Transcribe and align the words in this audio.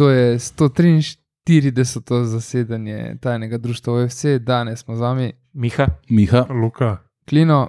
To 0.00 0.10
je 0.10 0.38
143. 0.38 2.24
zasedanje 2.24 3.16
tajnega 3.20 3.58
društva 3.58 3.94
OFC, 3.94 4.24
danes 4.40 4.80
smo 4.80 4.96
z 4.96 5.00
vami, 5.00 5.32
Miha, 5.52 5.86
Miha, 6.10 6.46
Luka. 6.62 6.96
Klino. 7.28 7.68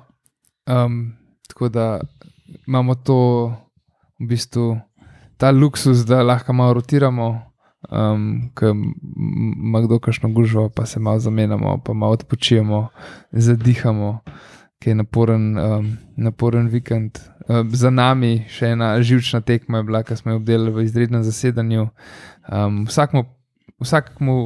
Um, 0.68 1.14
tako 1.48 1.70
da 1.70 2.00
imamo 2.68 2.96
to, 2.96 3.48
v 4.20 4.28
bistvu, 4.28 4.80
ta 5.38 5.52
luksus, 5.52 5.98
da 5.98 6.24
lahko 6.24 6.54
malo 6.54 6.74
rotiramo, 6.74 7.42
um, 7.92 8.50
ker 8.56 8.72
ima 9.64 9.82
kdo 9.82 10.00
kakšno 10.00 10.30
gužvo, 10.30 10.70
pa 10.70 10.86
se 10.86 11.00
malo 11.00 11.20
zamenjamo, 11.20 11.82
pa 11.86 11.94
malo 11.94 12.14
odpočijemo, 12.14 12.88
zadihamo, 13.32 14.20
ki 14.82 14.90
je 14.90 14.96
naporen, 14.98 15.58
um, 15.58 15.98
naporen 16.18 16.68
vikend. 16.68 17.20
Um, 17.48 17.70
za 17.76 17.90
nami 17.94 18.46
še 18.50 18.74
ena 18.74 18.96
živčna 19.02 19.42
tekma 19.46 19.82
je 19.82 19.88
bila, 19.90 20.02
ki 20.04 20.18
smo 20.18 20.34
jo 20.34 20.40
obdelali 20.42 20.74
v 20.74 20.86
izrednem 20.88 21.22
zasedanju. 21.24 21.88
Um, 22.50 22.84
vsakmu, 22.90 23.26
vsakmu 23.82 24.38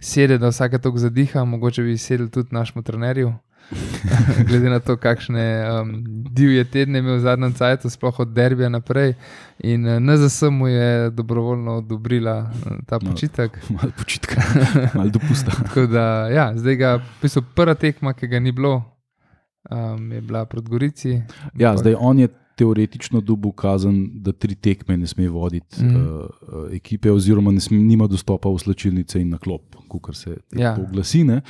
sedi, 0.00 0.38
da 0.38 0.48
vsake 0.48 0.78
toliko 0.78 0.98
zadiha, 1.04 1.44
mogoče 1.44 1.84
bi 1.84 1.98
sedel 1.98 2.30
tudi 2.32 2.54
našemu 2.56 2.82
trenerju. 2.82 3.34
Glede 4.48 4.70
na 4.72 4.78
to, 4.80 4.96
kakšne 4.96 5.44
um, 5.68 5.90
divje 6.32 6.64
tedne 6.64 6.98
je 6.98 7.04
imel 7.04 7.18
v 7.18 7.20
zadnjem 7.20 7.52
času, 7.52 7.90
sploh 7.92 8.20
od 8.24 8.32
derbija 8.32 8.70
naprej. 8.72 9.12
In 9.60 9.84
uh, 9.84 9.98
NZS 10.00 10.48
mu 10.50 10.68
je 10.68 11.10
dobrovoljno 11.10 11.76
odobrila 11.82 12.38
uh, 12.48 12.78
ta 12.86 12.96
No. 13.02 13.10
počitek. 13.10 13.58
malo 13.76 13.92
počitka, 13.98 14.40
malo 14.94 15.10
dopusta. 15.10 15.52
Da, 15.92 16.28
ja, 16.32 16.52
zdaj 16.56 16.76
ga, 16.76 17.00
bistvu, 17.22 17.42
prva 17.54 17.74
tekma, 17.74 18.16
ki 18.16 18.26
ga 18.32 18.40
ni 18.40 18.52
bilo, 18.52 18.80
um, 19.70 20.12
je 20.12 20.20
bila 20.20 20.44
proti 20.44 20.68
Gorici. 20.68 21.22
Ja, 21.54 21.70
Ampak- 21.70 21.78
zdaj 21.78 21.94
on 21.98 22.18
je 22.18 22.28
teoretično 22.58 23.20
dobil 23.22 23.52
kazen, 23.52 23.94
da 24.16 24.32
tri 24.32 24.54
tekme 24.54 24.96
ne 24.96 25.06
sme 25.06 25.28
voditi 25.28 25.78
mm. 25.78 25.96
uh, 25.96 26.26
ekipe, 26.72 27.10
oziroma 27.10 27.52
ne 27.52 27.60
sme, 27.60 27.78
nima 27.78 28.06
dostopa 28.06 28.48
v 28.48 28.58
slačilnice 28.58 29.20
in 29.20 29.30
na 29.30 29.38
klop, 29.38 29.62
kot 29.88 30.10
se 30.12 30.34
Ja. 30.52 30.74
oglasi. 30.74 31.22
ne. 31.24 31.40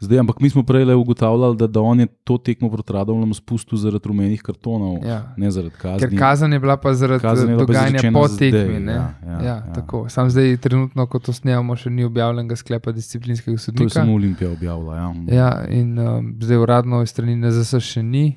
Zdaj, 0.00 0.18
ampak 0.18 0.40
mi 0.40 0.50
smo 0.50 0.62
prej 0.62 0.84
le 0.84 0.94
ugotavljali, 0.94 1.56
da, 1.56 1.66
da 1.66 1.80
on 1.82 2.00
je 2.00 2.06
to 2.24 2.38
tekmo 2.38 2.70
proti 2.70 2.92
Radomljam 2.92 3.34
spustil 3.34 3.78
zaradi 3.78 4.04
rumenih 4.04 4.42
kartonov, 4.42 5.00
Ja. 5.02 5.32
ne 5.36 5.50
zaradi 5.50 5.74
kazni. 5.74 6.00
Ker 6.00 6.18
kazen 6.18 6.52
je 6.52 6.60
bila 6.60 6.76
pa 6.76 6.94
zaradi 6.94 7.22
bila 7.22 7.32
pa 7.32 7.54
dogajanja 7.58 7.88
izrečena 7.88 8.14
po 8.14 8.28
zdaj, 8.28 8.50
tekmi. 8.50 8.80
ne. 8.80 8.92
ja, 8.92 9.14
ja, 9.24 9.32
ja, 9.32 9.42
ja. 9.44 9.72
tako. 9.74 10.04
Sam 10.08 10.30
zdaj, 10.30 10.56
trenutno, 10.58 11.06
ko 11.06 11.18
to 11.18 11.32
snemamo, 11.32 11.76
še 11.76 11.90
ni 11.90 12.04
objavljenega 12.04 12.56
sklepa 12.56 12.92
disciplinskega 12.92 13.48
To 13.48 13.52
je 13.54 13.64
sodnika. 13.64 13.90
samo 13.90 14.14
Olimpija 14.14 14.50
objavila. 14.50 14.96
Ja. 14.96 15.08
Ja, 15.30 15.50
in 15.68 15.98
um, 15.98 16.34
zdaj 16.40 16.56
uradno 16.58 17.02
iz 17.02 17.08
strani 17.08 17.36
NZS 17.36 17.80
še 17.80 18.02
ni. 18.02 18.36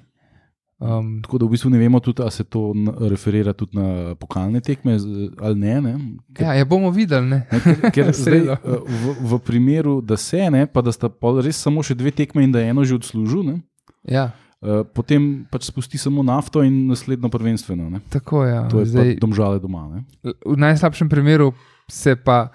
Um, 0.82 1.22
Tako 1.22 1.38
da 1.38 1.46
v 1.46 1.54
bistvu 1.54 1.70
ne 1.70 1.78
vemo, 1.78 2.00
tudi, 2.02 2.24
ali 2.26 2.32
se 2.32 2.44
to 2.44 2.74
referira 3.06 3.54
tudi 3.54 3.78
na 3.78 4.16
pokalne 4.16 4.62
tekme 4.66 4.98
ali 5.40 5.56
ne. 5.56 5.82
ne? 5.82 5.92
Ker, 6.34 6.48
ja, 6.48 6.54
ja, 6.58 6.66
bomo 6.66 6.90
videli. 6.90 7.28
Ne? 7.30 7.46
ne, 7.52 7.60
ker, 7.62 7.92
ker 7.94 8.10
V 8.10 8.14
zdaj, 8.18 8.40
eh, 8.50 8.58
v, 8.90 9.14
v 9.30 9.40
primeru, 9.46 10.00
da 10.02 10.18
se 10.18 10.50
ne, 10.50 10.66
pa 10.66 10.82
da 10.82 10.90
sta 10.92 11.06
res 11.46 11.62
samo 11.62 11.86
še 11.86 11.94
dve 11.94 12.10
tekme 12.10 12.42
in 12.42 12.52
da 12.52 12.66
je 12.66 12.74
eno 12.74 12.82
že 12.82 12.98
odslužil, 12.98 13.46
ne, 13.46 13.62
Ja, 14.10 14.32
eh, 14.66 14.82
potem 14.82 15.46
pač 15.54 15.70
spusti 15.70 16.02
samo 16.02 16.26
nafto 16.26 16.66
in 16.66 16.88
naslednjo 16.90 17.30
prvenstveno. 17.30 17.90
Ne. 17.90 18.02
tako 18.10 18.42
je. 18.50 18.56
Ja. 18.56 18.66
To 18.66 18.82
je 18.82 18.90
Zdaj, 18.90 19.16
domžale 19.22 19.62
doma. 19.62 19.86
Ne. 19.86 20.34
v 20.34 20.58
najslabšem 20.58 21.10
primeru 21.14 21.54
se 21.86 22.16
pa, 22.18 22.50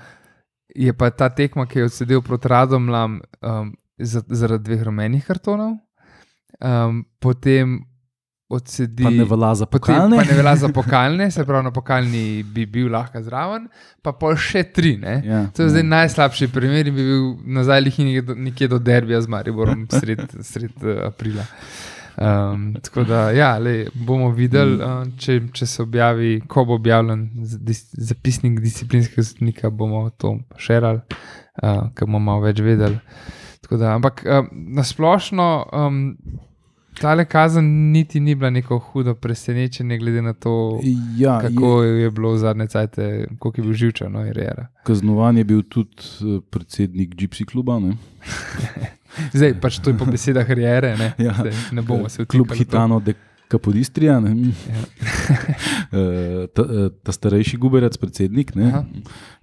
je 0.75 0.91
pa 0.91 1.15
ta 1.15 1.31
tekma, 1.31 1.71
ki 1.71 1.79
je 1.79 1.85
odsedel 1.95 2.27
proti 2.27 2.51
Radomljam 2.51 3.21
um, 3.23 3.71
za- 4.03 4.27
zaradi 4.27 4.67
dveh 4.67 4.83
rumenih 4.83 5.23
kartonov, 5.23 5.79
um, 6.59 7.07
potem 7.23 7.87
odsedi. 8.49 9.03
Pa 9.05 9.11
ne 9.11 9.25
velja 9.25 9.55
za 9.55 9.67
Potem 9.67 9.95
pokalne. 9.97 10.17
pa 10.17 10.25
ne 10.25 10.37
velja 10.39 10.57
za 10.57 10.69
pokalne, 10.69 11.31
se 11.31 11.45
pravi, 11.45 11.65
na 11.65 11.73
pokalni 11.75 12.43
bi 12.43 12.67
bil 12.67 12.93
lahko 12.93 13.23
zraven, 13.23 13.67
pa 14.03 14.13
pol 14.13 14.37
še 14.39 14.63
tri. 14.73 14.97
Ne? 14.97 15.23
Ja, 15.27 15.41
To 15.57 15.63
je 15.65 15.67
ja. 15.67 15.73
zdaj 15.75 15.83
najslabši 15.83 16.49
primer 16.55 16.87
in 16.87 16.95
bi 16.95 17.07
bil 17.09 17.27
nazaj 17.59 17.83
nekje 17.83 18.23
do, 18.23 18.35
nekje 18.35 18.69
do 18.69 18.79
derbija 18.79 19.21
z 19.21 19.29
Mariborom 19.29 19.87
sred, 19.99 20.23
sred 20.47 20.73
uh, 20.83 21.07
aprila. 21.09 21.47
Um, 22.17 22.71
tako 22.81 23.03
da, 23.05 23.27
ja, 23.37 23.59
lej, 23.59 23.91
bomo 23.93 24.31
videli, 24.33 24.79
uh, 24.81 25.03
če, 25.21 25.41
če 25.53 25.67
se 25.69 25.83
objavi, 25.83 26.39
ko 26.49 26.65
bo 26.65 26.79
objavljen 26.79 27.27
dis, 27.61 27.83
zapisnik 27.93 28.61
disciplinskega 28.65 29.27
sodnika, 29.27 29.69
bomo 29.71 30.07
to 30.17 30.39
širili, 30.57 31.03
uh, 31.63 31.91
ker 31.93 32.07
bomo 32.09 32.23
malo 32.31 32.47
več 32.47 32.63
vedeli. 32.65 32.97
Tako 33.67 33.77
Da, 33.83 33.93
ampak 33.99 34.23
um, 34.25 34.49
nasplošno 34.79 35.47
um, 35.75 36.01
ta 37.01 37.25
kazen 37.25 37.93
niti 37.93 38.21
ni 38.21 38.35
bila 38.35 38.51
neko 38.51 38.79
hudo 38.79 39.15
presenečenje, 39.15 39.99
glede 39.99 40.23
na 40.23 40.33
to, 40.33 40.81
Ja, 41.17 41.41
kako 41.41 41.83
je 41.83 42.11
bilo 42.11 42.33
v 42.33 42.39
zadnje 42.39 42.67
cajte, 42.67 43.27
koliko 43.39 43.61
je 43.61 43.65
bil 43.65 43.73
živčen, 43.75 44.13
no. 44.13 44.25
Kaznovan 44.85 45.37
je 45.37 45.45
bil 45.45 45.63
tudi 45.63 46.03
eh, 46.21 46.41
predsednik 46.51 47.15
Gypsy 47.15 47.45
kluba. 47.45 47.79
Ne? 47.79 47.97
Zdaj 49.37 49.61
pač 49.61 49.79
to 49.79 49.91
je 49.91 49.99
po 49.99 50.05
besedah 50.05 50.47
karijere, 50.47 50.97
ne, 50.97 51.13
Ja. 51.19 51.33
Zdaj, 51.33 51.53
ne 51.73 51.83
bomo 51.83 52.09
se 52.09 52.25
Klub 52.25 52.47
vtikali 52.47 52.65
to. 52.65 52.77
Hitano 52.77 53.01
de 53.01 53.15
Capodistrija. 53.51 54.21
ne. 54.21 54.53
Ja. 54.69 54.83
Eh, 55.93 56.47
ta, 56.55 56.63
eh, 56.63 56.89
ta 57.03 57.13
starejši 57.13 57.57
guberec, 57.57 57.97
predsednik, 57.97 58.55
ne, 58.55 58.65
Aha. 58.65 58.85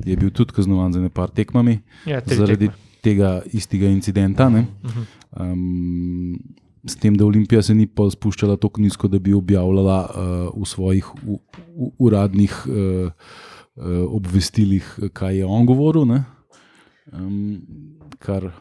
je 0.06 0.16
bil 0.18 0.30
tudi 0.30 0.52
kaznovan 0.53 0.94
za 0.94 1.00
nekaj 1.00 1.28
tekmami 1.34 1.80
ja, 2.06 2.19
zaradi 2.25 2.68
tekme. 2.68 3.00
tega 3.02 3.42
istega 3.53 3.88
incidenta. 3.88 4.50
Ne. 4.50 4.66
Mhm. 4.84 5.02
Um, 5.40 6.38
s 6.86 6.96
tem, 6.96 7.16
da 7.16 7.26
Olimpija 7.26 7.62
se 7.64 7.76
ni 7.76 7.88
pa 7.88 8.10
spuščala 8.12 8.58
tako 8.62 8.82
nizko, 8.84 9.08
da 9.08 9.20
bi 9.20 9.34
objavljala 9.34 9.98
uh, 10.04 10.62
v 10.62 10.68
svojih 10.68 11.10
u, 11.26 11.40
u, 11.76 11.92
uradnih 12.08 12.56
uh, 12.68 12.76
uh, 13.76 13.86
obvestilih, 14.10 14.88
kaj 15.14 15.38
je 15.38 15.46
on 15.46 15.66
govoril. 15.66 16.06
ne. 16.06 16.24
Um, 17.12 17.62
kar, 18.20 18.52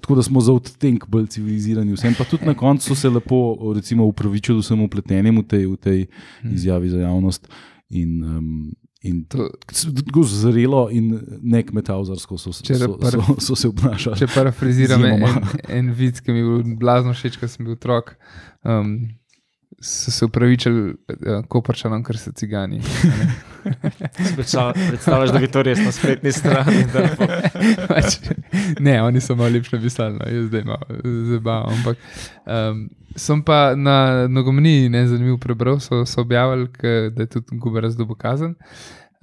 tako 0.00 0.14
da 0.14 0.22
smo 0.22 0.40
za 0.40 0.52
odtenek 0.52 1.06
bolj 1.10 1.26
civilizirani. 1.26 1.96
Vsem 1.96 2.14
pa 2.18 2.24
tudi 2.24 2.46
na 2.46 2.54
koncu 2.54 2.86
so 2.86 2.94
se 2.94 3.10
lepo 3.10 3.72
recimo, 3.74 4.06
upravičili 4.06 4.62
vsem 4.62 4.82
upletenim 4.82 5.40
v 5.42 5.42
tej, 5.42 5.66
v 5.66 5.76
tej 5.76 6.06
izjavi 6.52 6.90
za 6.90 7.00
javnost. 7.02 7.48
In, 7.90 8.22
um, 8.24 8.74
in 9.04 9.24
To- 9.26 9.50
tako 9.68 10.22
zrelo 10.24 10.86
in 10.90 11.10
ne 11.42 11.60
kmetavzarsko 11.62 12.38
so, 12.38 12.52
so, 12.52 12.64
so, 12.64 12.96
so, 13.02 13.34
so 13.40 13.56
se 13.56 13.68
obnašali. 13.68 14.16
Če 14.16 14.28
parafraziram 14.28 15.04
en, 15.04 15.26
en 15.70 15.92
vid, 15.92 16.20
ki 16.20 16.32
mi 16.32 16.40
je 16.40 16.46
bil 16.46 16.76
blazno 16.76 17.12
všeč, 17.12 17.36
ko 17.36 17.46
sem 17.46 17.64
bil 17.64 17.74
otrok. 17.74 18.14
Um, 18.62 18.96
so 19.76 20.08
se 20.10 20.24
upravičili 20.24 20.82
uh, 20.88 21.42
koprčanom, 21.46 22.00
ker 22.02 22.16
so 22.16 22.32
cigani. 22.32 22.80
Predstavlja- 24.36 24.88
Predstavljaš, 24.88 25.30
da 25.30 25.38
bi 25.38 25.48
to 25.48 25.62
res 25.62 25.78
na 25.78 25.92
spletni 25.92 26.32
strani. 26.32 26.84
po- 26.88 27.26
pač, 27.90 28.18
ne, 28.80 29.02
oni 29.02 29.20
so 29.20 29.36
malo 29.36 29.50
lepše 29.50 29.80
pisali, 29.80 30.14
no, 30.14 30.26
jaz 30.28 30.48
zdaj 30.48 30.64
malo 30.64 30.86
zabavam. 31.28 31.72
Ampak 31.74 31.96
um, 32.46 32.84
sem 33.16 33.42
pa 33.42 33.74
na 33.76 34.26
nogomni, 34.28 34.88
ne 34.88 35.06
zanimivo 35.06 35.38
prebral, 35.38 35.80
so, 35.80 36.04
so 36.06 36.20
objavili, 36.20 36.68
da 37.14 37.22
je 37.22 37.26
tudi 37.26 37.58
Guberas 37.58 37.96
dobil 37.96 38.16
kazen. 38.16 38.54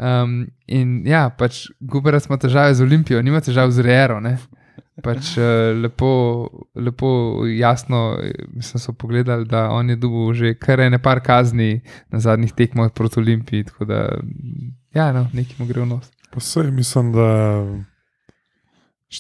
Um, 0.02 0.48
in 0.66 1.04
ja, 1.06 1.28
pač 1.30 1.68
Guberas 1.80 2.26
ima 2.26 2.38
težave 2.42 2.74
z 2.74 2.82
Olimpijo, 2.82 3.22
nima 3.22 3.42
težav 3.42 3.70
z 3.72 3.84
Reero. 3.86 4.18
Pač 5.06 5.36
uh, 5.38 5.72
lepo, 5.78 6.10
lepo 6.76 7.12
jasno 7.50 8.18
eh, 8.22 8.34
sem 8.62 8.82
se 8.82 8.94
pogledal, 8.94 9.46
da 9.46 9.70
on 9.70 9.90
je 9.90 9.96
dobil 9.96 10.34
že 10.34 10.54
kar 10.58 10.82
ene 10.82 11.00
par 11.02 11.22
kazni 11.22 11.82
na 12.10 12.20
zadnjih 12.20 12.54
tekmah 12.54 12.92
proti 12.94 13.20
Olimpiji. 13.20 13.70
Tako 13.70 13.86
da, 13.86 14.02
ja, 14.94 15.12
no, 15.14 15.28
nekaj 15.34 15.60
mu 15.60 15.70
gre 15.70 15.86
v 15.86 15.90
nos. 15.94 16.12
Vse 16.36 16.72
mislim, 16.72 17.12
da 17.14 17.30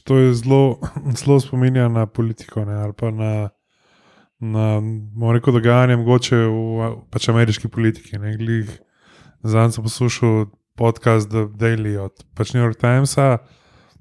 to 0.03 0.18
je 0.18 0.34
zelo, 0.34 0.80
zelo 1.20 1.40
spominja 1.40 1.88
na 1.88 2.06
politiko 2.06 2.66
ne, 2.66 2.74
ali 2.74 2.94
pa 2.94 3.12
na, 3.12 3.50
na 4.41 4.81
rekel, 5.34 5.53
dogajanje 5.53 5.97
mogoče 6.02 6.35
v 6.35 6.91
pač 7.13 7.29
ameriški 7.29 7.69
politiki. 7.69 8.18
Zadnjič 9.44 9.75
sem 9.78 9.85
poslušal 9.85 10.46
podcast 10.78 11.29
The 11.29 11.46
Daily 11.46 11.97
od 12.02 12.25
pač 12.34 12.53
New 12.53 12.63
York 12.63 12.79
Timesa. 12.82 13.38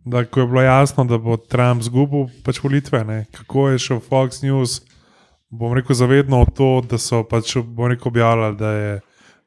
Da, 0.05 0.25
ko 0.25 0.41
je 0.41 0.47
bilo 0.47 0.63
jasno, 0.63 1.05
da 1.05 1.19
bo 1.21 1.37
Trump 1.37 1.85
zgubil 1.85 2.31
pač 2.45 2.63
volitve, 2.65 3.05
ne, 3.05 3.27
kako 3.37 3.69
je 3.69 3.79
šel 3.79 4.01
Fox 4.01 4.41
News, 4.41 4.81
bom 5.53 5.75
rekel, 5.77 5.93
zavedno 5.95 6.41
v 6.41 6.55
to, 6.57 6.71
da 6.89 6.97
so 6.99 7.21
pač 7.29 7.53
rekel, 7.61 8.09
objavljali, 8.09 8.57
da, 8.57 8.71
je, 8.73 8.95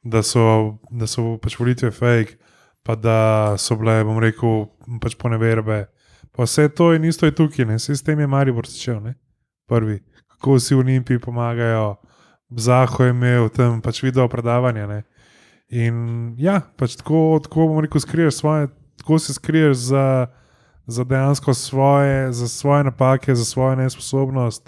da, 0.03 0.21
so, 0.21 0.77
da 0.93 1.09
so 1.09 1.39
pač 1.41 1.57
volitve 1.57 1.89
fake, 1.91 2.37
pa 2.85 2.93
da 2.93 3.55
so 3.57 3.79
bile, 3.81 4.03
bom 4.05 4.21
rekel, 4.21 4.67
pač 5.01 5.17
poneverbe. 5.17 5.87
Pa 6.37 6.45
vse 6.45 6.69
to 6.69 6.93
in 6.93 7.09
isto 7.09 7.25
je 7.25 7.33
tukaj, 7.33 7.65
ne, 7.65 7.81
vse 7.81 7.97
s 7.97 8.05
tem 8.05 8.21
je 8.21 8.29
Maribor 8.29 8.69
začel, 8.69 9.01
ne, 9.01 9.17
prvi. 9.65 10.03
Kako 10.43 10.57
vsi 10.59 10.75
v 10.75 10.79
Olimpiji 10.79 11.19
pomagajo, 11.23 11.95
Zaho 12.51 13.03
je 13.03 13.09
imel 13.09 13.47
tam 13.49 13.79
pač 13.81 14.03
video 14.03 14.27
predavanja. 14.27 14.87
Ne. 14.87 15.03
In 15.71 15.95
ja, 16.37 16.59
pač 16.75 16.97
tako, 16.99 17.39
tako 17.39 17.69
bom 17.71 17.79
rekel, 17.79 18.03
skriješ 18.03 18.41
svoje, 18.41 18.67
tako 18.99 19.19
se 19.19 19.33
skriješ 19.33 19.77
za, 19.87 20.27
za 20.85 21.03
dejansko 21.03 21.53
svoje, 21.53 22.33
za 22.33 22.47
svoje 22.47 22.83
napake, 22.83 23.35
za 23.35 23.45
svojo 23.45 23.75
nesposobnost, 23.75 24.67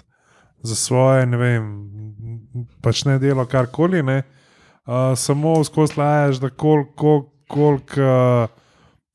za 0.62 0.74
svoje, 0.74 1.26
ne 1.26 1.36
vem, 1.36 1.68
pač 2.80 3.04
ne 3.04 3.18
delo 3.20 3.44
karkoli. 3.44 4.02
Ne. 4.02 4.22
Uh, 4.86 5.12
samo 5.12 5.60
skozi 5.64 6.00
lajaš, 6.00 6.40
da 6.40 6.50
koliko. 6.50 7.32
Kolik, 7.46 7.92
uh, 7.94 8.48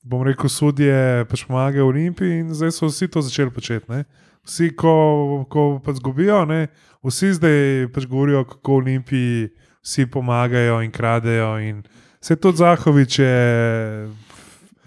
bom 0.07 0.21
rekel, 0.23 0.47
sodje 0.47 1.25
pač 1.27 1.41
pomagajo 1.43 1.89
Olimpiji 1.89 2.37
in 2.39 2.53
zdaj 2.55 2.71
so 2.71 2.87
vsi 2.87 3.09
to 3.11 3.19
začeli 3.19 3.51
početi. 3.51 3.91
Ne? 3.91 4.05
Vsi, 4.47 4.71
ko, 4.75 5.45
ko 5.49 5.65
pač 5.85 5.99
zgubijo, 6.01 6.45
ne? 6.49 6.67
vsi 7.05 7.33
zdaj 7.33 7.89
pač 7.93 8.05
govorijo, 8.09 8.43
kako 8.45 8.81
Olimpiji 8.81 9.49
vsi 9.81 10.05
pomagajo 10.05 10.81
in 10.81 10.91
kradejo. 10.91 11.59
In 11.59 11.83
se 12.21 12.35
tudi 12.35 12.57
Zahovič 12.57 13.19
je 13.19 14.07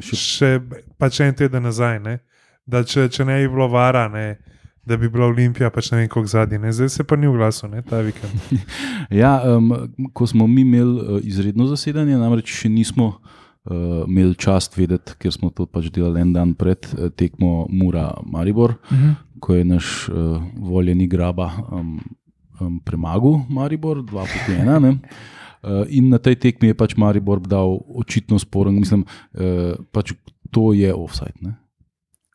še, 0.01 0.59
pač 0.99 1.21
en 1.21 1.35
teden 1.35 1.67
nazaj, 1.67 2.01
ne? 2.03 2.19
da 2.67 2.85
če, 2.85 3.09
če 3.13 3.27
ne 3.29 3.43
bi 3.43 3.51
bilo 3.53 3.69
vara. 3.69 4.09
Ne? 4.09 4.39
Da 4.85 4.99
bi 5.01 5.09
bila 5.09 5.31
Olimpija, 5.31 5.71
pač 5.73 5.91
ne 5.93 6.03
vem, 6.03 6.09
kako 6.13 6.29
zadnji, 6.29 6.59
zdaj 6.77 6.91
se 6.93 7.05
pa 7.09 7.17
ni 7.17 7.29
oglasil, 7.29 7.71
ne, 7.73 7.81
ta 7.89 8.03
vikend. 8.05 8.37
Ja, 9.23 9.39
um, 9.49 9.71
ko 10.13 10.27
smo 10.29 10.45
mi 10.47 10.61
imeli 10.61 11.01
uh, 11.01 11.23
izredno 11.25 11.65
zasedanje, 11.71 12.19
namreč 12.21 12.53
še 12.53 12.69
nismo 12.69 13.15
uh, 13.15 14.05
imeli 14.05 14.37
čast 14.37 14.77
vedeti, 14.77 15.17
ker 15.21 15.33
smo 15.33 15.49
to 15.57 15.65
pač 15.65 15.89
delali 15.89 16.21
en 16.21 16.35
dan 16.37 16.53
pred 16.53 16.85
uh, 16.93 17.09
tekmo 17.17 17.65
Mura 17.73 18.11
Maribor, 18.29 18.77
uh 18.77 18.93
-huh. 18.93 19.15
Ko 19.45 19.59
je 19.59 19.65
naš 19.69 20.09
uh, 20.09 20.41
voljeni 20.57 21.05
graba 21.11 21.51
um, 21.69 21.99
um, 22.61 22.79
premagal 22.81 23.43
Maribor, 23.49 24.01
2 24.01 24.09
proti 24.09 24.57
1. 24.57 24.97
Uh, 25.65 25.85
in 25.89 26.09
na 26.09 26.17
tej 26.19 26.39
tekmi 26.41 26.73
je 26.73 26.77
pač 26.77 26.97
Maribor 26.97 27.43
dal 27.45 27.77
očitno 27.93 28.41
sporen, 28.41 28.81
mislim, 28.81 29.05
uh, 29.05 29.77
pač 29.93 30.17
to 30.49 30.73
je 30.73 30.89
offside. 30.95 31.37
Ne? 31.45 31.59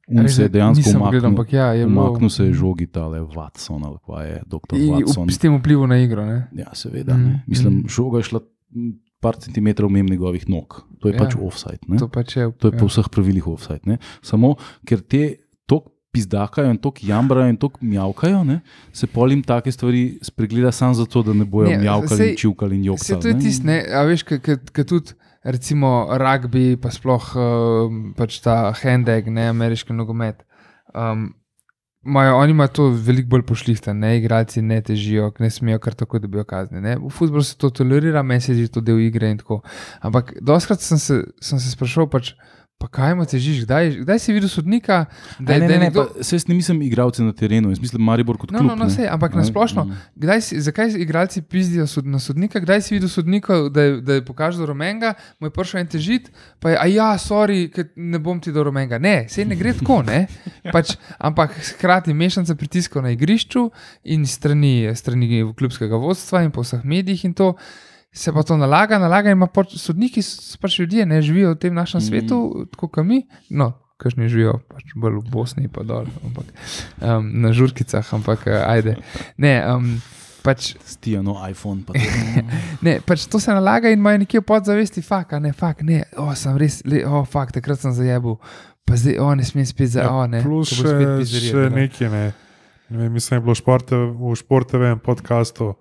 Un 0.09 0.29
se 0.29 0.47
je 0.47 0.49
dejansko 0.49 0.89
umaknil, 0.97 1.25
ampak 1.25 1.53
ja, 1.53 1.67
je 1.77 1.85
umaknil 1.85 2.29
se 2.33 2.47
je 2.49 2.53
žogi 2.57 2.87
tale 2.89 3.21
Watson 3.21 3.85
ali 3.85 3.97
pa 4.07 4.23
je 4.25 4.41
doktor 4.49 4.79
Watson. 4.79 5.29
S 5.29 5.37
tem 5.37 5.53
vplivom 5.53 5.89
na 5.89 5.99
igro. 6.01 6.25
Ne? 6.25 6.49
Ja, 6.57 6.73
seveda. 6.73 7.13
Mm, 7.13 7.29
Mm, 7.29 7.41
Mislim, 7.45 7.73
mm. 7.73 7.89
žoga 7.89 8.17
je 8.17 8.23
šla 8.23 8.39
par 9.21 9.37
centimetrov 9.37 9.89
mimo 9.89 10.09
njegovih 10.09 10.49
nog. 10.49 10.81
To 10.99 11.07
je 11.07 11.13
Ja. 11.13 11.17
ja. 11.17 11.25
pač 11.25 11.37
offside. 11.37 11.85
Ne? 11.87 11.97
To 12.01 12.07
pač 12.07 12.37
je. 12.37 12.49
To 12.57 12.67
je 12.67 12.73
ja. 12.73 12.79
po 12.79 12.89
vseh 12.89 13.05
pravilih 13.11 13.47
offside. 13.47 13.85
Ne? 13.85 13.97
Samo 14.21 14.55
ker 14.85 15.01
te 15.05 15.48
pizdakajo 16.11 16.71
in 16.71 16.77
tok 16.77 17.03
jambrajo 17.03 17.49
in 17.49 17.57
tok 17.57 17.77
mjavkajo, 17.81 18.43
ne? 18.43 18.59
se 18.93 19.07
polim 19.07 19.43
take 19.43 19.71
stvari 19.71 20.19
spregleda 20.21 20.71
samo 20.71 20.93
zato, 20.93 21.23
da 21.23 21.33
ne 21.33 21.45
bojo 21.45 21.69
Ne, 21.69 21.77
mjavkali, 21.77 22.19
sej- 22.21 22.29
in 22.29 22.37
čivkali 22.37 22.75
in 22.75 22.83
jokali. 22.83 23.21
to 23.21 23.27
je 23.27 23.39
tisto, 23.39 23.67
a 23.93 24.03
veš, 24.03 24.23
ki 24.73 24.83
tudi. 24.85 25.13
Recimo 25.43 26.07
rugby, 26.11 26.75
pa 26.75 26.91
sploh 26.91 27.23
uh, 27.35 28.13
pač 28.17 28.41
ta 28.43 28.73
handbag, 28.75 29.29
ne 29.31 29.47
ameriški 29.47 29.93
nogomet. 29.95 30.43
Um, 30.93 31.33
Majo, 32.03 32.35
oni 32.37 32.51
imajo 32.51 32.67
to 32.67 32.83
veliko 32.95 33.27
bolj 33.29 33.41
pošlihten, 33.43 33.99
ne, 33.99 34.17
igralci 34.17 34.61
ne 34.61 34.81
težijo, 34.81 35.33
ne 35.39 35.49
smejo 35.49 35.79
kar 35.79 35.93
tako, 35.93 36.19
da 36.19 36.27
bi 36.27 36.37
jo 36.37 36.43
kazni. 36.47 36.79
Ne. 36.81 36.97
V 36.97 37.09
futbolu 37.11 37.43
se 37.43 37.57
to 37.59 37.69
tolerira, 37.69 38.23
meni 38.23 38.41
se 38.41 38.53
zdi 38.55 38.67
to 38.71 38.81
del 38.81 38.99
igre 38.99 39.29
in 39.31 39.37
tako. 39.37 39.61
Ampak 40.01 40.33
doskrat 40.41 40.79
sem 40.83 40.97
se, 40.99 41.23
sem 41.43 41.59
se 41.59 41.71
sprašal, 41.71 42.07
pač, 42.11 42.33
pa 42.79 42.87
kaj 42.89 43.11
mu 43.11 43.25
težiš, 43.25 43.65
kdaj, 43.65 43.89
kdaj 43.99 44.19
si 44.19 44.31
videl 44.31 44.47
sodnika, 44.47 45.05
da, 45.37 45.53
Ne, 45.53 45.59
ne, 45.59 45.65
je 45.65 45.69
ne, 45.69 45.77
nekdo. 45.81 46.05
pa, 46.07 46.23
jaz 46.25 46.47
ne 46.47 46.55
mislim 46.55 46.81
igralce 46.81 47.19
na 47.19 47.33
terenu, 47.33 47.69
jaz 47.69 47.79
mislim 47.79 47.99
Maribor 48.01 48.37
kot 48.37 48.51
No, 48.51 48.59
klub. 48.59 48.69
no, 48.69 48.75
no, 48.75 48.85
ne. 48.85 48.89
sej, 48.89 49.03
ampak 49.05 49.33
na 49.33 49.41
Ne, 49.41 49.45
splošno. 49.45 49.83
Kdaj 50.15 50.41
si, 50.41 50.61
zakaj 50.61 50.95
igralci 50.95 51.41
pizdijo 51.41 51.83
sod, 51.85 52.07
na 52.07 52.19
sodnika? 52.19 52.59
Kdaj 52.59 52.81
si 52.81 52.95
videl 52.95 53.09
sodnika, 53.09 53.67
da 53.69 53.81
je, 53.81 54.01
da 54.01 54.13
je 54.13 54.23
pokazal 54.23 54.65
rumenga, 54.65 55.11
mu 55.39 55.47
je 55.47 55.51
prišel 55.51 55.81
en 55.81 55.87
težit, 55.87 56.31
pa 56.57 56.69
je, 56.69 56.77
a 56.77 56.85
ja, 56.87 57.09
sorry, 57.15 57.67
ne 57.95 58.19
bom 58.19 58.39
ti 58.39 58.51
do 58.51 58.63
rumenga. 58.63 58.97
Ne, 58.97 59.25
sej 59.27 59.43
ne 59.45 59.55
gre 59.55 59.73
tako, 59.73 59.99
ne. 60.01 60.27
Pač, 60.73 60.95
ampak 61.19 61.51
hkrati 61.73 62.13
mešanica 62.13 62.55
pritiskov 62.55 63.03
na 63.03 63.11
igrišču 63.11 63.67
in 64.05 64.23
strani, 64.25 64.87
strani 64.95 65.27
klubskega 65.53 65.95
vodstva 65.95 66.41
in 66.41 66.51
po 66.51 66.63
vseh 66.63 66.79
medijih 66.85 67.25
in 67.25 67.33
to. 67.33 67.53
Se 68.11 68.33
pa 68.33 68.43
to 68.43 68.57
nalaga, 68.57 68.97
nalaga 68.99 69.29
in 69.29 69.37
ima 69.37 69.47
pač, 69.47 69.75
sodniki 69.77 70.21
so 70.25 70.57
pač 70.61 70.79
ljudje, 70.79 71.05
ne 71.05 71.21
živijo 71.21 71.53
v 71.53 71.59
tem 71.61 71.73
našem 71.73 72.01
Mm. 72.01 72.07
svetu, 72.07 72.65
tako 72.71 72.87
kot 72.87 73.05
mi. 73.05 73.23
No, 73.49 73.73
Kažni 73.99 74.29
živijo 74.31 74.61
pač 74.71 74.93
bolj 74.95 75.17
v 75.19 75.29
Bosni, 75.29 75.67
pa 75.67 75.83
dol, 75.83 76.07
ampak, 76.23 76.47
um, 77.03 77.25
na 77.43 77.51
žurkicah, 77.51 78.13
ampak 78.15 78.47
uh, 78.47 78.63
ajde. 78.71 78.95
Ne, 79.37 79.59
um, 79.75 80.01
pač, 80.41 80.73
Stijano 80.87 81.35
iPhone. 81.49 81.83
Pa 81.83 81.93
ne, 82.85 83.01
pač 83.03 83.27
to 83.27 83.39
se 83.43 83.51
nalaga 83.51 83.91
in 83.91 83.99
imajo 83.99 84.21
nekje 84.23 84.39
v 84.39 84.45
podzavesti, 84.47 85.03
fak, 85.03 85.33
a 85.35 85.39
ne, 85.43 85.51
fak, 85.51 85.83
ne, 85.83 86.05
o, 86.15 86.31
sem 86.35 86.55
res, 86.57 86.79
le, 86.87 87.03
o, 87.05 87.25
fak, 87.27 87.51
takrat 87.51 87.83
sem 87.83 87.91
zajebil, 87.91 88.39
pa 88.87 88.95
zdaj, 88.95 89.19
o, 89.19 89.35
ne 89.35 89.43
smem 89.43 89.67
spet 89.67 89.91
za, 89.99 90.07
o, 90.07 90.23
ne. 90.31 90.39
Ja, 90.39 90.47
Plus 90.47 90.71
še, 90.79 90.95
še 91.27 91.67
nekaj. 91.75 92.07
Ne. 92.09 92.23
Ne 92.89 93.03
vem, 93.03 93.11
mislim, 93.13 93.37
je 93.37 93.45
bilo 93.45 93.53
športe, 93.59 93.99
v 93.99 94.31
športovem 94.39 95.03
podkastu 95.03 95.75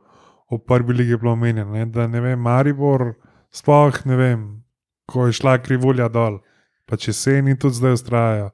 o 0.48 0.58
prvi 0.58 0.94
ligi 0.94 1.16
bilo 1.16 1.32
omenjeno, 1.32 1.72
ne, 1.72 1.86
da 1.86 2.06
ne 2.06 2.20
vem, 2.20 2.40
Maribor, 2.40 3.12
sploh 3.50 4.00
ne 4.04 4.16
vem, 4.16 4.46
ko 5.06 5.26
je 5.26 5.36
šla 5.40 5.58
krivulja 5.62 6.08
dol, 6.08 6.40
pa 6.88 6.96
če 6.96 7.12
se 7.12 7.38
in 7.38 7.56
tudi 7.56 7.80
zdaj 7.80 7.98
ustrajajo. 7.98 8.50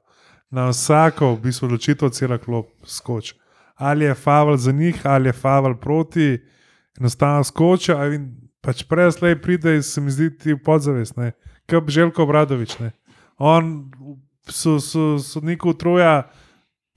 Na 0.51 0.69
vsako, 0.69 1.33
v 1.35 1.41
bistvu, 1.47 1.67
odločitev 1.67 2.11
cela 2.15 2.37
klop 2.37 2.69
skoči. 2.87 3.33
Ali 3.75 4.05
je 4.05 4.13
faval 4.15 4.57
za 4.57 4.71
njih, 4.71 5.01
ali 5.03 5.27
je 5.27 5.33
faval 5.33 5.75
proti, 5.79 6.37
enostavno 6.99 7.43
skočijo. 7.43 7.97
a 7.97 8.07
in 8.13 8.29
Pač 8.65 8.81
prej 8.89 9.13
slej 9.13 9.37
pride, 9.37 9.77
se 9.85 10.01
mi 10.01 10.09
zdi, 10.09 10.31
ti 10.33 10.57
v 10.57 10.61
podzavest, 10.65 11.13
ne. 11.21 11.37
kot 11.69 11.85
Željko 11.85 12.25
Bradovič. 12.25 12.79
Ne. 12.81 12.97
On, 13.37 13.85
so, 14.49 14.79
so, 14.81 15.21
sodniku 15.21 15.75
utruja, 15.77 16.25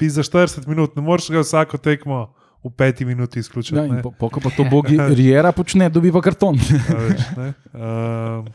pi 0.00 0.08
za 0.08 0.24
40 0.24 0.64
minut, 0.64 0.96
ne 0.96 1.04
moreš 1.04 1.28
ga 1.28 1.44
vsako 1.44 1.76
tekmo 1.76 2.32
v 2.64 2.70
peti 2.76 3.04
minuti 3.04 3.38
izključiti. 3.38 3.76
Ja, 3.76 3.82
ne. 3.82 3.88
in 3.88 4.02
po, 4.02 4.10
po, 4.10 4.30
pa 4.30 4.50
to 4.50 4.64
bogi 4.64 4.98
Riera 5.18 5.52
počne, 5.52 5.88
dobi 5.90 6.12
pa 6.12 6.20
karton. 6.20 6.58
A 6.58 6.98
veš, 7.02 7.26
ne. 7.36 7.52
Um, 7.72 8.48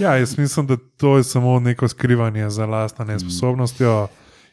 ja, 0.00 0.16
jaz 0.16 0.38
mislim, 0.38 0.66
da 0.66 0.76
to 0.96 1.16
je 1.16 1.24
samo 1.24 1.60
neko 1.60 1.88
skrivanje 1.88 2.50
za 2.50 2.66
lastno 2.66 3.04
nesposobnostjo 3.04 4.08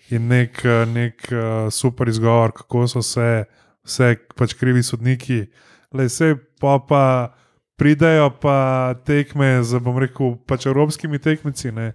in 0.09 0.27
nek, 0.27 0.63
nek 0.93 1.27
uh, 1.31 1.73
super 1.73 2.07
izgovor, 2.07 2.51
kako 2.51 2.87
so 2.87 3.01
se 3.01 3.43
vse 3.85 4.15
pač 4.35 4.53
krivi 4.53 4.83
sodniki. 4.83 5.45
Le 5.93 6.05
vse 6.05 6.35
pa, 6.59 6.79
pa 6.79 7.33
pridajo 7.79 8.29
pa 8.41 8.93
tekme 9.05 9.63
z, 9.63 9.79
bom 9.79 9.97
rekel, 9.97 10.35
pač 10.47 10.65
evropskimi 10.65 11.19
tekmeci, 11.19 11.71
ne. 11.71 11.93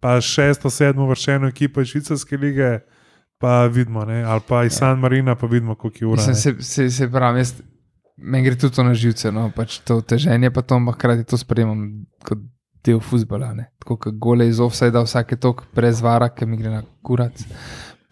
pa 0.00 0.20
šesto, 0.20 0.70
sedmo 0.70 1.06
vršeno 1.08 1.48
ekipo 1.48 1.80
iz 1.80 1.88
Švicarske 1.88 2.36
lige, 2.36 2.78
pa 3.44 3.66
vidimo, 3.66 4.04
ne. 4.04 4.22
ali 4.24 4.40
pa 4.48 4.64
iz 4.64 4.72
San 4.72 4.98
Marina, 4.98 5.34
pa 5.34 5.46
vidimo, 5.46 5.74
koliko 5.74 5.98
je 6.00 6.06
ura. 6.06 6.16
Mislim, 6.26 6.34
se, 6.34 6.62
se, 6.62 6.90
se 6.90 7.10
pravi, 7.10 7.40
jaz, 7.40 7.54
meni 8.16 8.44
gre 8.44 8.56
tudi 8.58 8.74
to 8.74 8.84
na 8.84 8.94
živce, 8.94 9.32
no, 9.32 9.50
pač 9.56 9.78
to 9.84 10.00
teženje, 10.00 10.50
pa 10.50 10.62
to, 10.62 10.78
ampak 10.80 10.96
hkrati 10.96 11.26
to 11.28 11.36
sprejemam 11.36 12.06
kot 12.24 12.40
del 12.84 13.00
futbola. 13.04 13.52
ne. 13.54 13.68
Tako 13.82 13.96
kot 13.96 14.16
gole 14.16 14.48
iz 14.48 14.60
offsajda, 14.60 15.04
vsake 15.04 15.36
tok 15.36 15.66
brez 15.76 16.00
vara, 16.00 16.30
ki 16.32 16.48
mi 16.48 16.56
gre 16.56 16.72
na 16.72 16.82
kurac. 17.04 17.44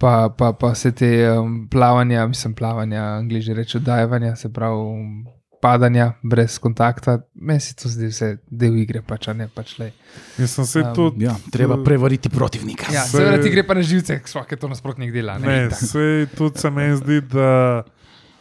Pa, 0.03 0.29
pa, 0.37 0.53
pa 0.53 0.73
vse 0.75 0.93
te 0.99 1.09
um, 1.31 1.63
plavanja, 1.71 2.27
mislim, 2.27 2.55
plavanja, 2.59 3.03
angliži 3.23 3.55
rečejo 3.55 3.81
dajevanja, 3.87 4.37
se 4.37 4.53
pravi 4.53 4.77
um, 4.77 5.25
padanja 5.63 6.09
brez 6.23 6.57
kontakta, 6.59 7.13
meni 7.37 7.61
se 7.61 7.75
to 7.75 7.87
zdi 7.89 8.09
vse 8.09 8.29
del 8.51 8.75
igre, 8.77 8.99
pač 9.01 9.29
a 9.29 9.33
ne 9.33 9.47
pač 9.49 9.77
le. 9.79 9.93
Mislim, 10.37 10.67
se 10.67 10.81
Um, 10.81 10.91
tudi. 10.93 11.25
Ja, 11.25 11.37
treba 11.51 11.77
prevariti 11.79 12.29
protivnika. 12.29 12.91
Ja, 12.91 13.05
Se- 13.05 13.17
seveda 13.17 13.39
ti 13.39 13.51
gre 13.51 13.63
pa 13.63 13.75
na 13.75 13.83
živce, 13.83 14.19
vsak 14.19 14.51
je 14.51 14.59
to 14.59 14.69
nasprotnik 14.69 15.13
dela. 15.13 15.39
Ne, 15.39 15.47
Ne, 15.47 15.71
se 15.71 16.05
tudi 16.35 16.59
se 16.59 16.71
meni 16.71 16.97
zdi, 16.97 17.21
da 17.23 17.85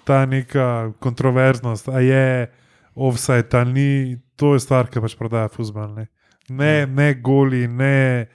ta 0.04 0.26
neka 0.26 0.66
kontroverznost, 1.00 1.90
a 1.90 2.00
je 2.00 2.48
offside 2.96 3.48
ali 3.54 3.74
ni, 3.74 3.90
to 4.36 4.54
je 4.54 4.60
stvar, 4.60 4.90
ki 4.90 5.00
pač 5.00 5.14
prodaja 5.16 5.48
fusbal. 5.48 5.94
Ne, 5.94 6.08
ne, 6.50 6.86
ne 6.88 7.14
goli, 7.16 7.68
ne 7.70 8.26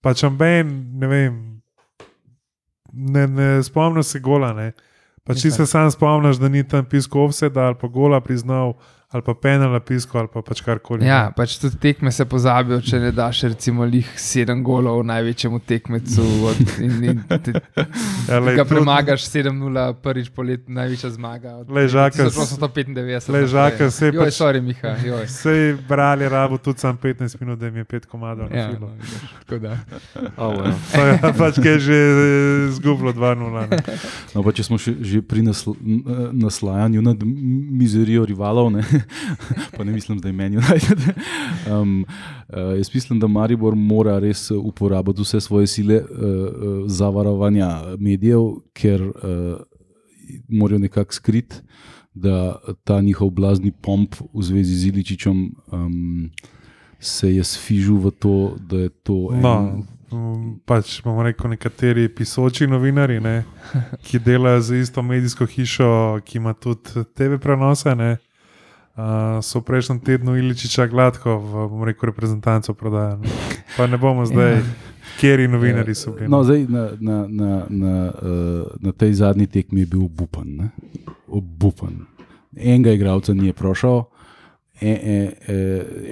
pač 0.00 0.22
amben, 0.22 0.70
ne 0.94 1.06
vem. 1.08 1.40
Ne, 2.92 3.26
ne 3.26 3.62
spomnim 3.62 4.02
se 4.02 4.18
gola. 4.20 4.52
Ne. 4.52 4.70
Pa 5.30 5.38
če 5.38 5.50
se 5.54 5.66
sam 5.66 5.90
spomniš, 5.90 6.40
da 6.42 6.48
ni 6.50 6.64
tam 6.66 6.84
pisko 6.84 7.24
offside 7.24 7.60
ali 7.60 7.78
pa 7.78 7.88
gola 7.88 8.20
priznal, 8.20 8.74
ali 9.10 9.22
pa 9.22 9.34
penal 9.34 9.74
pisko, 9.80 10.18
ali 10.18 10.28
pa 10.28 10.38
pač 10.40 10.60
karkoli. 10.60 11.02
Ja, 11.02 11.32
pač 11.32 11.56
tudi 11.56 11.74
tekme 11.76 12.10
se 12.10 12.24
pozabijo, 12.24 12.78
če 12.80 13.00
ne 13.00 13.10
daš 13.10 13.40
recimo 13.44 13.82
lih 13.84 14.06
sedem 14.16 14.62
golov 14.62 15.02
največjemu 15.02 15.58
tekmecu 15.60 16.22
od, 16.44 16.60
in, 16.78 16.94
in 17.04 17.18
te, 17.26 17.56
Ja, 18.24 18.38
lej, 18.38 18.54
ga 18.54 18.64
premagaš 18.64 19.26
7-0, 19.26 19.50
prvič 19.96 20.30
po 20.30 20.42
letu 20.42 20.70
največja 20.70 21.10
zmaga. 21.10 21.56
od 21.56 21.70
Lej, 21.70 21.88
žaka, 21.88 22.24
1895. 22.24 23.28
lej, 23.28 23.46
žaka, 23.48 23.90
sej 23.90 24.10
Joj, 24.10 24.22
pač- 24.22 24.36
sorry, 24.36 24.60
Miha, 24.60 24.94
joj. 25.00 25.26
Sej 25.26 25.60
brali 25.82 26.24
rabo 26.26 26.56
tudi 26.56 26.78
sam 26.78 26.94
15 26.96 27.34
minut, 27.36 27.58
da 27.58 27.66
jim 27.66 27.76
je 27.76 27.86
pet 27.86 28.06
komadov 28.06 28.46
na 28.46 28.56
Ja, 28.56 28.70
no, 28.76 28.94
tako 29.40 29.58
da. 29.58 29.74
Oh, 30.36 30.54
well. 30.56 30.70
Pa 30.88 31.02
ja, 31.02 31.34
pač 31.34 31.58
je 31.58 31.74
že 31.80 31.96
eh, 31.96 32.22
izgubilo 32.68 33.10
2-0. 33.10 33.42
ne. 33.66 33.82
No, 34.30 34.42
pa 34.42 34.52
če 34.52 34.62
smo 34.62 34.78
še, 34.78 34.94
že 34.96 35.18
pri 35.20 35.42
nasl 35.42 35.74
n- 35.76 35.98
eh, 36.00 36.30
naslajanju 36.32 37.02
nad 37.02 37.18
mizerijo 37.72 38.22
rivalov, 38.24 38.70
ne, 38.70 38.86
pa 39.76 39.84
ne 39.84 39.92
mislim, 39.92 40.18
da 40.18 40.28
je 40.28 40.32
meni 40.32 40.56
United. 40.56 40.98
Um, 41.70 42.04
uh, 42.48 42.56
jaz 42.76 42.94
mislim, 42.94 43.18
da 43.20 43.26
Maribor 43.26 43.74
mora 43.76 44.18
res 44.18 44.50
eh, 44.50 44.54
uporabiti 44.54 45.22
vse 45.22 45.40
svoje 45.40 45.66
sile 45.66 45.96
uh, 45.96 46.06
uh, 46.10 46.46
za 46.86 47.08
varovanja 47.08 47.68
medijev, 47.98 48.40
ker 48.72 49.02
uh, 49.02 49.12
morajo 50.48 50.78
nekako 50.78 51.12
skriti, 51.12 51.56
da 52.14 52.56
ta 52.84 53.00
njihov 53.00 53.30
blazni 53.30 53.70
pomp 53.72 54.14
v 54.34 54.42
zvezi 54.42 54.74
z 54.74 54.86
Iličičem 54.86 55.50
um, 55.72 56.30
se 56.98 57.34
je 57.34 57.44
sfižil 57.44 57.96
v 57.96 58.10
to, 58.10 58.34
da 58.60 58.76
je 58.76 58.88
to. 58.88 59.28
en- 59.32 59.40
No, 59.40 59.82
mm, 60.12 60.58
pač 60.66 61.02
bomo 61.02 61.22
rekel, 61.22 61.50
nekateri 61.50 62.08
pisoči 62.08 62.66
novinari, 62.66 63.20
ne, 63.20 63.44
ki 64.02 64.18
delajo 64.18 64.60
za 64.60 64.76
isto 64.76 65.02
medijsko 65.02 65.46
hišo, 65.46 65.90
ki 66.24 66.38
ima 66.38 66.52
tudi 66.54 66.80
TV 67.14 67.38
prenose. 67.38 67.94
Ne, 67.94 68.16
uh, 69.00 69.40
so 69.40 69.60
v 69.60 69.64
prejšnjem 69.64 70.00
tednu 70.04 70.36
Iličiča 70.36 70.86
gladko 70.86 71.38
v 71.38 71.66
bom 71.72 71.82
rekel, 71.88 72.12
reprezentanco 72.12 72.74
prodajali. 72.74 73.28
Pa 73.76 73.86
ne 73.86 73.96
bomo 73.96 74.26
zdaj, 74.28 74.60
kjeri 75.20 75.48
novinari 75.48 75.94
so 75.94 76.12
bili. 76.12 76.28
No, 76.28 76.44
zdaj, 76.44 76.66
na, 76.68 76.90
na, 77.00 77.18
na, 77.28 77.52
na, 77.68 78.12
uh, 78.22 78.66
na 78.80 78.92
tej 78.92 79.12
zadnji 79.24 79.46
tekmi 79.46 79.80
je 79.80 79.86
bil 79.86 80.04
obupan. 80.04 80.46
Ne? 80.46 80.68
Obupan. 81.28 82.04
Enega 82.56 82.92
igralca 82.92 83.34
ni 83.34 83.52
prošel, 83.52 84.04
e, 84.80 84.90
e, 84.90 85.16
e, 85.52 85.56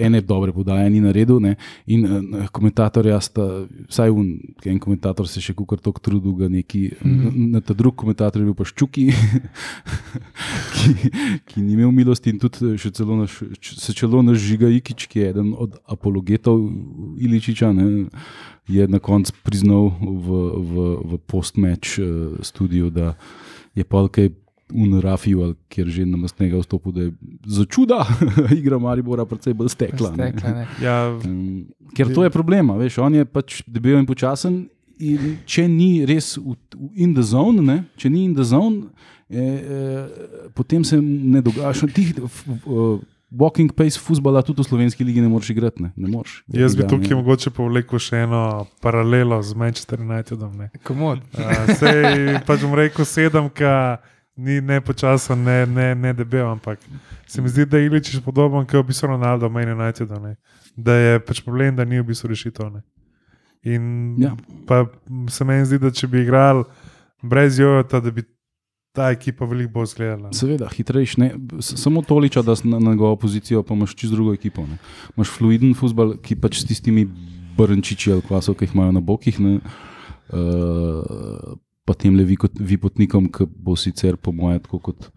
ene 0.06 0.20
dobre 0.20 0.52
podaje 0.52 0.90
ni 0.90 1.00
naredil. 1.00 1.40
Ne? 1.40 1.54
In 1.86 2.04
uh, 2.04 2.46
komentatorja 2.52 3.20
sta, 3.20 3.46
vsaj 3.88 4.12
un, 4.12 4.30
en 4.64 4.80
komentator 4.82 5.28
se 5.30 5.42
še 5.44 5.54
kukar 5.58 5.80
tako 5.82 6.02
trudil, 6.04 6.34
ga 6.38 6.48
neki, 6.52 6.82
mm. 7.00 7.14
-hmm. 7.14 7.50
na 7.54 7.60
ta 7.60 7.74
drug 7.74 7.96
komentator 7.96 8.42
je 8.42 8.46
bil 8.46 8.54
pa 8.54 8.64
ščuki, 8.64 9.08
ki, 10.74 11.12
ki 11.46 11.60
ni 11.62 11.72
imel 11.72 11.92
milosti 11.92 12.30
in 12.30 12.38
tudi 12.38 12.76
še 12.78 12.90
celo 12.90 13.16
naš, 13.16 13.42
se 13.60 13.92
celo 13.92 14.22
naš 14.22 14.38
Žiga 14.38 14.68
Ikič, 14.68 15.06
ki 15.06 15.18
je 15.18 15.30
eden 15.30 15.54
od 15.56 15.78
apologetov 15.86 16.60
Iličiča. 17.18 17.72
Ne? 17.72 18.08
je 18.68 18.88
na 18.88 18.98
koncu 18.98 19.32
priznal 19.42 19.96
v, 19.96 20.28
v, 20.60 20.74
v 21.04 21.18
post-match 21.24 21.96
uh, 21.98 22.36
studiu, 22.44 22.90
da 22.90 23.16
je 23.74 23.84
polkaj 23.84 24.28
unrafil, 24.72 25.42
ali 25.42 25.54
kjer 25.72 25.88
že 25.88 26.06
namestnega 26.06 26.60
vstopu, 26.60 26.92
da 26.92 27.06
je 27.06 27.12
za 27.46 27.64
čuda 27.64 28.02
igra 28.60 28.78
Maribora 28.78 29.24
precej 29.24 29.54
bolj 29.54 29.68
stekla. 29.74 30.10
ne. 30.16 30.32
Stekla, 30.32 30.54
ne. 30.54 30.66
Ja, 30.82 30.98
Um, 31.24 31.66
ker 31.96 32.10
to 32.14 32.24
je 32.24 32.30
problema, 32.30 32.76
veš, 32.76 32.98
on 32.98 33.14
je 33.14 33.24
pač 33.24 33.62
debel 33.66 33.98
in 33.98 34.06
počasen. 34.06 34.68
In 34.98 35.36
če 35.46 35.68
ni 35.70 36.04
res 36.06 36.36
v, 36.36 36.56
v 36.74 36.88
in 36.98 37.14
the 37.14 37.22
zone, 37.22 37.62
ne, 37.62 37.84
če 37.96 38.10
ni 38.10 38.24
in 38.26 38.34
the 38.34 38.42
zone, 38.42 38.90
eh, 39.30 39.38
eh, 39.38 40.48
potem 40.54 40.82
se 40.84 40.98
ne 41.00 41.38
dogaja. 41.40 41.70
še 41.72 41.86
Ti, 41.94 42.08
f, 42.26 42.42
uh, 42.66 42.98
walking 43.30 43.70
pace 43.70 44.00
futbola 44.00 44.42
tudi 44.42 44.62
v 44.62 44.66
slovenski 44.66 45.04
ligi 45.04 45.20
ne 45.20 45.28
moreš 45.28 45.50
igrati. 45.54 45.82
Ne, 45.82 45.92
ne 45.96 46.08
moreš. 46.08 46.42
jaz 46.48 46.74
bi 46.76 46.82
tukaj 46.82 47.14
ne. 47.14 47.20
mogoče 47.20 47.50
povlekel 47.54 47.98
še 48.02 48.24
eno 48.26 48.66
paralelo 48.82 49.38
z 49.42 49.54
Manchester 49.54 50.00
Unitedom. 50.00 50.56
Ne. 50.58 50.70
Komod. 50.82 51.22
Uh, 51.36 51.70
sej 51.78 52.40
pač 52.48 52.64
bom 52.64 52.74
rekel 52.74 53.04
sedemka, 53.06 54.00
ni 54.38 54.60
ne 54.62 54.78
počasen, 54.80 55.42
ne, 55.42 55.66
ne, 55.66 55.94
ne 55.94 56.12
debel, 56.14 56.46
ampak 56.46 56.78
se 57.26 57.42
mi 57.42 57.48
zdi, 57.48 57.66
da 57.66 57.78
je 57.78 57.86
Iličič 57.86 58.20
podoben 58.22 58.62
kot 58.62 58.78
v 58.78 58.88
bistvu 58.88 59.08
Ronaldo, 59.08 59.48
meni 59.50 59.72
United. 59.72 60.10
Ne. 60.22 60.36
Da 60.76 60.94
je 60.94 61.18
pač 61.18 61.42
problem, 61.42 61.74
da 61.74 61.84
ni 61.84 61.98
v 61.98 62.06
bistvu 62.06 62.30
rešitev. 62.30 62.70
Ne. 62.70 62.82
In 63.64 64.14
Ja. 64.16 64.36
pa 64.66 64.86
se 65.28 65.44
meni 65.44 65.66
zdi, 65.66 65.78
da 65.78 65.90
če 65.90 66.06
bi 66.06 66.22
igrali 66.22 66.62
brez 67.20 67.58
Jojota, 67.58 67.98
da 68.00 68.10
bi 68.10 68.22
ta 68.94 69.10
ekipa 69.10 69.44
veliko 69.44 69.72
bolj 69.72 69.90
zgledala. 69.92 70.30
Seveda, 70.32 70.68
hitrejši. 70.68 71.20
ne. 71.20 71.28
Samo 71.60 72.02
toliko, 72.02 72.42
da 72.42 72.56
si 72.56 72.68
na, 72.68 72.78
na 72.78 72.90
njegovo 72.90 73.16
pozicijo, 73.16 73.62
pa 73.62 73.74
imaš 73.74 73.94
čisto 73.94 74.14
drugo 74.16 74.32
ekipo. 74.32 74.62
Ne. 74.62 74.78
Imaš 75.16 75.28
fluiden 75.28 75.74
futbol, 75.74 76.14
ki 76.16 76.36
pač 76.36 76.62
s 76.62 76.64
tistimi 76.64 77.04
brnčiči 77.58 78.12
ali 78.12 78.22
kvasov, 78.22 78.54
ki 78.54 78.64
jih 78.64 78.74
imajo 78.74 78.92
na 78.92 79.00
bokih. 79.02 79.40
Ne. 79.40 79.58
Uh, 80.30 81.58
pa 81.88 81.96
tem 81.96 82.12
le 82.12 82.26
vipotnikom, 82.28 83.30
ki 83.32 83.46
bo 83.48 83.72
sicer, 83.80 84.18
po 84.20 84.34
mojem, 84.36 84.60
tako 84.60 84.82
kot 84.90 85.08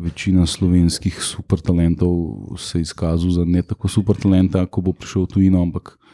večina 0.00 0.46
slovenskih 0.48 1.18
super 1.20 1.60
talentov, 1.60 2.56
se 2.56 2.80
izkazal 2.80 3.34
za 3.34 3.44
ne 3.44 3.60
tako 3.62 3.90
super 3.92 4.16
talenta, 4.16 4.64
ko 4.64 4.80
bo 4.80 4.94
prišel 4.96 5.26
tujino, 5.28 5.60
ampak 5.66 5.92
eh, 5.92 6.07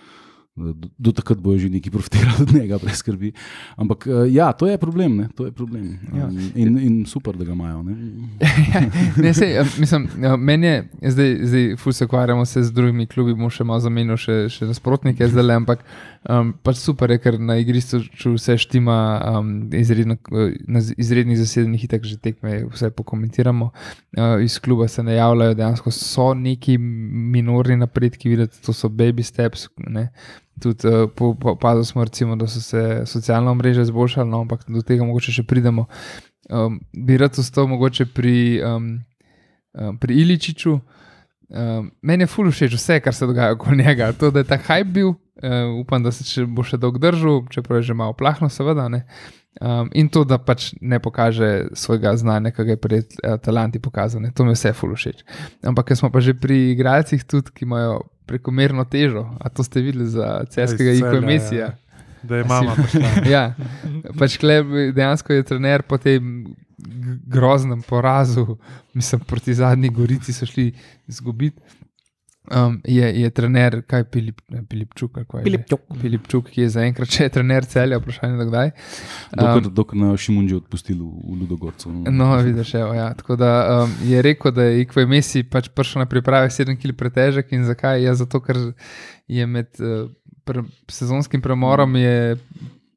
do, 0.57 0.89
do 0.99 1.11
takrat 1.13 1.39
bojo 1.43 1.59
že 1.59 1.69
neki 1.69 1.91
profitirali 1.91 2.43
od 2.43 2.55
njega, 2.55 2.79
brez 2.79 3.03
skrbi. 3.03 3.33
Ampak 3.77 4.07
eh, 4.07 4.31
ja, 4.31 4.53
to 4.53 4.67
je 4.67 4.79
problem. 4.79 5.17
Ne, 5.17 5.29
to 5.35 5.47
je 5.47 5.53
problem. 5.53 5.99
Ja. 6.15 6.27
Um, 6.27 6.51
in, 6.55 6.79
in 6.79 7.07
super, 7.07 7.37
da 7.37 7.45
ga 7.45 7.53
imajo. 7.53 7.83
Ne. 7.83 7.95
ne, 9.25 9.35
sej, 9.35 9.59
eh, 9.59 9.67
mislim, 9.79 10.07
eh, 10.23 10.37
meni 10.37 10.67
je 10.67 10.89
zdaj, 11.03 11.39
zdaj 11.43 11.77
ful 11.77 11.93
se 11.93 12.05
ukvarjamo 12.05 12.45
se 12.45 12.63
z 12.63 12.73
drugimi 12.73 13.07
klubi, 13.07 13.35
bomo 13.35 13.51
še 13.51 13.67
malo 13.67 13.83
zamenjali, 13.83 14.19
še, 14.19 14.37
še 14.49 14.71
nasprotnike 14.71 15.27
zdaj, 15.29 15.43
le, 15.43 15.57
ampak 15.59 15.83
um, 16.31 16.55
pač 16.63 16.79
super 16.79 17.11
je, 17.11 17.19
ker 17.19 17.41
na 17.43 17.59
igrišču 17.59 18.37
vse 18.37 18.55
štima, 18.63 18.99
um, 19.35 19.51
izredno, 19.75 20.21
na 20.71 20.85
izrednih 20.95 21.39
zasedenih 21.41 21.89
itak 21.89 22.07
že 22.07 22.21
tekme, 22.23 22.63
vse 22.71 22.93
pokomentiramo. 22.95 23.73
Uh, 24.15 24.39
iz 24.45 24.61
kluba 24.63 24.87
se 24.87 25.03
ne 25.03 25.19
javljajo, 25.19 25.59
dejansko 25.59 25.91
so 25.91 26.31
neki 26.39 26.79
minorni 26.79 27.81
napredki, 27.83 28.31
videti, 28.31 28.63
to 28.63 28.71
so 28.73 28.89
baby 28.89 29.27
steps. 29.27 29.67
Ne. 29.83 30.13
Tudi 30.63 30.87
uh, 30.89 31.11
po, 31.11 31.35
po, 31.35 31.51
opazili 31.57 31.85
smo, 31.85 32.05
recimo, 32.05 32.37
da 32.37 32.47
so 32.47 32.61
se 32.61 33.03
socialna 33.07 33.55
mreža 33.55 33.83
izboljšala, 33.83 34.27
no, 34.31 34.45
ampak 34.47 34.65
do 34.69 34.83
tega 34.83 35.05
mogoče 35.05 35.33
še 35.33 35.47
pridemo. 35.47 35.87
Um, 36.51 36.81
bi 36.93 37.17
rad 37.19 37.39
ostal 37.39 37.67
mogoče 37.67 38.07
pri, 38.15 38.63
um, 38.63 38.91
um, 39.75 39.99
pri 39.99 40.21
Iličiču. 40.23 40.79
Um, 41.49 41.91
meni 42.03 42.25
je 42.25 42.31
ful 42.31 42.51
všeč 42.51 42.75
vse, 42.79 43.01
kar 43.01 43.15
se 43.15 43.27
dogaja 43.27 43.53
okoli 43.53 43.83
njega. 43.85 44.13
To, 44.19 44.31
da 44.31 44.45
je 44.45 44.49
ta 44.49 44.59
hype 44.59 44.93
bil, 44.93 45.09
uh, 45.09 45.75
upam, 45.81 46.03
da 46.03 46.13
se 46.13 46.25
še, 46.29 46.47
bo 46.47 46.65
še 46.67 46.79
dolgo 46.81 47.03
držal, 47.03 47.45
čeprav 47.53 47.81
je 47.81 47.91
že 47.91 47.97
malo 47.99 48.17
plahno, 48.17 48.49
seveda. 48.53 48.89
Ne. 48.89 49.05
Um, 49.61 49.91
in 49.95 50.09
to, 50.11 50.25
da 50.27 50.39
pač 50.39 50.73
ne 50.83 50.99
pokaže 50.99 51.69
svojega 51.79 52.17
znanja, 52.19 52.51
ki 52.51 52.65
ga 52.67 52.75
je 52.75 52.81
pred 52.81 53.19
uh, 53.21 53.37
talanti 53.39 53.79
pokazal. 53.79 54.25
Ne. 54.25 54.33
To 54.35 54.47
mi 54.47 54.55
je 54.55 54.61
vse 54.61 54.75
ful 54.75 54.95
všeč. 54.97 55.23
Ampak, 55.63 55.93
ker 55.93 56.01
smo 56.01 56.11
pa 56.11 56.23
že 56.25 56.35
pri 56.35 56.75
igralcih, 56.75 57.23
tudi 57.23 57.55
ki 57.55 57.69
imajo 57.69 58.03
prekomerno 58.27 58.85
težo, 58.85 59.27
a 59.41 59.49
to 59.49 59.65
ste 59.65 59.81
videli 59.81 60.07
za 60.07 60.45
ceskega 60.51 60.91
Iz 60.91 60.99
Iko 60.99 61.11
Celja, 61.11 61.27
Mesija. 61.27 61.67
ja. 61.67 61.73
Da 62.23 62.37
je 62.37 62.45
mama 62.45 62.75
prišla. 62.75 63.09
Ja, 63.35 63.55
pač 64.19 64.39
kleb, 64.41 64.71
dejansko 64.97 65.33
je 65.33 65.45
trener 65.45 65.83
po 65.85 65.99
tem 66.01 66.55
groznem 67.27 67.83
porazu, 67.83 68.57
mislim, 68.95 69.21
proti 69.29 69.55
zadnji 69.55 69.89
Gorici 69.89 70.33
so 70.33 70.47
šli 70.47 70.73
izgubiti. 71.09 71.61
Um, 72.53 72.81
je, 72.85 73.21
je 73.21 73.31
trener, 73.31 73.79
kaj 73.89 74.01
je 74.01 74.05
Pilip, 74.05 74.41
ne, 74.53 74.61
Pilipčuk, 74.69 75.15
kaj 75.15 75.41
je? 75.41 75.45
Pilipčuk. 75.47 75.81
Pilipčuk, 76.01 76.51
ki 76.53 76.67
je 76.67 76.73
zaenkrat 76.75 77.09
še 77.09 77.31
trener 77.33 77.65
celja, 77.65 77.97
vprašanje 78.03 78.37
do 78.37 78.47
kdaj. 78.51 78.73
Dokler, 79.33 79.71
dokler 79.73 80.01
ne 80.03 80.11
Šimunži 80.21 80.59
odpustili 80.59 81.01
v, 81.01 81.39
Ludogorcu. 81.41 81.89
No, 82.13 82.29
vidiš, 82.45 82.75
evo, 82.83 82.93
ja. 82.93 83.09
Tako 83.17 83.39
da 83.41 83.55
um, 83.85 83.97
je 84.05 84.21
rekel, 84.23 84.53
da 84.53 84.69
je 84.69 84.85
Ikve 84.85 85.07
Messi 85.09 85.41
pač 85.49 85.73
prišel 85.73 86.05
na 86.05 86.09
priprave 86.11 86.53
7 86.53 86.77
kg 86.77 86.93
pretežek 87.01 87.57
in 87.57 87.65
zakaj? 87.65 88.05
Ja, 88.05 88.13
zato, 88.13 88.45
ker 88.45 88.61
je 89.25 89.49
med 89.49 89.73
uh, 89.81 90.13
pre, 90.45 90.67
sezonskim 90.93 91.41
premorom 91.41 91.97
je 91.97 92.37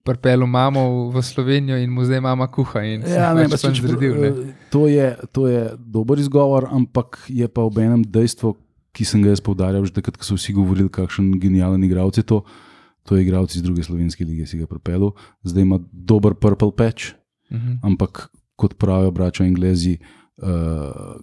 pripeljal 0.07 0.47
mamo 0.47 1.09
v 1.15 1.23
Slovenijo 1.23 1.79
in 1.79 1.91
mu 1.91 2.03
zdaj 2.03 2.19
mama 2.23 2.51
kuha. 2.51 2.83
In 2.83 3.07
Ja, 3.07 3.31
ne, 3.35 3.47
pač 3.47 3.55
pa, 3.55 3.63
sem 3.63 3.79
če, 3.79 3.87
zredil, 3.87 4.19
ne. 4.19 4.53
to, 4.71 4.87
je, 4.91 5.15
to 5.31 5.47
je 5.47 5.65
dober 5.79 6.19
izgovor, 6.19 6.67
ampak 6.71 7.19
je 7.27 7.47
pa 7.47 7.63
ob 7.67 7.79
enem 7.79 8.03
dejstvo, 8.03 8.55
ki 8.97 9.05
sem 9.05 9.21
ga 9.21 9.29
jaz 9.29 9.39
poudarjal, 9.39 9.85
že 9.85 9.93
takrat, 9.93 10.17
ko 10.17 10.25
so 10.25 10.33
vsi 10.33 10.53
govorili, 10.53 10.89
kakšen 10.89 11.35
genijalen 11.37 11.83
igralec 11.83 12.17
je 12.17 12.25
to. 12.25 12.41
To 13.03 13.13
je 13.13 13.21
igralec 13.21 13.53
iz 13.53 13.61
druge 13.61 13.83
slovenske 13.83 14.25
lige, 14.25 14.43
si 14.43 14.57
ga 14.57 14.65
pripeljal. 14.65 15.13
Zdaj 15.43 15.61
ima 15.61 15.77
dober 15.93 16.33
purple 16.35 16.73
patch, 16.73 17.13
Mhm. 17.47 17.77
ampak 17.81 18.27
kot 18.55 18.73
pravijo 18.75 19.11
bračo 19.11 19.43
Anglezi, 19.43 19.99
uh, 20.39 21.15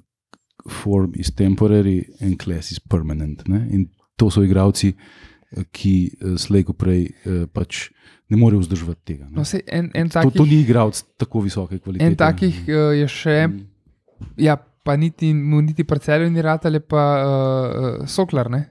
form 0.67 1.13
is 1.15 1.31
temporary 1.31 2.05
and 2.21 2.39
class 2.39 2.71
is 2.71 2.79
permanent. 2.81 3.43
Ne? 3.45 3.67
In 3.71 3.89
to 4.15 4.31
so 4.31 4.41
igralci, 4.41 4.95
eh, 5.51 5.65
ki 5.71 5.95
uh, 6.15 6.37
slej 6.37 6.65
ko 6.65 6.73
prej 6.73 7.03
uh, 7.27 7.45
pač 7.47 7.91
ne 8.29 8.37
morejo 8.37 8.61
vzdrževati 8.61 9.03
tega. 9.05 9.25
ne. 9.25 9.37
No, 9.37 9.45
sej, 9.45 9.61
en, 9.69 9.91
en 9.93 10.09
To, 10.09 10.21
takih, 10.21 10.33
to 10.35 10.45
ni 10.45 10.63
igralec 10.63 11.03
tako 11.19 11.41
visoke 11.41 11.79
kvalitete. 11.79 12.07
en 12.07 12.17
takih 12.17 12.55
uh, 12.65 12.95
je 12.95 13.09
še, 13.09 13.37
Mm. 13.45 13.67
ja, 14.39 14.57
pa 14.85 14.97
niti, 14.97 15.35
mu 15.35 15.63
niti 15.63 15.85
parcelju 15.85 16.31
ni 16.31 16.43
rad 16.43 16.67
ali 16.67 16.81
pa 16.81 17.05
uh, 17.25 18.09
Soklar, 18.09 18.51
ne? 18.51 18.69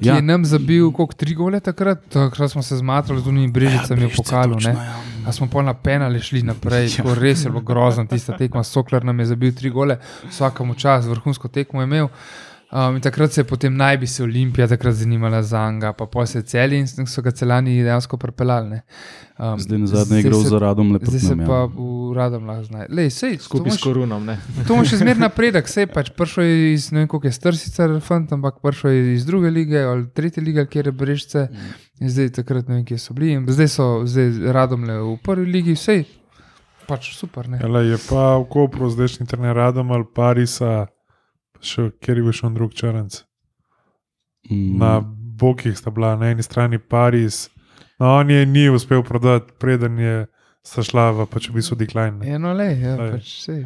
ki 0.00 0.08
Ja. 0.08 0.14
je 0.14 0.22
nam 0.22 0.44
zabil 0.44 0.92
koliko 0.92 1.14
tri 1.14 1.34
gole 1.34 1.60
takrat, 1.60 1.98
takrat 2.08 2.50
smo 2.50 2.62
se 2.62 2.76
zmatrali 2.76 3.20
z 3.20 3.26
unimi 3.26 3.52
brežicami 3.52 4.06
v 4.06 4.16
pokalu. 4.16 4.56
Ne? 4.64 4.70
ja. 4.70 4.96
A 5.26 5.32
smo 5.32 5.46
pol 5.46 5.64
na 5.64 5.74
penale 5.74 6.20
šli 6.20 6.42
naprej, 6.42 6.88
ja. 6.98 7.04
res 7.14 7.44
je 7.44 7.50
bilo 7.50 7.62
grozno, 7.62 8.06
tista 8.06 8.36
tekma. 8.36 8.64
Sokler 8.64 9.04
nam 9.04 9.20
je 9.20 9.26
zabil 9.26 9.54
tri 9.54 9.70
gole, 9.70 9.98
vsakemu 10.30 10.74
čas, 10.74 11.06
vrhunsko 11.06 11.48
tekmo 11.48 11.80
je 11.80 11.84
imel. 11.90 12.08
Um, 12.74 13.00
takrat 13.00 13.32
se 13.32 13.40
je 13.40 13.44
potem 13.44 13.76
naj 13.76 13.98
bi 13.98 14.06
se 14.06 14.22
Olimpija 14.22 14.66
takrat 14.68 14.94
zanimala 14.94 15.42
za 15.42 15.58
Anga, 15.58 15.92
pa 15.92 16.26
se 16.26 16.38
je 16.38 16.42
celi 16.42 16.78
in 16.78 16.86
so 17.06 17.22
ga 17.22 17.30
celani 17.30 17.82
dejansko 17.82 18.16
pripeljali. 18.16 18.68
ne. 18.68 18.82
Um, 19.38 19.60
Zdaj 19.60 19.78
na 19.78 19.86
zadnje 19.86 20.16
je 20.16 20.34
se- 20.34 20.48
za 20.48 20.58
radom 20.58 20.92
lepo. 20.92 21.06
Zdaj 21.06 21.20
se 21.20 21.36
pa 21.46 21.64
v 21.64 22.12
radom 22.16 22.46
lahko 22.46 22.64
znaje. 22.64 22.86
Lej, 22.90 23.10
sej, 23.10 23.36
to 23.36 23.42
Skupaj 23.42 23.72
s 23.72 23.78
korunom. 23.78 24.24
Ne? 24.26 24.38
To 24.66 24.74
ima 24.74 24.84
še 24.84 24.96
zmeraj 24.96 25.18
napredek, 25.18 25.68
sej 25.68 25.86
pač 25.86 26.10
prišel 26.10 26.44
je 26.44 26.72
iz 26.72 26.90
ne 26.92 26.98
vem, 26.98 27.08
koliko 27.08 27.26
je 27.26 27.32
star 27.32 27.56
sicer 27.56 28.00
fant, 28.00 28.32
ampak 28.32 28.58
prišel 28.62 28.90
je 28.90 29.14
iz 29.14 29.26
druge 29.26 29.50
lige 29.50 29.78
ali 29.78 30.10
tretje 30.10 30.42
lige, 30.42 30.66
kjer 30.66 30.86
je 30.86 30.92
brežce. 30.92 31.48
In 32.00 32.10
zdaj 32.10 32.28
takrat 32.42 32.68
ne 32.68 32.74
vem, 32.74 32.84
kje 32.84 32.98
so 32.98 33.14
bili. 33.14 33.32
In 33.32 33.46
zdaj 33.46 33.68
so 33.68 34.02
zdaj 34.06 34.52
radom 34.52 34.84
le 34.84 34.98
v 34.98 35.18
prvi 35.22 35.46
ligi, 35.46 35.76
sej 35.76 36.04
pač 36.86 37.14
super. 37.16 37.48
Ne? 37.48 37.58
Jale, 37.62 37.86
je 37.86 37.98
pa 38.10 38.36
v 38.38 38.44
Kopru 38.48 38.90
zdajšnji 38.90 39.26
trener 39.26 39.56
Radom 39.56 39.92
ali 39.92 40.04
Parisa, 40.04 40.86
pa 40.86 40.93
še 41.60 41.90
kjer 42.00 42.20
je 42.20 42.26
bil 42.26 42.36
še 42.36 42.46
on 42.46 42.54
drug 42.54 42.74
črnc. 42.74 43.20
Mm. 44.50 44.78
Na 44.78 45.00
bokih 45.38 45.76
sta 45.78 45.90
bila 45.90 46.14
na 46.16 46.30
eni 46.32 46.42
strani 46.42 46.78
Pariz, 46.78 47.48
no, 47.98 48.18
on 48.18 48.30
je 48.30 48.46
ni 48.46 48.68
uspel 48.70 49.02
prodati, 49.02 49.52
preden 49.58 49.98
je 49.98 50.26
šla 50.64 51.10
v 51.12 51.26
pač 51.30 51.48
v 51.48 51.60
bistvu 51.60 51.76
decline. 51.76 52.18
ne. 52.18 52.34
Eno 52.34 52.52
le, 52.52 52.70
ja, 52.80 52.96
Lej. 52.96 53.10
pač 53.16 53.32
sej. 53.44 53.64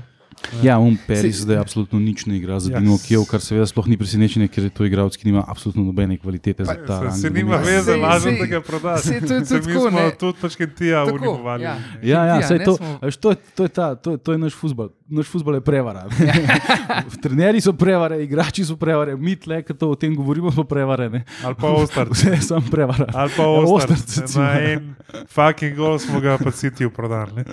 Ja, 0.62 0.78
um 0.78 0.96
Peris 0.98 1.36
Sej- 1.36 1.42
zdaj 1.42 1.56
absolutno 1.58 1.98
nič 1.98 2.24
ne 2.24 2.36
igra 2.36 2.56
za 2.56 2.70
Ja, 2.70 2.78
Dinamo 2.78 2.96
s- 2.96 3.02
Kijev, 3.02 3.24
kar 3.24 3.38
seveda 3.38 3.66
sploh 3.66 3.86
ni 3.86 3.96
presenečenje, 3.96 4.48
ker 4.48 4.64
je 4.64 4.70
to 4.70 4.82
igralec, 4.82 5.12
ki 5.12 5.26
nima 5.26 5.44
absolutno 5.44 5.82
nobene 5.82 6.16
kvalitete 6.16 6.64
za 6.64 6.74
ta 6.76 6.98
Se, 6.98 7.04
rang 7.04 7.16
se 7.16 7.30
nima 7.30 7.56
veze, 7.58 7.92
Sej- 7.92 8.00
lažem, 8.00 8.32
sej- 8.32 8.38
da 8.38 8.46
ga 8.48 8.60
prodaš. 8.60 9.00
sej 9.02 9.20
to 9.20 9.34
je 9.34 9.44
Se 9.44 9.54
tudi 9.56 9.74
tako, 9.74 9.90
ne. 9.90 10.10
tudi 10.12 10.38
pač 10.38 10.56
Kentija 10.56 11.04
Tako, 11.04 11.16
unimovali. 11.16 11.62
ja. 11.62 11.74
Ja, 12.02 12.20
ja, 12.26 12.36
ne, 12.40 12.58
to, 12.60 12.76
smo- 12.76 12.98
to, 13.12 13.28
to, 13.54 13.62
je 13.62 13.68
ta, 13.70 13.94
to, 13.94 14.16
to 14.16 14.32
je 14.32 14.38
naš 14.38 14.54
futbol. 14.54 14.88
Naš 15.06 15.26
futbol 15.26 15.54
je 15.54 15.62
prevara. 15.62 16.04
Trenerji 17.22 17.60
so 17.60 17.72
prevare, 17.72 18.18
igrači 18.18 18.62
so 18.62 18.74
prevare, 18.74 19.16
mi 19.16 19.34
tle, 19.34 19.62
ki 19.62 19.74
to 19.74 19.88
o 19.88 19.94
tem 19.94 20.12
govorimo, 20.12 20.48
smo 20.48 20.64
prevare. 20.64 21.08
Ne? 21.08 21.24
Ali 21.42 21.54
pa 21.54 21.68
Ostar. 21.70 22.08
Vse 22.08 22.30
je 22.30 22.40
samo 22.42 22.64
prevara. 22.66 23.06
Ali 23.10 23.30
pa 23.30 23.42
Ja, 23.42 23.64
Ostar. 23.64 23.96
Na 24.34 24.48
en 24.62 24.94
fucking 25.26 25.76
gol 25.76 25.98
smo 25.98 26.20
ga 26.20 26.36
pa 26.36 26.50
City 26.50 26.88
prodali. 26.88 27.44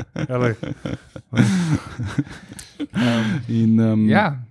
In, 3.61 3.79
um, 3.79 4.09
Ja, 4.09 4.45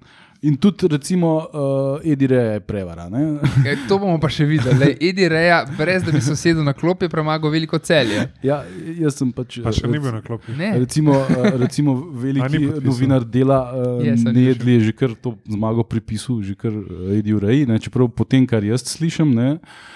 in 0.45 0.59
tudi, 0.59 0.87
recimo, 0.89 1.49
uh, 1.53 2.01
Edire 2.05 2.37
je 2.37 2.61
prevara. 2.61 3.09
Ne? 3.09 3.41
e, 3.65 3.77
to 3.89 3.97
bomo 3.99 4.19
pa 4.21 4.29
še 4.29 4.45
videli. 4.45 4.77
Lej, 4.77 4.93
Edi 5.09 5.29
Reja, 5.29 5.63
brez 5.79 6.05
da 6.05 6.13
bi 6.13 6.21
se 6.21 6.37
sedel 6.37 6.61
na 6.67 6.75
klop, 6.77 7.01
je 7.03 7.09
premagal 7.09 7.53
veliko 7.53 7.81
celje. 7.81 8.27
Ja, 8.45 8.61
jaz 9.01 9.17
sem 9.23 9.33
pač. 9.33 9.57
Pa 9.65 9.73
še 9.73 9.87
eh, 9.87 9.95
ni 9.95 10.03
bil 10.03 10.13
na 10.13 10.21
klopi. 10.25 10.53
Ne, 10.59 10.75
Recimo, 10.85 11.17
eh, 11.17 11.49
recimo 11.65 11.97
veliki 12.13 12.61
novinar 12.85 13.25
dela 13.25 13.63
uh, 13.73 14.05
Je, 14.05 14.19
sem 14.21 14.37
Nedli 14.37 14.77
je 14.77 14.91
že 14.91 14.95
kar 14.99 15.17
to 15.17 15.33
zmago 15.49 15.87
pripisal, 15.89 16.43
že 16.45 16.53
kar 16.53 16.77
uh, 16.77 17.17
Edi 17.17 17.33
Ureji. 17.33 17.65
Čeprav 17.89 18.13
po 18.13 18.29
tem, 18.29 18.45
kar 18.45 18.61
jaz 18.69 18.85
slišim, 18.85 19.33
ne, 19.33 19.57
uh, 19.57 19.95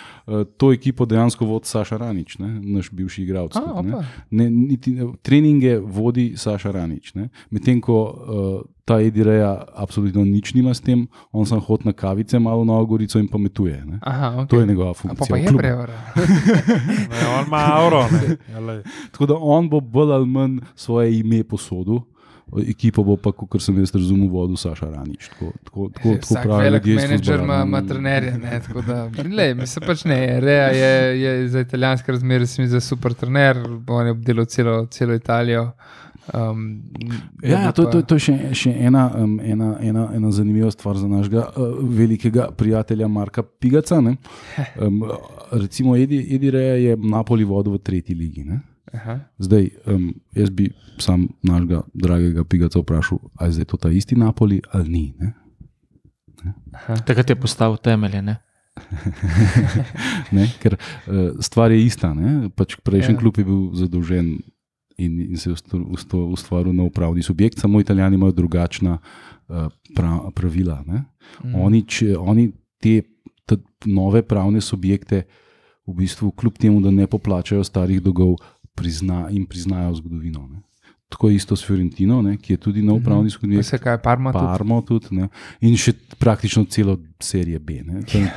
to 0.57 0.73
ekipo 0.73 1.07
dejansko 1.07 1.47
vodi 1.47 1.67
Saša 1.67 1.97
Ranič, 1.97 2.39
ne, 2.39 2.49
naš 2.63 2.91
bivši 2.91 3.23
igralec. 3.23 3.57
Ne, 4.31 4.51
treninge 5.23 5.79
vodi 5.79 6.33
Saša 6.37 6.73
Ranič. 6.73 7.15
ne. 7.15 7.29
Medtem 7.51 7.81
ko 7.81 7.99
uh, 8.05 8.61
ta 8.89 9.01
Edi 9.01 9.25
Reja 9.25 9.65
absolutno 9.77 10.25
nič 10.25 10.55
nima 10.57 10.73
s 10.75 10.81
tem, 10.81 11.05
on 11.33 11.45
sem 11.45 11.61
hod 11.61 11.85
na 11.85 11.93
kavice, 11.93 12.39
malo 12.41 12.65
na 12.65 12.81
Gorico 12.89 13.21
in 13.21 13.29
pametuje. 13.29 13.85
Ne. 13.85 13.99
Aha, 14.01 14.29
okay. 14.43 14.49
To 14.49 14.61
je 14.61 14.67
njegova 14.67 14.93
pa, 14.93 15.01
funkcija. 15.01 15.29
pa 15.29 15.37
v 15.37 15.45
je 15.45 15.53
prevara. 15.59 15.99
On 17.37 17.45
ima 17.47 17.61
avro. 17.77 18.05
Tako 19.13 19.27
da 19.27 19.35
on 19.37 19.69
bo 19.69 19.81
bolj 19.81 20.13
ali 20.13 20.27
manj 20.27 20.59
svoje 20.75 21.19
ime 21.19 21.45
posodil. 21.45 22.01
Ekipo 22.57 23.05
bo 23.05 23.17
pa, 23.21 23.33
kot 23.33 23.61
sem 23.63 23.77
jaz 23.83 23.93
razumel, 23.95 24.29
vodil 24.33 24.57
Saša 24.57 24.89
Ranič. 24.91 25.29
Tako, 25.29 25.53
tako, 25.65 25.89
tako, 25.95 26.15
tako 26.15 26.35
Vsak 26.35 26.43
pravi 26.47 26.65
velik 26.65 26.87
menedžer 26.87 27.41
ima, 27.45 27.63
ima 27.67 27.83
trenerje. 27.83 28.33
Ne, 28.39 28.61
tako 28.67 28.83
da, 28.87 29.03
lej, 29.37 29.55
mislim 29.55 29.87
pač 29.87 30.05
ne. 30.09 30.19
Reja 30.41 30.69
je, 30.73 31.21
je 31.21 31.49
za 31.49 31.61
italijanske 31.61 32.13
razmere, 32.13 32.47
se 32.47 32.63
mi 32.63 32.69
zdi 32.69 32.81
super 32.81 33.15
trener, 33.15 33.61
on 33.87 34.07
je 34.07 34.17
obdelal 34.17 34.45
celo, 34.45 34.87
celo 34.87 35.15
Italijo. 35.15 35.71
Um, 36.35 36.83
Ja, 37.43 37.73
to, 37.73 37.85
to, 37.85 38.03
to 38.03 38.17
je 38.19 38.21
še, 38.21 38.33
še 38.53 38.73
ena, 38.85 39.07
um, 39.17 39.39
ena, 39.41 39.71
ena, 39.81 40.09
ena 40.15 40.31
zanimiva 40.35 40.69
stvar 40.71 40.99
za 41.01 41.09
našega 41.09 41.47
uh, 41.57 41.79
velikega 41.81 42.51
prijatelja 42.57 43.09
Marka 43.09 43.43
Pigaca. 43.43 44.01
ne. 44.01 44.17
Um, 44.79 45.03
recimo, 45.51 45.97
Edi, 45.97 46.35
Edi 46.35 46.51
Reja 46.51 46.75
je 46.75 46.97
Napoli 46.97 47.45
vodil 47.45 47.73
v 47.73 47.79
tretji 47.79 48.15
ligi. 48.15 48.45
Ne? 48.45 48.61
Aha. 48.95 49.21
Zdaj, 49.39 49.69
um, 49.87 50.15
jaz 50.33 50.51
bi 50.51 50.71
sam 50.99 51.29
našega 51.43 51.83
dragega 51.95 52.45
Pigaca 52.45 52.81
vprašal, 52.81 53.19
ali 53.35 53.49
je 53.49 53.53
zdaj 53.53 53.65
to 53.65 53.77
ta 53.77 53.91
isti 53.91 54.17
Napoli 54.17 54.61
ali 54.73 54.89
ni. 54.89 55.15
Ne? 55.19 55.33
Takrat 57.07 57.31
je 57.31 57.37
postavil 57.37 57.77
temelje. 57.77 58.23
Ne? 58.23 58.37
Ne? 60.33 60.47
Ker 60.63 60.77
uh, 60.77 61.37
stvar 61.41 61.71
je 61.73 61.85
ista. 61.85 62.15
ne. 62.15 62.49
Pač 62.51 62.77
prejšnji 62.85 63.15
Ja. 63.15 63.21
klub 63.21 63.39
je 63.39 63.45
bil 63.45 63.75
zadolžen 63.75 64.39
in, 64.99 65.21
in 65.21 65.37
se 65.37 65.51
je 65.51 65.55
ustvar- 65.55 65.85
ustvar- 65.85 66.29
ustvaril 66.33 66.73
na 66.73 66.83
upravni 66.83 67.23
subjekt, 67.23 67.59
samo 67.59 67.81
italijani 67.81 68.15
imajo 68.15 68.33
drugačna 68.33 68.99
uh, 68.99 69.67
pra, 69.95 70.19
pravila. 70.35 70.83
Ne? 70.87 71.05
Mm. 71.45 71.55
Oni, 71.55 71.83
če, 71.83 72.17
oni 72.19 72.53
te, 72.81 73.03
te 73.47 73.57
nove 73.87 74.23
pravne 74.23 74.61
subjekte, 74.61 75.23
v 75.89 75.95
bistvu, 75.97 76.31
kljub 76.37 76.59
temu, 76.61 76.81
da 76.85 76.91
ne 76.91 77.07
poplačajo 77.07 77.65
starih 77.65 78.03
dolgov, 78.05 78.35
prizna, 78.79 79.27
in 79.31 79.47
priznajo 79.47 79.95
zgodovino. 79.97 80.47
Ne? 80.47 80.59
Tako 81.09 81.29
je 81.29 81.37
isto 81.37 81.57
s 81.57 81.65
Fiorentino, 81.65 82.21
ne, 82.21 82.37
ki 82.37 82.53
je 82.53 82.57
tudi 82.59 82.83
nov 82.83 82.97
Mhm. 82.97 83.05
pravni 83.05 83.31
subjekt. 83.31 83.65
Vse 83.65 83.79
kaj, 83.79 83.97
Parma 83.99 84.29
tudi. 84.31 84.45
Parmo 84.47 84.81
tudi, 84.83 85.07
ne, 85.13 85.29
in 85.59 85.73
še 85.75 85.93
praktično 86.19 86.67
celo 86.67 86.99
serijo 87.19 87.59
B. 87.61 87.81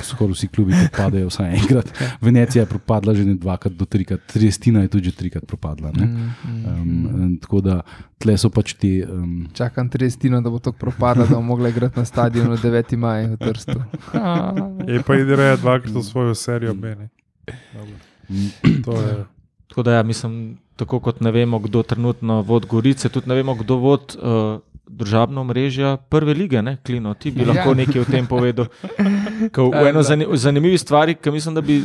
Skoraj 0.02 0.32
vsi 0.32 0.48
klubi 0.48 0.72
propadajo 0.72 1.28
vsaj 1.28 1.52
enkrat. 1.52 1.92
Venecija 2.22 2.62
je 2.62 2.66
propadla 2.66 3.12
že 3.14 3.26
ne 3.26 3.34
dvakrat 3.34 3.72
do 3.74 3.84
trikrat, 3.84 4.24
Triestina 4.26 4.80
je 4.80 4.88
tudi 4.88 5.04
že 5.04 5.12
trikrat 5.12 5.44
propadla. 5.44 5.92
ne. 5.92 6.06
Mm, 6.06 6.16
mm, 6.16 6.64
Um, 6.64 6.88
mm. 6.88 7.14
um, 7.14 7.36
tako 7.36 7.60
da 7.60 7.82
tle 8.18 8.38
so 8.38 8.48
pač 8.48 8.72
te. 8.74 9.04
Um, 9.04 9.48
Čakam 9.52 9.90
30, 9.90 10.40
da 10.40 10.48
bo 10.48 10.58
to 10.58 10.72
propadlo, 10.72 11.26
da 11.26 11.34
bomo 11.34 11.46
mogli 11.48 11.68
igrati 11.68 11.98
na 11.98 12.04
stadionu 12.04 12.56
9. 12.56 12.96
maj 12.96 13.26
v 13.26 13.36
Trstu. 13.36 13.76
Je 14.88 15.02
pa 15.02 15.12
ideja 15.14 15.56
dvakrat 15.56 15.92
v 15.92 16.02
svojo 16.02 16.32
serijo 16.34 16.72
B. 16.72 16.96
ne. 16.96 17.08
Dobro. 17.70 17.96
To 18.82 18.92
je. 18.98 19.41
Tako 19.72 19.82
da 19.82 19.92
ja, 19.92 20.02
mislim, 20.02 20.58
tako 20.76 20.98
kot 21.00 21.20
ne 21.24 21.30
vemo, 21.32 21.56
kdo 21.64 21.80
trenutno 21.82 22.42
vodi 22.42 22.66
Gorice, 22.68 23.08
tudi 23.08 23.28
ne 23.28 23.34
vemo, 23.34 23.54
kdo 23.56 23.76
vodi 23.80 24.18
uh, 24.20 24.60
državno 24.92 25.44
mrežo 25.44 25.96
prve 26.08 26.34
lige, 26.34 26.62
ne, 26.62 26.76
Klino. 26.76 27.14
Ti 27.14 27.30
bi 27.30 27.40
Ja. 27.40 27.46
lahko 27.48 27.74
nekaj 27.74 28.00
o 28.00 28.04
tem 28.06 28.26
povedal. 28.26 28.66
Ko 29.50 29.70
v 29.70 29.86
eno 29.88 30.02
zani 30.02 30.26
zanimivi 30.34 30.78
stvari, 30.78 31.14
ki 31.14 31.30
mislim, 31.30 31.54
da 31.54 31.60
bi 31.60 31.82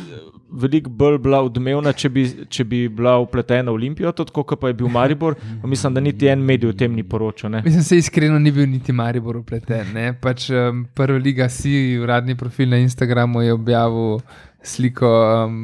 veliko 0.52 0.90
bolj 0.92 1.18
bila 1.18 1.42
odmevna, 1.42 1.92
če 1.94 2.10
bi, 2.10 2.22
če 2.48 2.64
bi 2.64 2.88
bila 2.90 3.18
upletena 3.18 3.68
v 3.68 3.76
Olimpijo, 3.76 4.12
tudi 4.12 4.32
kot 4.32 4.60
pa 4.60 4.68
je 4.68 4.74
bil 4.74 4.88
Maribor. 4.90 5.36
Mislim, 5.64 5.94
da 5.94 6.02
niti 6.02 6.28
en 6.28 6.40
medij 6.42 6.70
o 6.70 6.74
tem 6.74 6.94
ni 6.94 7.04
poročal. 7.04 7.52
Ne. 7.52 7.62
Mislim, 7.62 7.84
se 7.84 7.98
iskreno 7.98 8.40
ni 8.40 8.52
bil 8.52 8.68
niti 8.68 8.92
Maribor 8.94 9.38
upleten. 9.38 9.94
ne. 9.94 10.14
Pač, 10.14 10.50
um, 10.50 10.86
prva 10.94 11.18
liga 11.20 11.50
si, 11.50 11.74
uradni 11.98 12.36
profil 12.36 12.70
na 12.70 12.78
Instagramu 12.78 13.42
je 13.42 13.54
objavil 13.54 14.20
sliko 14.64 15.08
um, 15.46 15.58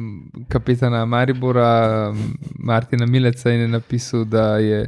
kapetana 0.48 1.04
Maribora, 1.06 1.70
um, 2.10 2.20
Martina 2.58 3.06
Mileca 3.06 3.50
in 3.50 3.60
je 3.60 3.68
napisal, 3.68 4.24
da 4.24 4.56
je 4.58 4.86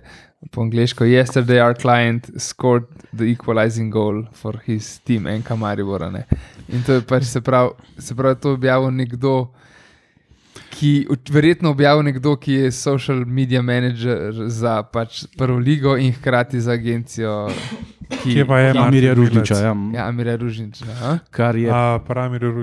po 0.50 0.62
angliško: 0.62 1.04
Yesterday 1.04 1.60
our 1.60 1.74
client 1.74 2.30
scored 2.36 2.84
the 3.16 3.24
equalizing 3.24 3.90
goal 3.90 4.24
for 4.32 4.58
his 4.66 4.98
team, 4.98 5.26
enka 5.26 5.56
Maribora. 5.56 6.10
Ne. 6.10 6.24
In 6.68 6.82
to 6.82 6.92
je 6.92 7.00
pač 7.00 7.24
se 7.24 7.40
pravi, 7.40 7.70
se 7.98 8.14
pravi, 8.14 8.36
to 8.40 8.48
je 8.48 8.54
objavil 8.54 8.90
nekdo. 8.90 9.50
Ki 10.70 11.06
verjetno 11.30 11.70
objavil 11.70 12.02
nekdo, 12.02 12.36
ki 12.36 12.52
je 12.52 12.70
social 12.72 13.24
media 13.26 13.62
manager 13.62 14.32
za 14.48 14.82
pač 14.82 15.24
prvo 15.38 15.58
ligo 15.58 15.96
in 15.96 16.12
hkrati 16.12 16.60
za 16.60 16.72
agencijo. 16.72 17.48
Ki, 18.08 18.32
Kje 18.34 18.44
pa 18.46 18.58
je 18.58 18.72
Amirja? 18.78 19.14
Ružniča, 19.14 19.54
ja, 19.54 19.74
Ja, 19.94 20.08
Amira 20.08 20.36
Ružniča. 20.36 20.84
kar, 21.30 21.56
je, 21.56 21.70
A. 21.72 21.98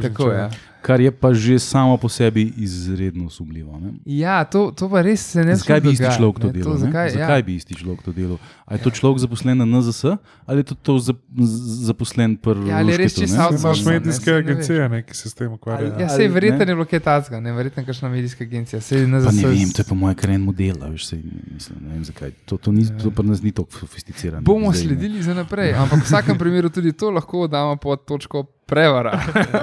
Tako 0.02 0.32
je. 0.32 0.40
Ja. 0.40 0.50
Kar 0.84 1.00
je 1.00 1.12
pa 1.14 1.32
že 1.34 1.56
samo 1.58 1.96
po 1.96 2.10
sebi 2.10 2.54
izredno 2.58 3.30
sumljivo. 3.30 3.80
ne. 3.80 3.94
ja, 4.06 4.44
to, 4.44 4.68
to 4.70 4.86
pa 4.86 5.00
res 5.00 5.32
se 5.32 5.40
ne 5.40 5.56
Zakaj 5.56 5.80
bi 5.80 5.90
isti 5.90 6.04
dogaja, 6.04 6.18
človek 6.18 6.38
to 6.38 6.48
ne, 6.48 6.54
delal? 6.54 6.74
ne? 6.74 6.80
Zakaj, 6.82 7.10
zakaj 7.12 7.40
ja. 7.40 7.42
bi 7.42 7.56
isti 7.56 7.74
človek 7.74 8.02
to 8.02 8.12
delal? 8.12 8.38
A 8.66 8.74
je 8.74 8.80
to 8.80 8.90
človek 8.92 9.18
zaposlen 9.20 9.56
na 9.56 9.66
NZS 9.66 10.04
ali 10.46 10.60
je 10.60 10.66
to, 10.66 10.76
to 10.78 10.94
zap- 11.02 11.24
z- 11.34 11.64
zaposlen 11.86 12.36
pri 12.36 12.68
Ja, 12.68 12.78
ali 12.78 12.92
je 12.92 12.98
res 12.98 13.14
čisto? 13.14 13.32
Imaš 13.34 13.48
Outsourcing, 13.48 13.88
ne, 13.88 13.94
medijske 13.94 14.30
ne 14.30 14.38
agencije, 14.38 14.90
ne, 14.90 15.00
ki 15.02 15.14
se 15.14 15.26
s 15.26 15.34
tem 15.34 15.50
ukvarjajo. 15.50 15.94
Ja, 15.94 15.96
Ali 16.02 16.10
sej 16.12 16.28
verjetno 16.28 16.60
ne? 16.60 16.68
je 16.68 16.76
bilo 16.76 16.86
kaj 16.86 17.00
tacga, 17.02 17.40
ne 17.40 17.52
verjetno 17.52 17.86
kakšna 17.86 18.10
medijska 18.10 18.44
agencija. 18.44 18.82
Sej 18.82 19.04
Pa 19.04 19.32
ne 19.32 19.46
vem, 19.46 19.70
to 19.70 19.80
je 19.80 19.86
po 19.86 19.96
mojem 19.96 20.16
kar 20.16 20.30
en 20.30 20.42
model, 20.42 20.76
a 20.80 20.88
veš, 20.88 21.06
sej, 21.06 21.22
mislim, 21.50 21.78
ne 21.82 21.94
vem 21.94 22.04
zakaj. 22.04 22.32
To, 22.46 22.58
to, 22.58 22.72
ni, 22.72 22.84
to 22.94 23.08
pri 23.10 23.24
nas 23.26 23.40
ni 23.42 23.52
tako 23.52 23.80
sofisticirano. 23.80 24.42
Bomo 24.42 24.68
zdaj, 24.70 24.84
sledili 24.84 25.24
za 25.24 25.34
naprej, 25.34 25.74
ampak 25.74 26.00
v 26.00 26.06
vsakem 26.06 26.36
primeru 26.36 26.68
tudi 26.70 26.92
to 26.92 27.08
lahko 27.10 27.48
damo 27.48 27.76
pod 27.76 28.06
točko 28.06 28.44
prevara. 28.66 29.12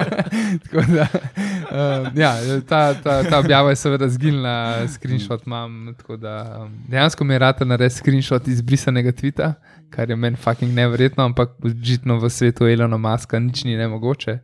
Tako 0.63 0.81
da, 0.91 1.07
uh, 1.71 2.17
ja, 2.17 2.33
ta, 2.69 2.93
ta, 2.93 3.23
ta 3.23 3.39
objava 3.39 3.69
je 3.69 3.75
seveda 3.75 4.09
zginila, 4.09 4.87
screenshot 4.87 5.45
imam. 5.45 5.93
tako 5.97 6.17
Da, 6.17 6.57
um, 6.61 6.71
dejansko 6.87 7.23
mi 7.23 7.33
je 7.33 7.39
rata 7.39 7.65
narediti 7.65 7.95
screenshot 7.95 8.47
izbrisanega 8.47 9.11
tvita, 9.11 9.53
kar 9.89 10.09
je 10.09 10.15
meni 10.15 10.37
fucking 10.37 10.73
neverjetno, 10.73 11.23
ampak 11.25 11.49
očitno 11.63 12.19
v 12.19 12.29
svetu 12.29 12.67
Elona 12.67 12.97
Maska 12.97 13.39
nič 13.39 13.63
ni 13.63 13.75
nemogoče. 13.77 14.39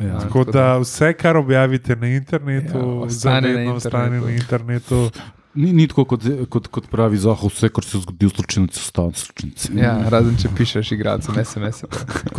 Ja. 0.00 0.18
Tako 0.18 0.44
da 0.44 0.78
vse, 0.78 1.12
kar 1.12 1.36
objavite 1.36 1.96
na 1.96 2.06
internetu, 2.08 2.78
Ja, 2.78 2.84
ostane 2.84 3.48
na 3.48 3.54
zavedno 3.54 3.74
ostane 3.74 4.16
internetu. 4.16 4.26
na 4.26 4.32
internetu. 4.32 5.10
Ni, 5.54 5.72
ni 5.72 5.86
tako, 5.86 6.04
kot, 6.10 6.24
kot, 6.50 6.66
kot 6.74 6.86
pravi 6.90 7.18
Zahod, 7.22 7.52
vse, 7.54 7.68
kar 7.70 7.86
se 7.86 8.00
zgodi 8.02 8.26
v 8.26 8.32
slučajnici, 8.34 8.80
ostane 8.82 9.14
v 9.14 9.20
slučajnici. 9.20 9.68
Ja, 9.78 9.92
razen 10.10 10.34
če 10.40 10.50
pišeš 10.56 10.90
igralcem 10.96 11.38
SMS. 11.44 11.84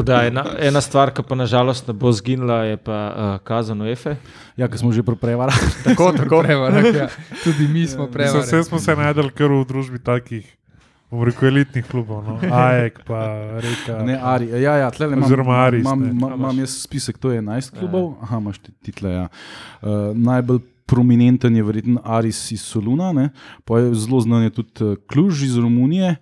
Da 0.04 0.26
ena, 0.28 0.44
ena 0.60 0.82
stvar, 0.84 1.14
ki 1.16 1.24
pa 1.24 1.38
nažalost 1.40 1.88
ne 1.88 1.96
bo 1.96 2.12
zginila, 2.16 2.66
je 2.68 2.82
pa 2.82 3.00
uh, 3.08 3.32
kazan 3.48 3.86
UEFA. 3.86 4.18
Ja, 4.60 4.68
ker 4.68 4.84
smo 4.84 4.92
že 4.96 5.06
pri 5.08 5.16
prevarah. 5.22 5.56
Tako, 5.88 6.12
tako. 6.18 6.44
Prevarak, 6.44 6.92
ja. 6.92 7.08
Tudi 7.44 7.70
mi 7.72 7.88
smo 7.88 8.06
Mislim, 8.06 8.12
prevarali. 8.12 8.44
Vse 8.44 8.64
smo 8.68 8.84
se 8.84 8.96
najdel 9.00 9.32
kar 9.36 9.52
v 9.52 9.64
družbi 9.68 10.04
takih 10.04 10.46
bom 11.16 11.24
rekel, 11.24 11.48
elitnih 11.48 11.86
klubov, 11.88 12.24
no. 12.26 12.36
Ajek, 12.44 13.00
pa 13.08 13.20
reka. 13.64 14.04
Ne, 14.04 14.20
Ari, 14.20 14.50
ja, 14.60 14.76
ja, 14.84 14.92
tle 14.92 15.08
imam, 15.08 15.24
Oziroma 15.24 15.60
Aris, 15.64 15.86
Imam, 15.86 16.04
imam, 16.10 16.34
imam 16.40 16.60
jaz 16.60 16.76
spisek, 16.84 17.20
to 17.22 17.32
je 17.32 17.42
11 17.42 17.80
klubov. 17.80 18.16
Aha, 18.26 18.42
imaš 18.44 18.60
ti 18.60 18.92
tle. 18.92 19.14
Ja. 19.14 19.28
Uh, 19.82 20.12
najbolj 20.18 20.66
prominenten 20.86 21.56
je 21.56 21.64
verjetno 21.64 22.02
Aris 22.04 22.52
iz 22.52 22.62
Soluna, 22.62 23.30
je 23.70 23.94
zelo 23.94 24.22
znan 24.22 24.44
je 24.44 24.50
tudi 24.50 24.72
eh, 24.82 24.96
Kluž 25.12 25.44
iz 25.44 25.58
Romunije, 25.58 26.16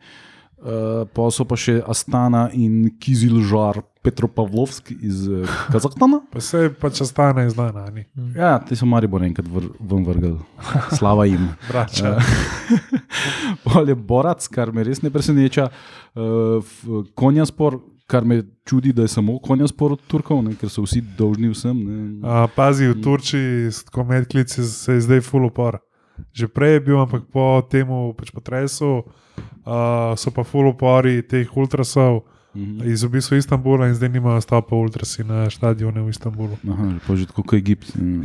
uh, 0.58 1.08
pa 1.14 1.32
so 1.32 1.46
pa 1.46 1.58
še 1.60 1.82
Astana 1.88 2.50
in 2.54 2.96
Kizilžar 3.00 3.82
Petropavlovsk 4.04 4.92
iz 4.92 5.28
eh, 5.28 5.48
Kazahstana. 5.74 6.22
Pa 6.32 6.42
se 6.44 6.68
pač 6.80 7.02
ostane 7.04 7.46
znana, 7.50 7.86
ni. 7.96 8.06
Ja, 8.36 8.58
ti 8.60 8.76
so 8.76 8.88
Maribor 8.90 9.24
enkrat 9.24 9.48
vr, 9.48 9.70
ven 9.80 10.04
vrgli, 10.08 10.34
slava 10.96 11.26
jim. 11.30 11.48
Brača. 11.70 12.18
Pol 13.66 13.92
je 13.92 13.96
Borac, 13.96 14.48
kar 14.52 14.74
me 14.76 14.84
res 14.84 15.04
ne 15.04 15.12
preseneča, 15.14 15.70
uh, 16.16 16.76
konjaspor, 17.20 17.80
kar 18.08 18.26
me 18.26 18.44
čudi, 18.66 18.94
da 18.94 19.02
je 19.02 19.08
samo 19.08 19.40
konjaspor 19.40 19.92
od 19.92 20.02
Turkov, 20.08 20.44
ne, 20.44 20.56
ker 20.60 20.70
so 20.70 20.84
vsi 20.84 21.02
dolžni 21.18 21.50
vsem. 21.54 21.80
Ne. 21.88 22.04
A, 22.28 22.48
pazi, 22.56 22.88
v 22.92 23.00
Turčiji 23.04 23.72
s 23.72 23.84
tako 23.88 24.04
medklici 24.12 24.64
se 24.64 24.94
je 24.94 25.02
zdaj 25.02 25.22
full 25.22 25.48
upor. 25.48 25.80
Že 26.32 26.48
prej 26.48 26.74
je 26.74 26.80
bil, 26.80 27.00
ampak 27.02 27.24
po 27.34 27.62
tem 27.70 27.90
pač 28.18 28.30
potresu 28.30 29.02
uh, 29.02 30.14
so 30.14 30.30
pa 30.30 30.44
full 30.46 30.70
upori 30.70 31.24
teh 31.26 31.50
ultrasov 31.58 32.22
Mhm. 32.56 32.86
iz 32.86 33.04
v 33.04 33.10
bistvu 33.10 33.38
Istanbula 33.38 33.88
in 33.90 33.96
zdaj 33.98 34.10
nimajo 34.10 34.42
stopa 34.42 34.76
ultrasi 34.76 35.24
na 35.24 35.50
stadione 35.50 36.02
v 36.02 36.10
Istanbulu. 36.10 36.58
Aha, 36.70 37.00
pa 37.08 37.16
že 37.16 37.26
tako 37.26 37.44
kot 37.44 37.58
Egipt. 37.58 37.96
mm. 37.98 38.24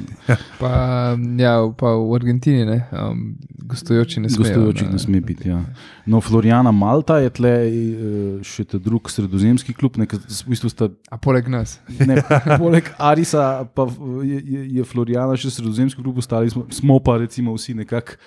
Pa, 0.60 1.16
ja, 1.38 1.54
pa 1.72 1.94
v 1.96 2.12
Argentini, 2.14 2.64
ne, 2.68 2.84
um, 2.92 3.36
gostujoči 3.64 4.20
ne 4.20 4.28
smejo. 4.28 4.44
Gostujočih 4.44 4.92
ne 4.92 4.98
sme 4.98 5.20
biti. 5.20 5.48
Ja. 5.48 5.62
No, 6.06 6.20
Florijana 6.20 6.72
Malta 6.72 7.18
je 7.24 7.30
tle 7.30 7.54
eh, 7.68 8.42
še 8.44 8.64
ta 8.68 8.78
drug 8.78 9.08
sredozemski 9.10 9.72
klub, 9.72 9.96
ne, 9.96 10.04
v 10.04 10.44
bistvu 10.48 10.68
sta, 10.68 10.90
A 11.08 11.16
poleg 11.16 11.48
nas. 11.48 11.80
ne, 11.88 12.20
poleg 12.62 12.84
Arisa, 12.98 13.64
pa 13.74 13.88
je, 14.24 14.42
je, 14.44 14.60
je 14.76 14.84
Florijana 14.84 15.36
še 15.36 15.50
sredozemski 15.50 16.02
klub, 16.02 16.18
ostali 16.20 16.50
smo, 16.52 16.66
smo 16.68 17.00
pa 17.00 17.16
recimo 17.16 17.56
vsi 17.56 17.74
nekako. 17.74 18.20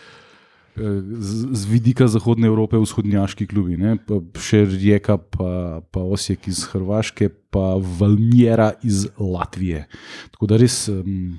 Eh, 0.77 1.01
Z, 1.19 1.65
vidika 1.69 2.07
Zahodne 2.07 2.47
Evrope, 2.47 2.77
vzhodnjaški 2.77 3.47
klubi, 3.47 3.77
ne? 3.77 3.97
pa 3.97 4.19
še 4.39 4.65
Rijeka, 4.65 5.17
pa, 5.17 5.81
pa 5.91 5.99
Osijek 6.01 6.47
iz 6.47 6.63
Hrvaške, 6.71 7.29
pa 7.51 7.75
Valmiera 7.99 8.71
iz 8.83 9.07
Latvije. 9.19 9.87
Tako 10.31 10.47
da 10.47 10.57
res, 10.57 10.87
um, 10.89 11.37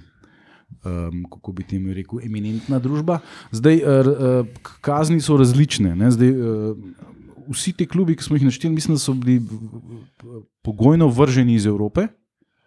um, 0.85 1.25
kako 1.31 1.53
bi 1.53 1.65
temu 1.65 1.95
rekel, 1.95 2.21
eminentna 2.25 2.79
družba. 2.83 3.21
Zdaj, 3.53 3.83
r, 3.83 4.13
uh, 4.13 4.71
kazni 4.81 5.21
so 5.21 5.37
različne. 5.41 5.97
ne. 5.97 6.11
Zdaj, 6.11 6.31
uh, 6.31 6.77
vsi 7.53 7.73
ti 7.73 7.87
klubi, 7.87 8.17
ki 8.17 8.25
smo 8.25 8.37
jih 8.37 8.45
našteli, 8.45 8.75
mislim, 8.75 8.95
da 8.95 8.99
so 9.03 9.15
bili 9.15 9.43
pogojno 10.63 11.09
vrženi 11.09 11.55
iz 11.55 11.67
Evrope, 11.67 12.07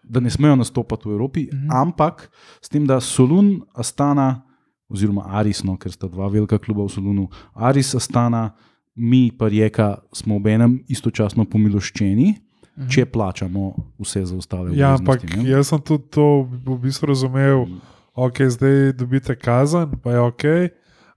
da 0.04 0.19
ne 0.19 0.30
smejo 0.30 0.56
nastopati 0.56 1.10
v 1.10 1.12
Evropi, 1.12 1.47
Mhm. 1.51 1.58
mhm. 1.58 1.71
ampak 1.71 2.30
s 2.62 2.69
tem, 2.69 2.86
da 2.86 2.99
Solun, 3.01 3.62
Astana, 3.73 4.41
oziroma 4.88 5.26
Aris, 5.30 5.63
no, 5.63 5.76
ker 5.76 5.91
sta 5.91 6.08
dva 6.08 6.28
velika 6.28 6.58
kluba 6.58 6.84
v 6.84 6.89
Solunu, 6.89 7.28
Aris, 7.54 7.93
Astana, 7.93 8.52
mi 8.95 9.32
pa 9.32 9.48
Rijeka 9.48 9.98
smo 10.13 10.36
ob 10.36 10.48
enem 10.48 10.84
istočasno 10.88 11.45
pomiloščeni, 11.45 12.36
Mhm. 12.78 12.88
če 12.88 13.06
plačamo 13.06 13.69
vse 13.98 14.26
za 14.26 14.36
ostale. 14.36 14.74
Ja, 14.74 14.93
ampak 14.93 15.24
ne. 15.26 15.43
jaz 15.45 15.67
sem 15.67 15.80
tudi 15.80 16.04
to 16.10 16.26
v 16.43 16.78
bistvu 16.78 17.08
razumel. 17.08 17.65
Ok, 18.13 18.41
zdaj 18.45 18.93
dobite 18.93 19.36
kazen, 19.36 19.91
pa 19.98 20.12
je 20.12 20.19
ok. 20.21 20.43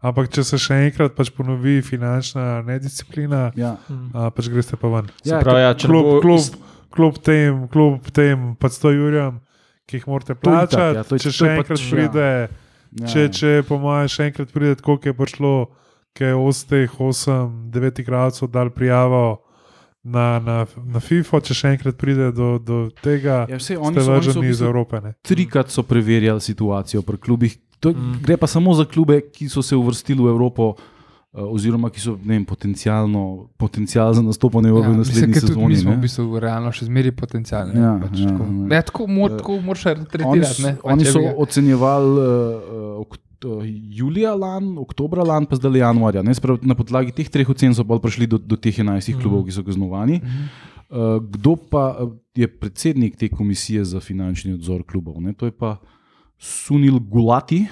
Ampak 0.00 0.28
če 0.28 0.44
se 0.44 0.56
še 0.56 0.74
enkrat 0.80 1.14
pač 1.14 1.28
ponovi 1.28 1.82
finančna 1.82 2.62
nedisciplina, 2.62 3.50
Ja. 3.56 3.76
a, 4.14 4.30
pač 4.30 4.46
greste 4.46 4.76
pa 4.76 4.86
ven. 4.88 5.10
Ja, 5.24 5.40
Prav, 5.40 5.58
ja, 5.58 5.74
Kljub, 5.74 6.04
bo 6.04 6.20
kljub, 6.20 6.38
ist- 6.38 6.54
kljub 6.88 7.18
tem, 7.18 7.66
kljub 7.66 8.06
tem 8.08 8.54
pač 8.54 8.72
100 8.74 8.92
jurjem, 8.92 9.40
ki 9.84 9.96
jih 9.96 10.06
morate 10.06 10.34
To 10.34 10.38
itak, 10.38 10.70
plačati, 10.70 10.94
ja, 10.94 11.02
to 11.02 11.14
je- 11.14 11.18
če 11.18 11.24
to 11.24 11.30
še 11.32 11.44
je 11.44 11.50
enkrat 11.52 11.68
pač, 11.68 11.82
ja. 11.82 11.90
pride, 11.90 12.26
ja, 12.46 12.48
če, 12.96 13.28
če 13.28 13.50
po 13.68 13.78
mojem 13.78 14.08
še 14.08 14.30
enkrat 14.30 14.52
pride, 14.54 14.78
koliko 14.84 15.10
je 15.10 15.14
prišlo, 15.14 15.52
ki 16.16 16.24
je 16.24 16.34
od 16.34 16.62
teh 16.70 16.90
8, 16.90 17.70
9 17.74 18.00
igralcev 18.02 18.50
dal 18.50 18.70
prijavo. 18.70 19.42
Na, 20.08 20.38
na, 20.40 20.62
na 20.88 21.00
FIFA, 21.02 21.40
če 21.44 21.54
še 21.54 21.72
enkrat 21.74 21.96
pride 22.00 22.30
do, 22.32 22.56
do 22.62 22.76
tega, 23.02 23.42
Ja, 23.50 23.58
vse, 23.58 23.74
oni 23.76 24.00
so, 24.00 24.14
vrženi 24.14 24.48
iz 24.48 24.62
Evrope. 24.64 25.02
Ne? 25.04 25.12
trikrat 25.26 25.68
so 25.74 25.82
preverjali 25.84 26.40
situacijo 26.40 27.02
pri 27.02 27.18
klubih. 27.18 27.58
To, 27.82 27.92
Mm. 27.92 28.22
Gre 28.24 28.36
pa 28.36 28.46
samo 28.46 28.72
za 28.74 28.86
klube, 28.88 29.20
ki 29.30 29.48
so 29.48 29.62
se 29.62 29.76
uvrstili 29.76 30.22
v 30.22 30.32
Evropo, 30.32 30.74
eh, 30.78 30.97
oziroma 31.40 31.88
ki 31.88 32.00
so 32.00 32.16
ne 32.18 32.34
vem, 32.34 32.44
potencialno 32.44 33.22
potencial 33.56 34.10
za 34.10 34.22
nastopanje 34.22 34.68
v 34.68 34.74
Ja, 34.74 34.82
ja, 34.82 34.88
mislim, 34.88 34.98
naslednji 34.98 35.34
tudi 35.36 35.46
sezoni. 35.48 35.66
mi 35.66 35.76
smo 35.76 35.90
v 35.90 35.94
ne. 35.94 36.00
bistvu 36.00 36.38
realno 36.38 36.70
še 36.70 36.84
zmeri 36.84 37.10
potencial. 37.12 37.68
Ne, 37.68 37.80
Ja, 37.80 37.92
pač 38.00 38.16
ja, 38.16 38.26
tako. 38.28 38.42
ja. 38.44 38.66
Ne, 38.66 38.82
tako 38.82 39.02
mor- 39.08 39.36
tako 39.36 39.60
moraš 39.60 39.86
Oni, 39.86 40.04
tretirati. 40.06 40.38
ne, 40.38 40.72
s- 40.72 40.76
pač 40.76 40.84
oni 40.86 41.04
so 41.06 41.20
ocenjevali 41.38 42.12
uh, 42.18 43.06
uh, 43.44 43.62
julija 43.92 44.34
lan, 44.34 44.78
oktobra 44.78 45.22
lan, 45.22 45.46
pa 45.46 45.54
zdaj 45.54 45.78
januarja. 45.78 46.22
Ne, 46.22 46.32
Sprav, 46.32 46.58
na 46.60 46.74
podlagi 46.74 47.12
teh 47.12 47.28
treh 47.28 47.46
ocen 47.46 47.70
so 47.70 47.82
pa 47.82 47.96
prišli 47.96 48.26
do, 48.26 48.36
do 48.36 48.56
teh 48.56 48.74
11 48.74 48.88
Mhm. 49.08 49.20
klubov, 49.20 49.44
ki 49.44 49.52
so 49.52 49.62
kaznovani. 49.62 50.18
Mhm. 50.18 50.44
Uh, 50.88 50.98
kdo 51.22 51.54
pa 51.58 51.96
uh, 51.96 52.08
je 52.32 52.48
predsednik 52.48 53.14
te 53.14 53.28
komisije 53.28 53.84
za 53.84 54.00
finančni 54.00 54.52
nadzor 54.52 54.82
klubov? 54.82 55.18
Ne? 55.18 55.32
To 55.34 55.44
je 55.44 55.52
pa 55.52 55.76
Sunil 56.38 56.98
Gulati, 57.00 57.66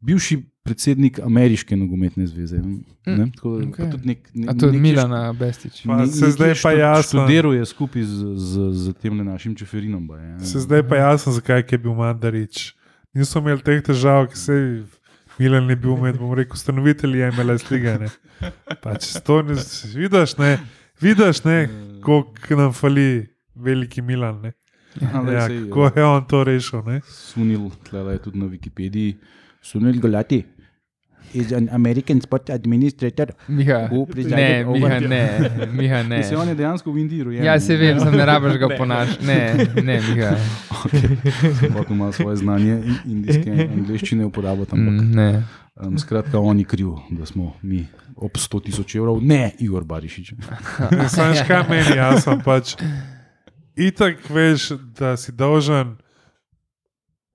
bivši 0.00 0.42
predsednik 0.62 1.20
Ameriške 1.22 1.76
nogometne 1.76 2.26
zveze. 2.26 2.58
Ne? 3.06 3.30
Tako, 3.34 3.60
pa 3.76 3.86
tudi 3.86 4.06
nek, 4.06 4.30
ne, 4.34 4.54
to 4.58 4.66
je 4.66 4.80
Milana 4.80 5.32
Bestič. 5.32 5.84
Pa 5.86 5.96
ne- 5.96 6.06
se 6.06 6.30
zdaj 6.30 6.54
pa 6.62 6.72
jasno. 6.72 7.22
Študiral 7.22 7.54
je 7.54 7.66
skupaj 7.66 8.02
z, 8.02 8.34
z, 8.36 8.70
z 8.72 8.94
tem 9.02 9.16
našim 9.16 9.54
čeferinom. 9.54 10.08
baje, 10.08 10.32
ne. 10.32 10.44
Se 10.44 10.60
zdaj 10.60 10.82
pa 10.88 10.96
jasno, 10.96 11.32
zakaj 11.32 11.64
je 11.70 11.78
bil 11.78 11.94
Mandarič. 11.94 12.74
Niso 13.14 13.38
imeli 13.38 13.62
teh 13.62 13.82
težav, 13.82 14.26
ki 14.26 14.38
se 14.38 14.52
je 14.52 14.84
Milan 15.38 15.70
je 15.70 15.76
bil 15.76 15.96
med, 15.96 16.16
bom 16.18 16.32
rekel, 16.34 16.54
ustanovitelji 16.56 17.30
MLS 17.32 17.70
lige. 17.70 17.98
ne. 17.98 18.08
Pač 18.82 19.20
to 19.24 19.42
ne 19.42 19.54
vidiš, 19.94 20.36
ne, 20.38 20.58
vidiš, 21.00 21.44
ne, 21.44 21.68
koliko 22.02 22.56
nam 22.56 22.72
fali 22.72 23.26
veliki 23.54 24.02
Milan. 24.02 24.40
Ne. 24.42 24.52
Ampak 25.04 25.32
Ja, 25.32 25.46
sej, 25.46 25.58
kako 25.66 25.92
je 25.96 26.04
on 26.06 26.24
to 26.24 26.44
rešil? 26.44 26.82
Ne. 26.82 27.00
Sunil, 27.02 27.60
tlele 27.82 28.12
je 28.12 28.18
tudi 28.20 28.38
na 28.38 28.46
Wikipediji, 28.46 29.16
Sunil 29.60 29.98
Gulati. 29.98 30.44
Is 31.34 31.52
an 31.52 31.68
American 31.68 32.20
sport 32.20 32.50
administrator. 32.50 33.32
Miha, 33.48 33.88
Who 33.88 33.98
ne, 33.98 34.06
presided 34.06 34.38
Miha, 34.38 34.70
over- 34.70 35.00
ne, 35.02 35.22
Miha, 35.68 36.02
ne. 36.04 36.22
Se 36.24 36.36
on 36.36 36.48
je 36.48 36.54
dejansko 36.54 36.88
v 36.88 36.98
Indiji 36.98 37.22
rojen. 37.22 37.44
Ja, 37.44 37.60
se 37.60 37.76
vem, 37.76 37.98
sem 38.00 38.14
ne 38.14 38.24
rabiš 38.24 38.56
ga 38.56 38.68
ponaš. 38.78 39.18
Ne, 39.20 39.38
ne, 39.76 40.00
Miha. 40.04 40.36
Sploh 41.58 41.90
ima 41.90 42.12
svoje 42.12 42.36
znanje 42.36 42.72
in- 42.74 43.00
indijske 43.06 43.50
angliščine 43.68 44.24
uporabljati. 44.24 44.72
ampak, 44.72 44.94
Mm, 44.94 45.10
ne. 45.12 45.42
Um, 45.76 45.98
skratka, 45.98 46.38
on 46.38 46.58
je 46.58 46.64
kriv, 46.64 46.88
da 47.10 47.26
smo 47.26 47.52
mi 47.62 47.86
ob 48.16 48.32
100 48.32 48.62
tisoč 48.62 48.94
evrov, 48.94 49.18
ne 49.20 49.50
Igor 49.58 49.84
Barišič. 49.84 50.32
Ne, 50.90 51.08
Sam 51.08 51.34
škaj 51.34 51.68
meni, 51.68 51.96
jaz 51.96 52.22
sem 52.22 52.40
pač. 52.40 52.76
Itak 53.76 54.24
veš, 54.26 54.70
da 54.92 55.16
si 55.16 55.32
dolžen, 55.32 55.96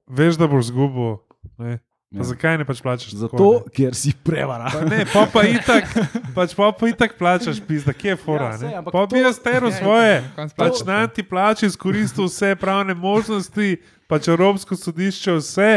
veš, 0.08 0.36
da 0.36 0.48
boš 0.48 0.66
zgubil. 0.66 1.18
Ne. 1.58 1.78
Pa 2.10 2.18
Ja. 2.18 2.24
zakaj 2.26 2.58
ne 2.58 2.66
pač 2.66 2.82
plačaš? 2.82 3.14
tako, 3.14 3.20
Zato, 3.22 3.46
ne? 3.56 3.72
ker 3.72 3.96
si 3.96 4.12
prevara. 4.14 4.68
Pa 4.68 4.82
ne, 4.82 5.06
pa 5.06 5.22
pa 5.26 5.44
itak, 5.44 5.86
pač 6.36 6.52
pa 6.52 6.72
pa 6.72 6.88
itak 6.88 7.16
plačaš, 7.16 7.62
pizda, 7.62 7.94
kje 7.94 8.10
je 8.10 8.16
fora. 8.18 8.50
Ja, 8.54 8.80
ampak 8.80 8.92
pa 8.92 9.00
to- 9.00 9.08
bi 9.08 9.22
jaz 9.22 9.40
teral 9.40 9.70
Ja, 9.70 9.78
svoje. 9.78 10.16
konc 10.36 10.52
Pač 10.54 10.84
na 10.84 11.08
ti 11.08 11.24
plači 11.24 11.66
izkoristil 11.66 12.26
vse 12.26 12.56
pravne 12.58 12.92
možnosti, 12.94 13.78
pač 14.12 14.28
Evropsko 14.28 14.76
sodišče 14.76 15.38
vse, 15.40 15.70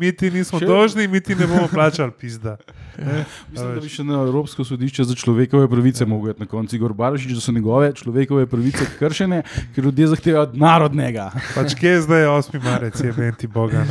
mi 0.00 0.12
ti 0.16 0.30
nismo 0.32 0.60
Še- 0.62 0.68
dolžni, 0.68 1.04
mi 1.08 1.20
ti 1.20 1.36
ne 1.36 1.46
bomo 1.46 1.68
plačali, 1.68 2.14
pizda. 2.18 2.56
Ne? 2.92 3.22
Mislim, 3.48 3.68
da 3.72 3.80
bi 3.80 3.88
še 3.88 4.04
na 4.04 4.18
Evropsko 4.20 4.66
sodišče 4.68 5.06
za 5.08 5.14
človekove 5.16 5.64
pravice 5.72 6.04
mogel 6.04 6.34
iti 6.34 6.44
na 6.44 6.48
koncu 6.50 6.76
Igor 6.76 6.92
Barišič, 6.92 7.32
da 7.32 7.40
so 7.40 7.54
njegove 7.56 7.88
človekove 7.96 8.44
pravice 8.46 8.84
kršene, 8.98 9.38
ker 9.72 9.86
ljudje 9.88 10.10
zahtevajo 10.12 10.42
od 10.44 10.58
narodnega. 10.60 11.30
Pač 11.54 11.72
kje 11.80 11.94
je 11.94 12.02
zdaj 12.04 12.28
8. 12.34 12.60
marec, 12.60 13.00
je 13.00 13.14
venti 13.16 13.48
Boga. 13.48 13.86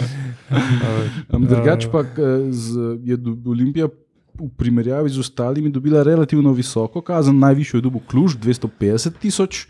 drugač 1.54 1.90
pa 1.90 2.06
z, 2.06 2.86
je 3.02 3.18
Olimpija 3.26 3.90
v 4.38 4.50
primerjavi 4.58 5.10
z 5.10 5.20
ostalimi 5.26 5.74
dobila 5.74 6.04
relativno 6.06 6.54
visoko 6.54 7.02
kazen, 7.02 7.40
najvišjo 7.40 7.78
je 7.78 7.88
dobil 7.90 8.06
Kluž 8.06 8.38
250 8.38 9.18
tisoč. 9.18 9.66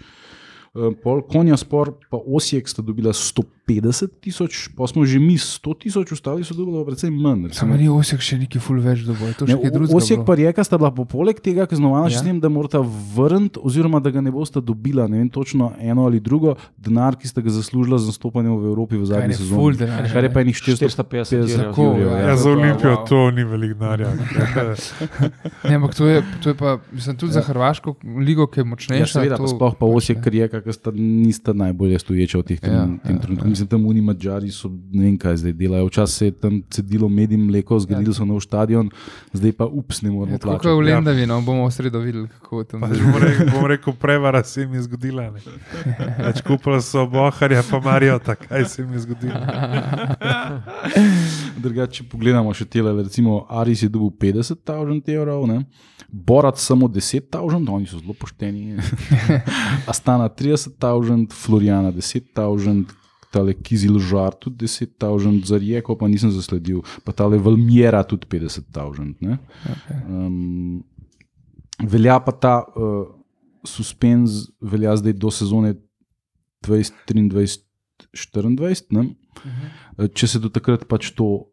Um, 0.72 0.96
Pol 0.96 1.20
konja 1.28 1.58
spor, 1.60 1.92
pa 2.08 2.16
Osijek 2.16 2.70
sta 2.70 2.80
dobila 2.80 3.12
105 3.12 3.44
50 3.72 4.20
tisoč, 4.20 4.52
pa 4.72 4.84
smo 4.86 5.06
že 5.06 5.20
mi 5.20 5.36
100 5.36 5.48
tisoč, 5.78 6.12
ostali 6.12 6.44
so 6.44 6.54
dobili 6.54 6.78
pa 6.78 6.86
precej 6.86 7.10
manj. 7.10 7.50
Samo 7.54 7.76
ni 7.76 7.88
Osek 7.88 8.20
še 8.22 8.38
neki 8.38 8.60
ful 8.60 8.80
več 8.80 9.02
dovolj. 9.02 9.34
To 9.36 9.46
Ne, 9.46 9.54
še 9.54 9.58
kaj 9.58 9.70
O- 9.70 9.74
drugega. 9.74 10.00
Bilo. 10.12 10.26
pa 10.26 10.36
Rijeka 10.36 10.62
sta 10.62 10.76
bila 10.76 10.92
po 10.92 11.06
poleg 11.06 11.40
tega 11.40 11.66
kaznovana 11.66 12.06
Ja. 12.06 12.10
ja. 12.10 12.20
s 12.20 12.24
tem, 12.24 12.38
da 12.38 12.50
morata 12.50 12.82
vrniti, 13.16 13.60
oziroma 13.62 14.00
da 14.00 14.10
ga 14.10 14.20
ne 14.20 14.32
bosta 14.32 14.60
dobila, 14.62 15.06
ne 15.06 15.18
vem 15.18 15.30
točno 15.30 15.72
eno 15.80 16.04
ali 16.04 16.20
drugo, 16.20 16.54
denar, 16.76 17.16
ki 17.16 17.26
sta 17.26 17.40
ga 17.40 17.50
zaslužila 17.50 17.98
za 17.98 18.08
nastopanje 18.08 18.50
v 18.50 18.66
Evropi 18.66 18.96
v 18.96 19.00
Kaj 19.00 19.08
zadnji 19.08 19.28
ne, 19.28 19.34
sezoni. 19.36 19.78
denar, 19.78 20.04
Kar 20.06 20.20
je 20.20 20.30
ne. 20.30 20.34
pa 20.34 20.42
enih 20.42 20.56
450 20.58 20.92
450 20.92 21.32
jurjev. 21.34 21.58
Tako, 21.64 21.84
jurjev. 21.86 22.08
ja. 22.08 22.18
Ja. 22.18 22.28
Ja, 22.28 22.36
za 22.36 22.44
pa, 22.44 22.50
Olimpijo 22.52 22.92
wow. 22.92 23.06
to 23.06 23.32
ni 23.32 23.44
veliko 23.46 23.76
denarja. 23.76 24.10
Ne, 25.62 25.76
ampak 25.76 25.94
to 25.94 26.06
je, 26.06 26.18
to 26.40 26.50
je 26.50 26.56
pa, 26.56 26.80
mislim, 26.90 27.16
tudi 27.16 27.32
za 27.32 27.42
Hrvaško 27.42 27.96
ligo, 28.18 28.48
ki 28.48 28.60
je 28.60 28.66
močnejša. 28.66 29.00
Ja, 29.00 29.06
seveda, 29.08 29.36
pa 29.36 29.38
to 29.40 29.48
sploh 29.50 29.74
pa 29.74 29.86
pač 29.86 30.10
ne. 30.10 30.16
ker 30.18 30.34
je, 30.34 30.46
ki 30.58 30.72
sta 30.72 30.90
nista 30.92 31.54
najbolje 31.54 32.00
stoječa 32.00 32.36
v 32.36 32.44
teh 32.44 32.60
tem, 32.60 32.72
Ja, 32.72 32.80
ja, 32.80 32.88
tem 33.00 33.16
ja, 33.16 33.22
trenutku. 33.22 33.48
Ja. 33.62 33.64
Mislim, 33.64 33.70
tam 33.70 33.88
oni 33.88 34.02
Mačari 34.02 34.52
so 34.52 34.70
ne 34.92 35.04
vem 35.04 35.18
kaj 35.18 35.38
zdaj 35.38 35.54
delajo. 35.54 35.86
Včasih 35.86 36.18
se 36.18 36.26
je 36.26 36.32
tam 36.32 36.62
cedilo 36.70 37.10
med 37.10 37.32
in 37.32 37.46
mleko, 37.46 37.80
zgradili 37.80 38.14
so 38.14 38.26
nov 38.26 38.42
stadion, 38.42 38.90
zdaj 39.34 39.52
pa 39.52 39.66
ups, 39.66 40.02
ne 40.02 40.12
moremo 40.12 40.34
Ja, 40.34 40.38
Tako 40.40 40.52
kot 40.52 40.62
plačati. 40.62 40.76
v 40.76 40.80
Lendavi, 40.82 41.26
no, 41.26 41.42
bomo 41.42 41.68
v 41.68 41.72
sredo 41.72 42.00
videli, 42.00 42.28
kako 42.28 42.64
tam 42.64 42.82
Pač 42.82 42.98
bom, 42.98 43.22
rekel, 43.22 43.50
bom 43.52 43.66
rekel, 43.66 43.94
prevara 43.94 44.44
se 44.44 44.62
jim 44.62 44.74
je 44.74 44.82
zgodila. 44.82 45.32
ne. 45.32 45.40
Več 46.18 46.42
kupili 46.42 46.82
so 46.82 47.06
Boharja, 47.06 47.62
pa 47.70 47.80
Marijo, 47.80 48.20
kaj 48.20 48.66
se 48.66 48.82
jim 48.82 48.94
je 48.94 49.00
zgodilo. 49.00 49.38
Drugače, 51.62 51.94
če 51.94 52.04
pogledamo 52.10 52.54
še 52.54 52.66
tele, 52.66 53.04
recimo 53.04 53.46
Aris 53.50 53.84
je 53.84 53.90
dobil 53.90 54.10
50 54.10 54.56
tisoč 54.66 55.08
evrov, 55.08 55.46
ne? 55.48 55.66
Borat 56.10 56.58
samo 56.58 56.88
10 56.88 57.30
tisoč, 57.30 57.70
oni 57.70 57.86
so 57.86 58.00
zelo 58.00 58.14
pošteni. 58.14 58.78
Astana 59.92 60.30
30 60.30 60.80
tisoč, 60.80 61.34
Floriana 61.36 61.92
10 61.92 62.32
tisoč. 62.34 63.01
Tale 63.32 63.54
Kizil 63.56 64.00
Žar 64.00 64.36
tudi 64.36 64.66
10 64.68 64.92
tisoč, 65.00 65.46
za 65.48 65.58
Rijeko 65.58 65.96
pa 65.96 66.08
nisem 66.12 66.32
zasledil, 66.36 66.82
pa 67.06 67.12
tale 67.16 67.38
Valmiera 67.40 68.04
tudi 68.04 68.28
50 68.28 68.68
tisoč. 68.68 69.00
Um, 70.08 70.84
velja 71.80 72.20
pa 72.20 72.32
ta 72.32 72.56
uh, 72.68 73.08
suspenz, 73.64 74.52
velja 74.62 74.96
zdaj 75.00 75.14
do 75.14 75.32
sezone 75.32 75.76
2023-2024. 76.68 77.64
Uh, 79.98 80.08
če 80.12 80.28
se 80.28 80.40
do 80.44 80.50
takrat 80.52 80.86
pač 80.90 81.12
to 81.16 81.48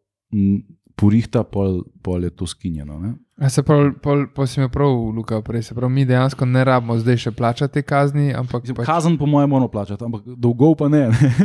porihta, 0.99 1.43
pol, 1.47 1.81
pol 2.03 2.23
je 2.23 2.29
to 2.29 2.47
skinjeno. 2.47 2.99
Se 3.47 3.63
pravi, 3.63 3.93
pol, 4.03 4.25
pol 4.35 4.47
si 4.47 4.59
imel 4.59 4.69
prav, 4.73 4.91
Luka, 5.15 5.39
prej 5.45 5.63
se 5.69 5.75
pravi, 5.75 5.93
mi 5.93 6.05
dejansko 6.05 6.45
ne 6.45 6.63
rabimo 6.67 6.97
zdaj 6.99 7.21
še 7.23 7.31
plačati 7.31 7.83
kazni, 7.87 8.33
ampak 8.35 8.65
Mislim, 8.65 8.81
pač, 8.81 8.89
kazen, 8.89 9.15
po 9.19 9.29
mojem, 9.29 9.49
moramo 9.49 9.71
plačati, 9.71 10.03
ampak 10.03 10.27
dolgov 10.35 10.75
pa 10.83 10.91
ne. 10.91 11.07
ne. 11.13 11.33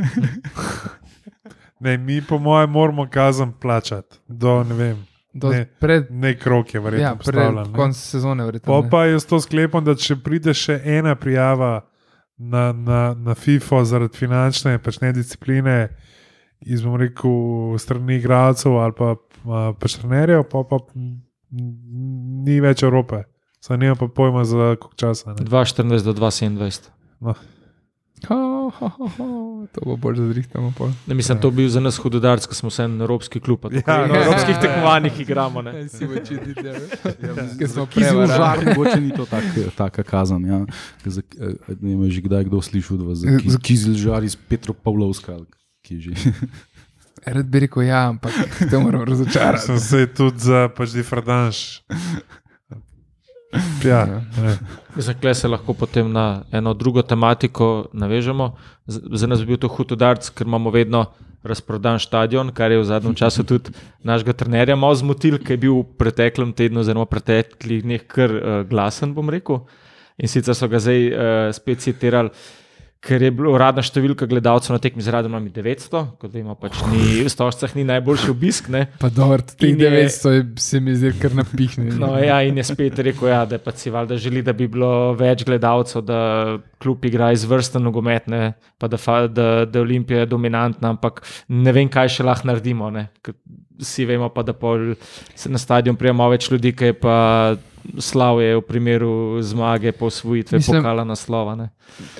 Ne, 1.85 1.99
mi, 1.99 2.23
po 2.25 2.39
mojem, 2.39 2.71
moramo 2.71 3.05
kazen 3.13 3.51
plačati. 3.61 4.17
Do, 4.29 4.63
ne 4.65 4.75
vem, 4.75 5.01
do, 5.35 5.51
ne, 5.53 5.67
pred, 5.81 6.07
nek 6.11 6.47
rok 6.47 6.71
je 6.75 6.81
verjetno 6.81 7.05
ja, 7.05 7.15
pred 7.19 7.35
postavljen. 7.35 7.67
ne. 7.73 7.77
konc 7.77 7.99
sezone, 7.99 8.45
verjetno. 8.47 8.71
Po 8.71 8.89
pa 8.91 9.03
jaz 9.05 9.27
to 9.29 9.41
sklepam, 9.43 9.85
da 9.85 9.93
če 9.99 10.17
pride 10.25 10.55
še 10.57 10.79
ena 10.81 11.13
prijava 11.21 11.83
na, 12.39 12.71
na, 12.73 13.03
na 13.19 13.37
FIFO 13.37 13.83
zaradi 13.85 14.17
finančne 14.17 14.79
pač 14.81 15.03
nediscipline, 15.03 15.77
iz 16.65 16.87
bom 16.87 16.97
rekel, 16.97 17.77
strani 17.83 18.17
igralcev 18.17 18.79
ali 18.81 18.97
pa, 18.97 19.13
a, 19.45 19.73
trenerjev, 19.79 20.45
pa, 20.51 20.65
pa 20.65 20.81
ni 22.45 22.61
več 22.61 22.83
Evrope. 22.83 23.25
Saj 23.65 23.79
nima 23.81 23.95
pa 23.97 24.09
pojma 24.09 24.45
za 24.45 24.77
koliko 24.77 24.97
časa. 24.97 25.33
ne. 25.33 25.45
2,14 25.45 26.05
do 26.05 26.13
2,27. 26.13 26.91
Ha, 28.25 28.35
ha, 28.79 28.89
ha, 28.99 29.09
ha, 29.17 29.25
to 29.73 29.81
bo 29.85 29.97
bolj 29.97 30.17
zadrihtamo. 30.17 30.73
Pol. 30.77 30.93
Ne, 31.07 31.15
mislim, 31.15 31.41
to 31.41 31.51
bi 31.51 31.57
bil 31.57 31.69
za 31.69 31.81
nas 31.81 31.97
hudodarc, 32.01 32.47
ker 32.49 32.57
smo 32.57 32.71
vse 32.73 32.85
en 32.85 33.01
evropski 33.01 33.41
klub. 33.41 33.67
Ja, 33.73 33.83
na 33.87 34.07
no, 34.07 34.17
evropskih 34.21 34.61
tekmovanjih 34.61 35.21
igramo. 35.21 35.63
Ne. 35.63 35.73
Si 35.95 36.07
v 36.07 36.21
očitih, 36.21 36.57
ki 37.59 37.69
smo 37.69 37.87
prevarali. 37.87 38.67
Mogoče 38.73 39.01
ni 39.01 39.13
to 39.17 39.27
tak, 39.29 39.45
taka 39.77 40.03
kazen. 40.03 40.45
Ja. 40.49 40.61
Za, 41.05 41.21
eh, 41.41 41.57
ne 41.81 41.97
vem, 41.97 42.09
že 42.11 42.25
kdaj 42.25 42.49
kdo 42.49 42.63
slišal, 42.65 43.01
da 43.01 43.15
za 43.15 43.37
Za- 43.45 43.61
Kizil 43.61 43.97
Žar 43.97 44.25
iz 44.25 44.37
Petropavlovska. 44.37 45.41
Ki 45.85 46.01
je 46.01 46.01
že. 46.01 46.13
Rad 47.27 47.47
bi 47.47 47.65
rekel 47.65 47.87
ja, 47.87 48.09
ampak 48.09 48.33
te 48.71 48.79
moram 48.79 49.05
razočarati. 49.09 49.65
Sem 49.67 49.79
se 49.81 50.07
tudi 50.07 50.45
za 50.45 50.69
pač 50.77 50.93
difradanš. 50.97 51.61
Ja, 53.85 54.05
ne. 54.07 54.57
Mislim, 54.97 55.17
da 55.23 55.35
se 55.35 55.49
lahko 55.49 55.75
potem 55.75 56.13
na 56.13 56.43
eno 56.53 56.75
drugo 56.75 57.03
tematiko 57.03 57.89
navežemo. 57.93 58.57
Za 58.87 59.27
nas 59.27 59.41
bi 59.41 59.47
bil 59.47 59.61
to 59.63 59.69
hudodarc, 59.69 60.29
ker 60.35 60.47
imamo 60.47 60.71
vedno 60.71 61.05
razprodan 61.45 61.99
stadion, 62.01 62.51
kar 62.53 62.73
je 62.73 62.81
v 62.81 62.85
zadnjem 62.89 63.15
času 63.15 63.45
tudi 63.45 63.73
našega 64.03 64.33
trenerja 64.33 64.77
malo 64.77 64.95
zmotil, 64.95 65.39
ker 65.39 65.55
je 65.55 65.63
bil 65.67 65.79
v 65.81 65.87
preteklem 66.01 66.53
tednu, 66.57 66.81
oziroma 66.81 67.07
preteklih 67.07 67.85
dneh, 67.85 68.05
kar 68.09 68.33
uh, 68.33 68.61
glasen, 68.69 69.15
bom 69.15 69.31
rekel. 69.31 69.63
In 70.19 70.31
sicer 70.31 70.57
so 70.57 70.69
ga 70.69 70.81
zdaj 70.81 71.01
uh, 71.11 71.49
spet 71.55 71.85
citirali. 71.85 72.33
Ker 73.05 73.21
je 73.21 73.29
bila 73.37 73.51
uradna 73.53 73.83
številka 73.85 74.25
gledalcev 74.25 74.73
na 74.73 74.81
tekmi 74.81 75.03
z 75.05 75.13
radom 75.13 75.35
900, 75.53 76.01
kot 76.17 76.31
vemo, 76.33 76.55
pač 76.57 76.79
ni, 76.89 77.21
v 77.27 77.29
Stožcah 77.29 77.75
ni 77.77 77.85
najboljši 77.85 78.31
obisk. 78.33 78.71
Ne? 78.73 78.87
Pa 78.97 79.11
dobro, 79.13 79.45
teh 79.45 79.69
In 79.69 79.77
je- 79.77 79.91
900 79.93 80.33
je, 80.33 80.45
se 80.57 80.81
mi 80.81 80.95
zdi 80.97 81.13
kar 81.21 81.35
napihnjeno. 81.37 81.99
No, 82.01 82.17
ja, 82.17 82.41
in 82.43 82.57
je 82.57 82.65
spet 82.65 82.97
rekel, 82.99 83.29
ja, 83.29 83.43
da 83.45 83.59
pač 83.61 83.85
si 83.85 83.93
valjda 83.93 84.17
želi, 84.17 84.41
da 84.43 84.55
bi 84.57 84.69
bilo 84.73 85.13
več 85.13 85.45
gledalcev, 85.45 86.01
da 86.09 86.57
klub 86.81 87.05
igra 87.05 87.29
izvrsten 87.37 87.85
nogomet, 87.85 88.27
ne, 88.33 88.55
pa 88.81 88.89
da, 88.89 88.97
da, 89.29 89.49
da 89.69 89.81
Olimpija 89.85 90.25
je 90.25 90.31
dominantna, 90.33 90.95
ampak 90.97 91.21
ne 91.49 91.73
vem, 91.73 91.89
kaj 91.93 92.09
še 92.09 92.25
lahko 92.25 92.49
naredimo. 92.49 92.89
Ne. 92.91 93.11
Vsi 93.81 94.07
vemo 94.09 94.29
pa, 94.33 94.43
da 94.43 94.55
pol 94.57 94.95
se 95.35 95.51
na 95.53 95.59
stadion 95.59 95.97
prijema 95.97 96.29
več 96.33 96.49
ljudi, 96.49 96.73
ki 96.73 96.93
je 96.93 96.97
pa 97.05 97.17
slavje 97.99 98.57
v 98.57 98.63
primeru 98.63 99.13
zmage, 99.43 99.93
posvojitve, 99.93 100.59
Mislim- 100.59 100.77
pokala 100.77 101.05
naslova. 101.05 101.55
Ne. 101.55 101.69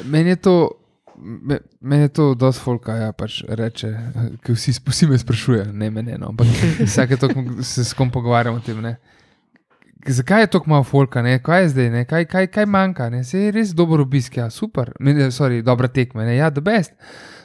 Meni 0.05 0.29
je 0.29 0.37
to, 0.37 0.71
me- 1.17 1.59
meni 1.81 2.03
je 2.03 2.09
to 2.11 2.35
dosti 2.35 2.63
folka, 2.63 2.93
ja, 2.95 3.13
pač 3.13 3.43
reče, 3.49 3.95
ki 4.43 4.53
vsi, 4.53 4.73
vsi 4.83 5.07
me 5.07 5.19
sprašujejo, 5.19 5.73
ne 5.73 5.91
mene, 5.91 6.19
no, 6.19 6.29
ampak 6.29 6.47
vsake 6.87 7.17
to 7.17 7.29
se 7.63 7.85
s 7.85 7.93
kom 7.93 8.11
pogovarjamo 8.11 8.57
o 8.57 8.61
tem. 8.61 8.81
Ne. 8.81 8.97
Zakaj 10.07 10.41
je 10.41 10.47
tako 10.49 10.71
malo 10.71 10.85
folka, 10.85 11.23
ne? 11.23 11.39
kaj 11.39 11.63
je 11.63 11.69
zdaj, 11.69 11.91
ne? 11.91 12.05
kaj, 12.05 12.25
kaj, 12.25 12.47
kaj 12.47 12.67
manjka? 12.67 13.11
Ne? 13.11 13.25
Se 13.25 13.39
je 13.39 13.51
res 13.51 13.71
dober 13.71 14.01
obisk, 14.01 14.37
ja, 14.37 14.51
super, 14.51 14.93
Meni- 15.01 15.31
sorry, 15.31 15.63
dobra 15.63 15.89
tekma, 15.89 16.25
ne? 16.25 16.37
ja, 16.37 16.51
the 16.51 16.61
best. 16.61 16.93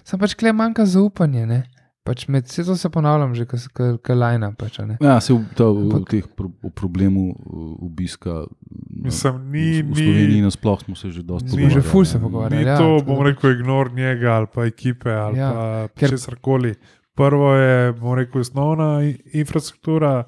Sam 0.03 0.19
pač 0.19 0.33
klej 0.33 0.51
manjka 0.51 0.85
zaupanje, 0.85 1.45
ne. 1.45 1.61
Pač 2.09 2.23
med, 2.27 2.43
vse 2.43 2.63
to 2.65 2.73
se 2.73 2.89
ponavljam 2.89 3.35
že, 3.37 3.45
kaj 3.45 4.15
lajna. 4.15 4.49
Pač, 4.57 4.79
a 4.79 4.85
ne. 4.85 4.95
Ja, 4.99 5.19
se 5.19 5.29
v, 5.29 5.43
ta, 5.53 5.67
v, 5.67 5.83
v 5.91 6.05
teh 6.07 6.25
pro, 6.27 6.49
v 6.59 6.71
problemu 6.73 7.27
uh, 7.29 7.37
obiska. 7.79 8.47
Mislim, 8.89 9.37
ni- 9.47 9.83
v, 9.83 9.83
v 9.83 9.89
ni- 9.89 10.01
Sloveniji 10.01 10.41
nasploh 10.41 10.81
smo 10.81 10.95
se 10.95 11.11
že 11.11 11.21
dosti 11.21 11.49
Smo 11.49 11.69
že 11.69 11.77
pogovarjali, 11.77 11.85
ful 11.85 12.05
se 12.05 12.17
ja. 12.17 12.21
pogovarjali. 12.21 12.57
Ni 12.57 12.65
ja, 12.65 12.77
to, 12.77 12.87
tako 12.89 13.05
bom 13.05 13.21
rekel, 13.23 13.51
ignor 13.53 13.93
njega 13.93 14.33
ali 14.33 14.47
pa 14.49 14.65
ekipe 14.65 15.13
ali 15.13 15.37
Ja, 15.37 15.45
ja, 15.45 15.53
pa 15.85 15.93
ker- 15.95 16.09
česar 16.09 16.35
koli. 16.37 16.73
Prvo 17.13 17.53
je, 17.53 17.93
bom 17.93 18.15
rekel, 18.15 18.41
osnovna 18.41 18.89
infrastruktura, 19.33 20.23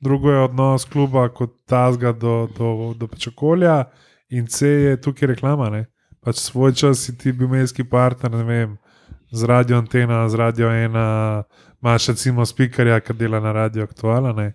drugo 0.00 0.30
je 0.30 0.42
odnos 0.42 0.84
kluba 0.84 1.28
kot 1.28 1.50
tazga 1.64 2.12
do, 2.12 2.48
do, 2.50 2.68
do 2.96 3.06
pač 3.06 3.28
okolja, 3.28 3.84
in 4.30 4.46
C 4.46 4.66
je 4.66 4.96
tukaj 4.96 5.28
reklama. 5.28 5.70
Ne? 5.70 5.82
Pač 6.20 6.40
svoj 6.40 6.72
čas 6.72 6.98
si 7.00 7.12
ti 7.14 7.32
bil 7.32 7.48
medijski 7.48 7.84
partner, 7.84 8.32
ne 8.32 8.44
vem, 8.44 8.76
z 9.32 9.44
radio 9.44 9.78
antena, 9.78 10.28
z 10.28 10.34
radio 10.34 10.70
ena, 10.70 11.42
imaš 11.82 12.08
recimo 12.12 12.46
spikerja, 12.46 13.00
ki 13.00 13.14
dela 13.14 13.40
na 13.40 13.52
radio 13.52 13.84
aktuala, 13.84 14.32
ne. 14.32 14.52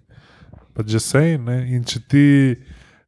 Pač 0.75 0.91
že 0.91 0.99
sej. 0.99 1.37
In 1.71 1.83
če 1.87 1.99
ti 2.09 2.27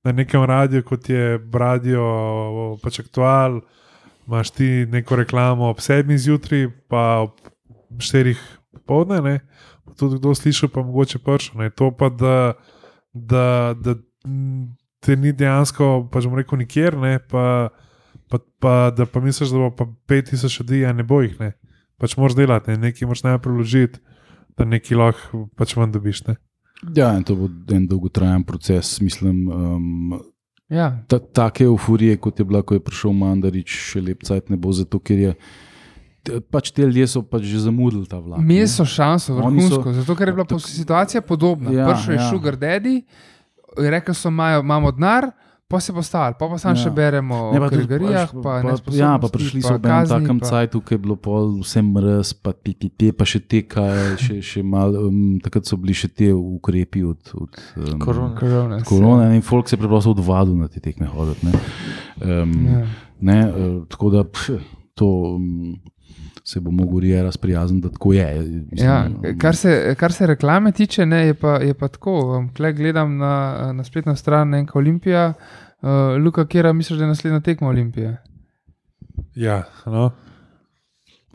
na 0.03 0.11
nekem 0.15 0.43
radiju, 0.43 0.83
kot 0.87 1.09
je 1.09 1.39
radio, 1.53 2.77
pač 2.83 3.01
aktual, 3.03 3.59
imaš 4.27 4.51
ti 4.55 4.87
neko 4.87 5.19
reklamo 5.19 5.67
ob 5.69 5.83
sedmih 5.83 6.19
zjutraj, 6.19 6.69
pa 6.87 7.27
ob 7.27 7.35
štirih 7.99 8.39
popoldne, 8.71 9.19
ne, 9.21 9.35
pa 9.83 9.95
tudi 9.99 10.19
kdo 10.19 10.35
slišal, 10.35 10.71
pa 10.71 10.83
mogoče 10.83 11.19
pršo. 11.19 11.59
To 11.75 11.91
pa, 11.91 12.09
da, 12.09 12.53
da, 13.11 13.75
da 13.75 13.95
te 15.03 15.15
ni 15.15 15.35
dejansko, 15.35 16.07
pač 16.11 16.27
bom 16.27 16.39
rekel, 16.39 16.63
nikjer, 16.63 16.95
ne, 16.99 17.19
pa, 17.19 17.69
pa, 18.29 18.39
pa 18.59 18.91
da 18.91 19.05
pa 19.05 19.19
misliš, 19.19 19.49
da 19.49 19.57
bo 19.57 19.71
pa 19.71 19.85
5000 20.07 20.61
ljudi, 20.61 20.85
a 20.85 20.93
ne 20.93 21.03
bo 21.03 21.21
jih, 21.21 21.39
ne. 21.39 21.53
Pač 21.97 22.17
moraš 22.17 22.35
delati, 22.35 22.71
ne. 22.71 22.77
nekaj 22.79 23.05
moraš 23.05 23.23
najprej 23.23 23.53
vložiti, 23.53 23.99
da 24.57 24.65
nekaj 24.65 24.97
lahko 24.97 25.47
pač 25.55 25.75
ven 25.75 25.91
dobiš. 25.91 26.25
Ne. 26.27 26.35
Ja, 26.93 27.15
in 27.17 27.23
to 27.23 27.35
bo 27.35 27.47
en 27.69 27.87
dolgotrajen 27.87 28.43
proces. 28.43 28.99
Mislim, 29.01 29.47
um, 29.47 30.19
Ja, 30.69 30.99
ta, 31.07 31.17
take 31.17 31.63
euforije, 31.63 32.17
kot 32.17 32.39
je 32.39 32.45
bila, 32.45 32.59
ko 32.61 32.75
je 32.75 32.83
prišel 32.83 33.13
Mandarič, 33.13 33.71
še 33.71 34.01
lep 34.01 34.23
cajt 34.23 34.49
ne 34.49 34.57
bo, 34.57 34.71
zato 34.71 34.99
ker 34.99 35.17
je. 35.17 35.31
Pač 36.51 36.71
te 36.71 36.83
ljudje 36.83 37.05
so 37.07 37.21
pač 37.23 37.45
že 37.47 37.61
zamudili 37.61 38.03
ta 38.03 38.19
vlak. 38.19 38.41
Imeli 38.41 38.67
so 38.67 38.83
šanso, 38.83 39.31
so- 39.31 39.37
vrhunsko, 39.37 39.93
zato 39.95 40.11
ker 40.11 40.27
je 40.27 40.33
bila 40.33 40.43
po- 40.43 40.59
situacija 40.59 41.21
podobna. 41.21 41.71
Ja, 41.71 41.79
Ja, 41.79 41.85
Prišel 41.87 42.11
je 42.11 42.17
ja. 42.17 42.21
ja. 42.21 42.29
Sugar 42.29 42.55
Daddy, 42.57 42.95
rekel 43.79 44.13
so, 44.13 44.27
imajo, 44.27 44.59
imamo 44.59 44.91
denar, 44.91 45.29
pa 45.67 45.79
se 45.79 45.91
postavili, 45.91 46.35
pa 46.39 46.47
pa 46.47 46.57
sam 46.57 46.71
Ja. 46.71 46.75
še 46.77 46.89
beremo 46.91 47.51
Ne, 47.51 47.59
o 47.59 47.61
pa 47.61 47.67
tudi 47.67 47.83
kategorijah. 47.83 48.29
pač- 48.29 48.41
Pa, 48.41 48.51
pa, 48.81 48.91
ja, 48.93 49.17
pa 49.17 49.27
prišli 49.27 49.59
pa 49.59 49.67
so 49.67 49.73
v 49.73 49.85
enem 49.85 50.07
takem 50.07 50.39
pa- 50.39 50.45
cajtu, 50.47 50.79
ki 50.79 50.91
je 50.91 50.97
bilo 50.97 51.15
pol 51.17 51.59
vsem 51.59 51.87
res, 51.97 52.33
pa 52.33 52.53
ti, 52.53 52.73
ti, 52.73 52.87
ti, 52.89 53.11
pa 53.11 53.23
še 53.23 53.39
te, 53.41 53.61
kaj, 53.63 54.15
še, 54.17 54.35
še 54.41 54.63
mal, 54.63 54.95
um, 54.97 55.37
takrat 55.37 55.63
so 55.63 55.75
bili 55.75 55.91
še 55.93 56.07
te 56.09 56.31
ukrepi 56.31 57.03
od, 57.03 57.19
od 57.35 57.51
um, 57.75 57.99
Korone. 57.99 58.35
Korona. 58.35 58.79
korone 58.81 59.35
in 59.35 59.41
folk 59.41 59.67
se 59.67 59.75
je 59.75 59.79
preprosto 59.79 60.11
odvadil 60.11 60.55
na 60.55 60.67
te 60.67 60.79
tekme 60.79 61.05
hoditi. 61.05 61.43
Ne? 61.43 61.53
Um, 62.17 62.55
Ja. 62.65 62.81
ne, 63.21 63.39
uh, 63.45 63.85
tako 63.85 64.09
da 64.09 64.23
pš, 64.23 64.63
to 64.95 65.05
um, 65.35 65.75
se 66.47 66.59
bo 66.59 66.71
mogel 66.71 66.99
Rijera 66.99 67.31
sprijazniti, 67.31 67.87
da 67.87 67.93
tako 67.93 68.13
je. 68.13 68.41
Mislim, 68.71 68.89
Ja, 68.89 69.09
kar, 69.39 69.55
se, 69.55 69.95
kar 69.99 70.13
se 70.13 70.27
reklame 70.27 70.71
tiče, 70.71 71.05
ne, 71.05 71.25
je, 71.27 71.33
pa, 71.33 71.57
je 71.57 71.73
pa 71.73 71.87
tako. 71.87 72.43
Klej 72.57 72.73
gledam 72.73 73.17
na, 73.17 73.71
na 73.73 73.83
spletno 73.83 74.15
stran 74.15 74.53
Enka 74.53 74.79
Olimpija, 74.79 75.33
uh, 75.81 75.89
Luka 76.23 76.47
Kera, 76.47 76.73
misliš, 76.73 76.99
da 76.99 77.03
je 77.03 77.07
naslednja 77.07 77.39
tekma 77.39 77.67
Olimpije. 77.67 78.17
Ja, 79.35 79.63
no. 79.85 80.11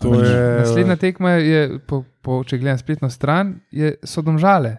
To 0.01 0.15
je. 0.23 0.59
Naslednja 0.61 0.97
tekma 0.97 1.31
je, 1.31 1.79
po, 1.87 2.05
po, 2.23 2.45
če 2.45 2.59
gledam 2.59 2.79
spletno 2.79 3.11
stran, 3.11 3.61
je 3.71 3.95
so 4.05 4.23
domžale. 4.23 4.77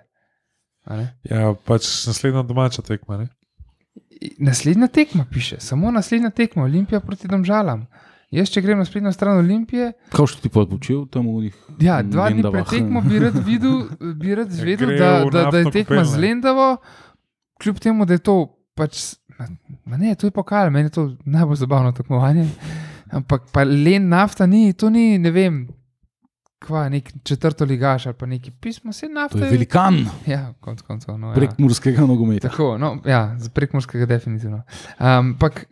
A 0.84 0.98
ne? 0.98 1.08
Ja, 1.30 1.54
pač 1.66 2.08
naslednja 2.08 2.42
domača 2.42 2.82
tekma. 2.82 3.18
Ne? 3.22 3.28
Naslednja 4.40 4.88
tekma 4.88 5.28
piše, 5.32 5.60
samo 5.60 5.92
naslednja 5.92 6.30
tekma 6.30 6.64
Olimpija 6.64 7.00
proti 7.00 7.28
domžalam. 7.28 7.86
Jaz, 8.34 8.50
če 8.50 8.62
grem 8.62 8.80
na 8.80 8.86
spletno 8.86 9.12
stran 9.14 9.38
Olimpije, 9.38 9.92
Kaj 10.10 10.28
si 10.28 10.40
ti 10.42 10.50
pa 10.50 10.64
počel 10.66 11.04
tam 11.06 11.28
v 11.30 11.44
njih? 11.44 11.58
Ja, 11.80 12.00
dva 12.02 12.30
dni 12.30 12.42
pred 12.44 12.66
tekmo 12.68 13.02
bi 13.02 13.20
rad 13.20 13.36
videl, 13.40 13.84
bi 14.16 14.34
rad 14.34 14.50
zvedel, 14.50 14.88
gre 14.88 14.98
da, 14.98 15.12
da, 15.30 15.44
da 15.52 15.60
je 15.60 15.72
tekma 15.72 16.02
z 16.04 16.18
Lendavo, 16.18 16.70
kljub 17.62 17.78
temu, 17.80 18.06
da 18.06 18.14
je 18.14 18.22
to 18.22 18.38
pač. 18.74 19.04
ma- 19.86 19.98
ne, 19.98 20.16
to 20.16 20.26
je 20.26 20.32
pokal, 20.32 20.70
meni 20.70 20.88
je 20.88 20.90
to 20.92 21.04
najbolj 21.26 21.56
zabavno 21.58 21.92
tekmovanje. 21.92 22.48
Ampak 23.12 23.52
pa 23.54 23.62
len 23.64 24.10
nafta 24.10 24.46
ni, 24.46 24.74
to 24.74 24.90
ni, 24.90 25.20
ne 25.20 25.30
vem, 25.30 25.68
kva, 26.58 26.88
nek 26.90 27.12
četrto 27.24 27.66
ligaš 27.66 28.08
ali 28.08 28.16
pa 28.16 28.26
neki 28.26 28.52
pismo, 28.52 28.90
vse 28.90 29.10
nafta. 29.10 29.38
To 29.38 29.46
je 29.46 29.52
velikan 29.52 30.02
Ja, 30.26 30.54
konc 30.60 30.82
koncev. 30.82 31.20
No, 31.20 31.34
prek 31.36 31.52
ja. 31.52 31.60
murskega 31.60 32.02
nogometa. 32.02 32.50
Tako, 32.50 32.78
no, 32.78 32.96
ja, 33.06 33.36
za 33.38 33.50
prekmorskega 33.50 34.06
definitivno. 34.08 34.64
Ampak 34.98 35.66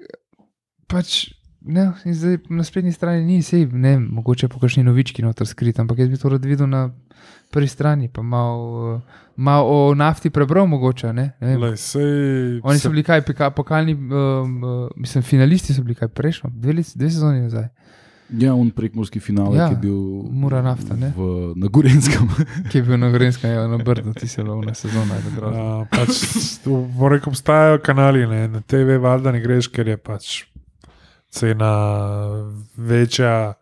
pač. 0.85 1.31
Ne, 1.63 1.91
in 2.03 2.13
zdaj 2.13 2.37
na 2.49 2.63
spletni 2.63 2.91
strani 2.91 3.21
ni, 3.23 3.41
sej, 3.41 3.67
ne, 3.67 3.91
vem, 3.91 4.07
mogoče 4.11 4.47
po 4.47 4.57
kakšni 4.57 4.83
novički 4.83 5.21
noter 5.21 5.45
skrit, 5.45 5.77
ampak 5.77 5.99
jaz 5.99 6.09
bi 6.09 6.17
to 6.17 6.29
rad 6.29 6.41
videl 6.41 6.65
na 6.65 6.87
prvi 7.49 7.67
strani, 7.67 8.07
pa 8.07 8.21
malo 8.23 9.01
mal 9.37 9.61
o 9.63 9.93
nafti 9.93 10.29
prebral, 10.29 10.65
mogoče. 10.67 11.13
Ne, 11.13 11.31
ne 11.39 11.47
vem. 11.47 11.61
Lej, 11.61 11.77
sej, 11.77 12.59
Oni 12.63 12.75
se- 12.75 12.81
so 12.81 12.89
bili 12.89 13.03
kaj, 13.03 13.21
pika- 13.21 13.51
pokalni, 13.51 13.93
um, 13.93 14.09
uh, 14.59 14.89
mislim, 14.95 15.23
finalisti 15.23 15.73
so 15.73 15.83
bili 15.83 15.95
kaj 15.95 16.07
prejšnjo, 16.09 16.49
dve, 16.51 16.73
leti- 16.73 16.97
dve 16.97 17.09
sezoni 17.09 17.41
nazaj. 17.41 17.67
Ja, 18.31 18.53
un 18.55 18.69
prekmorski 18.71 19.19
finale, 19.19 19.57
Ja, 19.57 19.67
ki 19.67 19.73
je 19.73 19.79
bil 19.81 19.95
Mura 20.31 20.61
nafta, 20.61 20.95
ne? 20.95 21.09
v, 21.11 21.25
na 21.55 21.67
Gorenskem. 21.67 22.29
Ki 22.71 22.77
je 22.77 22.83
bil 22.83 22.97
na 22.97 23.09
Gorenskem, 23.09 23.51
ja, 23.51 23.67
na 23.67 23.77
Brdu, 23.77 24.13
ti 24.13 24.27
se 24.27 24.41
lovna 24.41 24.73
sezona. 24.73 25.15
Ja, 25.51 25.85
pač, 25.85 26.21
bo 26.65 27.09
rekel, 27.09 27.27
obstajajo 27.27 27.79
kanali, 27.79 28.23
ne? 28.25 28.47
na 28.47 28.61
TV 28.61 28.95
valjda 28.97 29.31
ne 29.31 29.41
greš, 29.41 29.67
ker 29.67 29.87
je 29.87 29.97
pač 29.99 30.29
cena 31.31 31.73
večja 32.77 33.53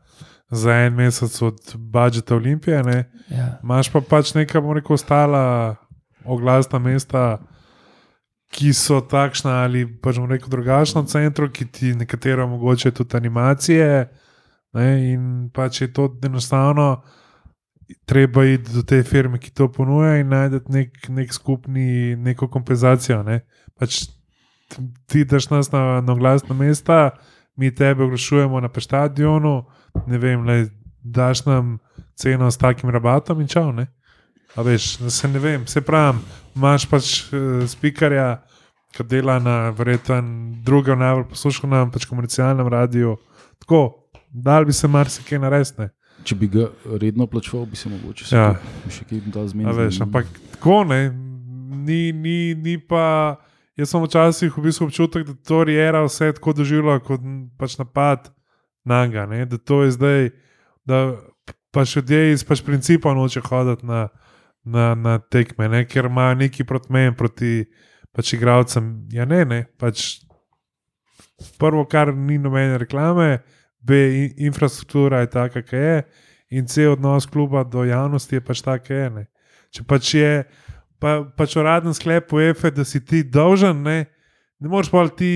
za 0.50 0.74
en 0.74 0.94
mesec 0.94 1.42
od 1.42 1.76
budžeta 1.76 2.36
Olimpije. 2.36 2.84
Ne? 2.84 3.12
Ja. 3.30 3.60
Imaš 3.64 3.92
pa 3.94 4.02
pač 4.02 4.34
neka, 4.34 4.62
bom 4.62 4.74
rekel, 4.74 4.98
ostala 4.98 5.76
oglasna 6.26 6.80
mesta, 6.80 7.38
ki 8.50 8.74
so 8.74 9.00
takšna 9.06 9.64
ali 9.64 9.86
pač 9.86 10.18
bom 10.18 10.30
rekel 10.30 10.50
drugačna 10.50 11.06
v 11.06 11.12
centru, 11.14 11.50
ki 11.54 11.70
ti 11.72 11.94
nekatero 11.94 12.48
omogočajo 12.50 12.98
tudi 12.98 13.18
animacije. 13.18 14.10
Ne? 14.74 14.90
In 15.14 15.50
pač 15.54 15.82
je 15.82 15.94
to 15.94 16.10
enostavno. 16.26 17.04
Treba 18.06 18.44
iti 18.46 18.70
do 18.74 18.84
te 18.86 19.02
firme, 19.04 19.40
ki 19.42 19.50
to 19.54 19.66
ponuja, 19.74 20.20
in 20.22 20.30
najti 20.30 20.62
nek, 20.70 21.10
nek 21.10 21.34
skupni, 21.34 22.16
neko 22.16 22.50
kompenzacijo. 22.50 23.24
Ne? 23.26 23.42
Pač 23.78 24.04
ti 25.10 25.24
daš 25.26 25.50
nas 25.50 25.72
na, 25.74 26.02
na 26.02 26.14
glasna 26.14 26.54
mesta, 26.54 27.18
mi 27.60 27.72
tebe 27.76 28.04
oglašujemo 28.04 28.60
na 28.64 28.70
stadionu, 28.80 29.66
ne 30.08 30.18
vem, 30.18 30.46
le, 30.48 30.70
daš 31.04 31.46
nam 31.46 31.78
ceno 32.16 32.52
s 32.52 32.58
takim 32.58 32.90
rabatom 32.90 33.42
in 33.42 33.48
čau. 33.48 33.72
Ne? 33.72 33.88
A 34.56 34.62
veš, 34.62 34.98
da 34.98 35.10
se 35.10 35.28
ne 35.28 35.40
vem, 35.40 35.68
se 35.68 35.82
pravi, 35.82 36.20
imaš 36.56 36.86
pač 36.90 37.10
uh, 37.34 37.68
spikarja, 37.68 38.42
ki 38.96 39.04
dela 39.06 39.38
na 39.40 39.70
verjeten 39.70 40.26
drugem 40.66 41.00
najbolj 41.00 41.28
poslušanem, 41.30 41.92
pač 41.92 42.08
komercialnem 42.10 42.68
radiju. 42.68 43.18
Tako, 43.60 44.10
dal 44.32 44.66
bi 44.66 44.74
se 44.74 44.88
marsikaj 44.88 45.40
narediti. 45.40 45.92
Če 46.24 46.36
bi 46.36 46.48
ga 46.52 46.66
redno 47.00 47.28
plačeval, 47.28 47.68
bi 47.70 47.78
se 47.78 47.90
mogoče 47.90 48.26
Ja. 48.36 48.56
še 48.90 49.06
kaj 49.06 49.22
dal 49.34 49.48
zmeniti. 49.48 50.02
Ampak 50.04 50.32
tako 50.56 50.84
ne, 50.90 51.10
ni, 51.86 52.12
ni, 52.12 52.56
ni 52.56 52.80
pa. 52.80 53.38
Jaz 53.80 53.94
sem 53.94 54.04
včasih 54.04 54.52
v 54.58 54.66
bistvu 54.68 54.90
občutek, 54.90 55.24
da 55.24 55.34
to 55.48 55.64
Rijera 55.64 56.04
vse 56.04 56.34
tako 56.36 56.52
doživlja 56.58 56.98
kot 57.00 57.24
pač 57.58 57.78
napad 57.80 58.28
na 58.84 59.06
njega. 59.06 59.46
Da 59.48 59.58
to 59.58 59.84
je 59.84 59.92
zdaj, 59.96 60.30
da 60.84 61.16
pač 61.72 61.96
ljudje 61.96 62.34
iz 62.34 62.44
pač 62.44 62.64
principa 62.66 63.14
noče 63.16 63.42
hoditi 63.46 63.88
na, 63.88 64.08
na, 64.64 64.96
na 64.96 65.20
tekme, 65.20 65.70
ne, 65.72 65.86
ker 65.88 66.10
imajo 66.12 66.36
neki 66.36 66.66
proti 66.68 66.92
meni, 66.92 67.16
proti 67.16 67.54
pač 68.12 68.34
igravcem. 68.36 69.08
Ja, 69.16 69.26
ne, 69.26 69.46
ne. 69.46 69.62
Pač 69.80 70.26
prvo, 71.60 71.86
kar 71.88 72.12
ni 72.12 72.38
nobene 72.38 72.78
reklame, 72.82 73.40
B, 73.80 73.96
in, 74.12 74.34
infrastruktura 74.50 75.24
je 75.24 75.32
taka, 75.32 75.64
ki 75.64 75.76
je, 75.76 76.00
in 76.60 76.68
C, 76.68 76.90
odnos 76.90 77.30
kluba 77.32 77.64
do 77.64 77.86
javnosti 77.88 78.36
je 78.36 78.44
pač 78.44 78.66
tak, 78.66 78.90
ki 78.90 78.98
je. 78.98 79.10
Ne. 79.16 79.26
Če 79.72 79.86
pač 79.88 80.14
je 80.18 80.34
pa, 81.00 81.24
pač 81.36 81.56
uraden 81.60 81.96
sklep 81.96 82.34
UEFA, 82.34 82.72
da 82.76 82.86
si 82.86 83.02
ti 83.02 83.24
dolžen, 83.24 83.82
ne, 83.84 84.06
ne 84.60 84.70
moreš 84.72 84.92
pa 84.92 85.08
ti. 85.08 85.32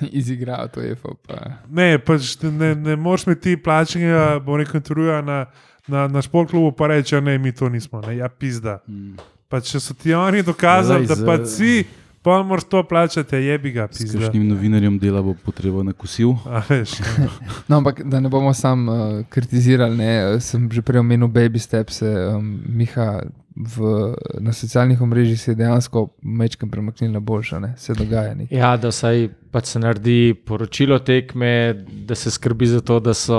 Izigral 0.10 0.68
to 0.74 0.82
je 0.82 0.96
pa. 0.98 1.60
Ne, 1.70 1.98
pač 2.02 2.34
ne, 2.42 2.74
ne 2.74 2.96
moreš 2.96 3.28
mi 3.30 3.36
ti 3.38 3.56
plačnega, 3.56 4.40
bo 4.44 4.56
rekel, 4.58 4.80
intervjuja 4.82 5.20
na, 5.22 5.44
na, 5.86 6.08
na 6.08 6.22
športklubu, 6.24 6.72
pa 6.76 6.90
reče, 6.90 7.20
ne, 7.20 7.38
mi 7.38 7.52
to 7.52 7.68
nismo, 7.68 8.00
ne, 8.02 8.16
ja, 8.16 8.28
pizda. 8.28 8.80
Hmm. 8.88 9.14
Pa 9.48 9.60
če 9.62 9.78
so 9.80 9.94
ti 9.94 10.14
oni 10.16 10.42
dokazali, 10.42 11.04
Lej, 11.06 11.12
da 11.12 11.26
pa 11.28 11.36
si, 11.46 11.84
pa 12.24 12.40
moraš 12.42 12.64
to 12.72 12.80
plačati, 12.88 13.36
je 13.36 13.58
bi 13.60 13.70
ga, 13.76 13.86
S 13.92 14.00
pizda. 14.00 14.24
kakšnim 14.24 14.48
novinarjem 14.48 14.96
dela 14.98 15.22
bo 15.22 15.36
potreba 15.36 15.84
na 15.86 15.92
kosil. 15.92 16.32
A 16.50 16.64
veš, 16.68 16.96
ne. 17.04 17.28
No, 17.68 17.78
ampak 17.78 18.02
da 18.02 18.18
ne 18.24 18.32
bomo 18.32 18.50
sam 18.56 18.88
uh, 18.88 18.96
kritizirali, 19.30 19.96
ne, 20.00 20.40
sem 20.40 20.66
že 20.72 20.82
prej 20.82 21.04
omenil 21.04 21.28
Baby 21.28 21.60
Steps, 21.62 22.02
um, 22.02 22.64
Miha 22.66 23.20
v, 23.56 24.14
na 24.40 24.52
socialnih 24.52 25.02
omrežjih 25.02 25.40
se 25.40 25.50
je 25.52 25.54
dejansko 25.54 26.08
mečkam 26.22 26.70
premaknil 26.70 27.12
na 27.12 27.20
boljše, 27.20 27.60
ne, 27.60 27.74
se 27.78 27.94
dogaja 27.94 28.34
nekaj. 28.34 28.58
Ja, 28.58 28.74
da 28.76 28.90
vsaj 28.90 29.28
pač 29.54 29.70
se 29.70 29.78
naredi 29.78 30.34
poročilo 30.46 30.98
tekme, 30.98 31.84
da 32.06 32.18
se 32.18 32.30
skrbi 32.34 32.66
za 32.66 32.80
to, 32.80 32.98
da 33.00 33.14
so 33.14 33.38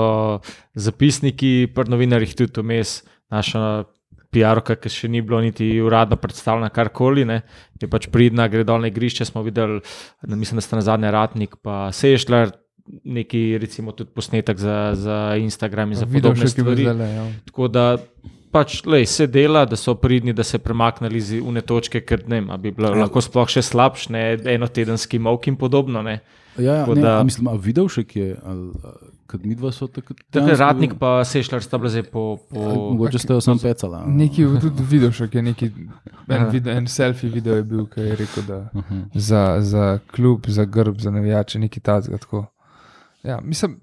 zapisniki, 0.74 1.68
pri 1.74 1.92
novinarjih 1.92 2.32
tudi 2.36 2.64
vmes, 2.64 3.02
naša 3.30 3.84
PR-ka, 4.32 4.78
ki 4.80 4.92
še 4.92 5.10
ni 5.12 5.20
bilo 5.24 5.40
niti 5.44 5.68
uradno 5.80 6.16
predstavljena, 6.20 6.72
karkoli, 6.72 7.26
ne, 7.28 7.42
je 7.80 7.88
pač 7.88 8.08
pridna, 8.12 8.48
gre 8.52 8.64
dol 8.64 8.80
na 8.84 8.90
igrišče. 8.92 9.28
Smo 9.28 9.44
videli, 9.44 9.82
da 10.24 10.36
mislim, 10.36 10.60
da 10.60 10.64
sta 10.64 10.80
na 10.80 10.86
zadnje 10.86 11.12
ratnik, 11.12 11.58
pa 11.62 11.90
Sešljar, 11.92 12.54
neki 13.04 13.58
recimo 13.60 13.92
tudi 13.92 14.14
posnetek 14.14 14.58
za, 14.62 14.94
za 14.94 15.18
Instagram 15.40 15.92
in 15.92 16.00
za 16.00 16.06
podobne 16.08 16.48
stvari. 16.48 16.88
zdaj, 16.88 17.14
ja. 17.14 17.28
Tako 17.50 17.68
da 17.68 17.86
pač 18.56 18.78
lej, 18.86 19.04
se 19.08 19.26
dela, 19.28 19.64
da 19.64 19.76
so 19.76 19.94
pridni, 19.96 20.32
da 20.32 20.44
se 20.44 20.58
premaknili 20.58 21.18
iz 21.18 21.30
une 21.34 21.60
točke, 21.62 22.00
ker 22.02 22.24
ne 22.26 22.38
vem, 22.38 22.50
a 22.50 22.56
bi 22.58 22.72
bilo 22.72 22.88
Ja. 22.88 23.02
lahko 23.02 23.20
sploh 23.20 23.48
še 23.48 23.62
slabše, 23.62 24.10
ne 24.10 24.24
enotedenski 24.50 25.18
mok 25.20 25.46
in 25.46 25.56
podobno. 25.56 26.02
Ne. 26.02 26.20
Ja, 26.58 26.80
Tako 26.80 26.94
ne, 26.94 27.02
da- 27.02 27.18
a 27.18 27.24
mislim, 27.24 27.48
a 27.48 27.56
videl 27.58 27.84
še 27.86 28.04
kje, 28.04 28.30
kad 29.26 29.42
mi 29.42 29.54
dva 29.54 29.68
so 29.70 29.86
takrat. 29.88 30.16
Tako 30.26 30.46
dejansko- 30.46 30.60
Ratnik 30.60 30.94
pa 30.96 31.10
Sešljar 31.22 31.60
sta 31.60 31.76
bila 31.76 31.90
zdaj 31.90 32.04
po. 32.04 32.22
Po 32.48 32.62
Mogoče 32.92 33.18
ste 33.18 33.32
jo 33.32 33.40
sam 33.40 33.58
pecala. 33.58 33.98
a? 33.98 34.08
Neki 34.08 34.46
tudi 34.58 34.82
video 34.84 35.10
še, 35.12 35.28
ki 35.28 35.36
je 35.36 35.42
neki, 35.44 35.66
en, 36.28 36.36
Ja. 36.38 36.48
video, 36.48 36.72
en 36.72 36.86
selfie 36.88 37.28
video 37.28 37.54
je 37.54 37.62
bil, 37.64 37.84
ki 37.86 38.00
je 38.02 38.16
rekel, 38.16 38.42
da 38.44 38.58
Aha. 38.72 39.00
za, 39.14 39.42
za 39.60 39.84
klub, 40.08 40.46
za 40.48 40.64
grb, 40.66 40.96
za 40.98 41.10
navijače, 41.10 41.58
neki 41.58 41.80
tazga. 41.82 42.16
Tako. 42.18 42.46
Ja, 43.22 43.40
mislim, 43.42 43.76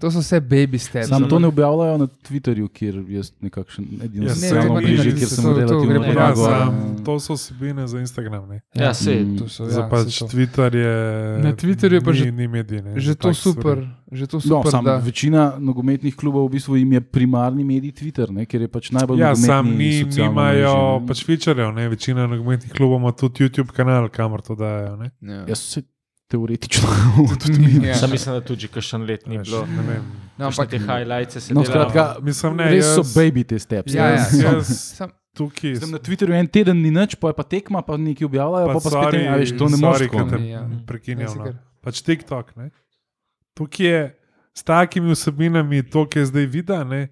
to 0.00 0.10
so 0.10 0.18
vse 0.18 0.40
baby 0.42 0.78
steps. 0.78 1.08
Sam 1.08 1.28
to 1.28 1.38
ne 1.38 1.46
objavljajo 1.46 1.98
na 1.98 2.06
Twitterju, 2.06 2.68
kjer 2.68 3.04
jaz 3.08 3.32
nekakšen 3.40 3.84
edino 4.00 4.24
Ja, 4.24 4.34
to 4.34 4.40
omrežje, 4.40 4.68
novinarji 4.68 5.12
kjer 5.12 5.28
so- 5.28 5.34
sem 5.34 5.44
to- 5.44 5.50
to 5.50 5.60
relativno 5.60 6.00
pa 6.04 6.20
Ja, 6.20 6.36
sam, 6.36 6.74
to 7.04 7.20
so 7.20 7.34
vsebine 7.34 7.86
za 7.86 7.98
Instagram. 7.98 8.48
Ne. 8.48 8.60
Ja. 8.74 8.92
To 9.38 9.44
Za 9.46 9.80
ja, 9.80 9.88
pač 9.88 10.18
to. 10.18 10.26
Twitter 10.26 10.74
je. 10.74 10.94
Na 11.38 11.52
Twitterju 11.52 11.94
je 11.94 12.00
pa 12.00 12.10
ni, 12.10 12.16
že- 12.16 12.32
ni 12.32 12.48
medij. 12.48 12.82
Ne, 12.82 12.96
Že 12.96 13.14
to 13.14 13.34
super, 13.34 13.76
že 14.10 14.26
to 14.26 14.36
No, 14.36 14.40
super. 14.40 14.70
sam, 14.70 14.84
da, 14.84 14.96
večina 14.98 15.54
nogometnih 15.58 16.16
klubov 16.16 16.48
v 16.48 16.52
bistvu 16.52 16.76
jim 16.76 16.92
je 16.92 17.00
primarni 17.02 17.64
medij 17.64 17.92
Twitter, 17.92 18.30
ne, 18.30 18.46
ker 18.46 18.60
je 18.60 18.68
pač 18.68 18.90
najbolj 18.90 19.18
Ja, 19.18 19.26
nogometni 19.28 19.46
sam 19.46 19.64
ni, 19.68 20.04
nimajo 20.06 21.04
pač 21.06 21.24
featurejev, 21.24 21.74
ne. 21.74 21.88
večina 21.88 22.26
nogometnih 22.26 22.72
klubov 22.72 22.98
ima 22.98 23.12
tudi 23.12 23.40
YouTube 23.40 23.68
kanal, 23.68 24.08
kamor 24.08 24.40
to 24.40 24.54
dajo. 24.54 24.96
Ne. 24.96 25.10
ja. 25.46 25.54
Se 25.54 25.82
teoretično. 26.30 26.88
tudi 27.36 27.80
Ja. 27.82 27.94
Sam 27.96 28.10
mislim, 28.10 28.34
da 28.34 28.40
tudi 28.42 28.68
kakšen 28.68 29.02
let 29.02 29.26
ni 29.26 29.38
Veš, 29.38 29.48
bilo. 29.48 29.66
ne 29.68 29.82
vem. 29.84 30.04
No, 30.38 30.46
ampak 30.46 30.68
te 30.68 30.78
highlights 30.78 31.38
se 31.38 31.54
No, 31.54 31.64
skratka, 31.64 32.16
Mislim, 32.22 32.56
ne, 32.56 32.70
Res 32.70 32.84
so 32.86 33.02
jaz- 33.02 33.14
baby 33.14 33.44
te 33.44 33.58
steps. 33.58 33.92
Ja, 33.92 34.06
ja, 34.08 34.24
so- 34.24 34.42
jaz 34.42 34.70
sam- 34.94 35.10
tukaj 35.32 35.74
Zdaj, 35.74 35.90
na 35.90 35.98
Twitterju 36.00 36.34
en 36.34 36.48
teden 36.48 36.76
ni 36.76 36.90
nič, 36.90 37.14
pa 37.14 37.28
je 37.28 37.34
pa 37.34 37.42
tekma, 37.44 37.82
pa 37.82 37.96
nekaj 37.96 38.24
objavljajo, 38.24 38.66
pa, 38.66 38.72
pa 38.74 38.80
spet 38.80 38.92
sorry, 38.94 39.18
ne, 39.18 39.28
a 39.28 39.36
veš, 39.36 39.50
to 39.52 39.64
ne 39.66 39.76
moreš. 39.78 40.10
ne. 40.32 40.48
Ja. 40.48 40.62
prekinjam. 40.86 41.22
Ja, 41.22 41.28
si 41.28 41.38
No. 41.40 41.52
Pač 41.80 42.00
TikTok. 42.00 42.56
Ne? 42.56 42.70
Tukaj 43.54 43.86
je 43.86 44.00
s 44.52 44.62
takimi 44.62 45.10
vsebinami, 45.10 45.82
to, 45.84 46.04
kar 46.04 46.20
je 46.20 46.26
zdaj 46.26 46.46
videl, 46.48 46.84
ne? 46.84 47.02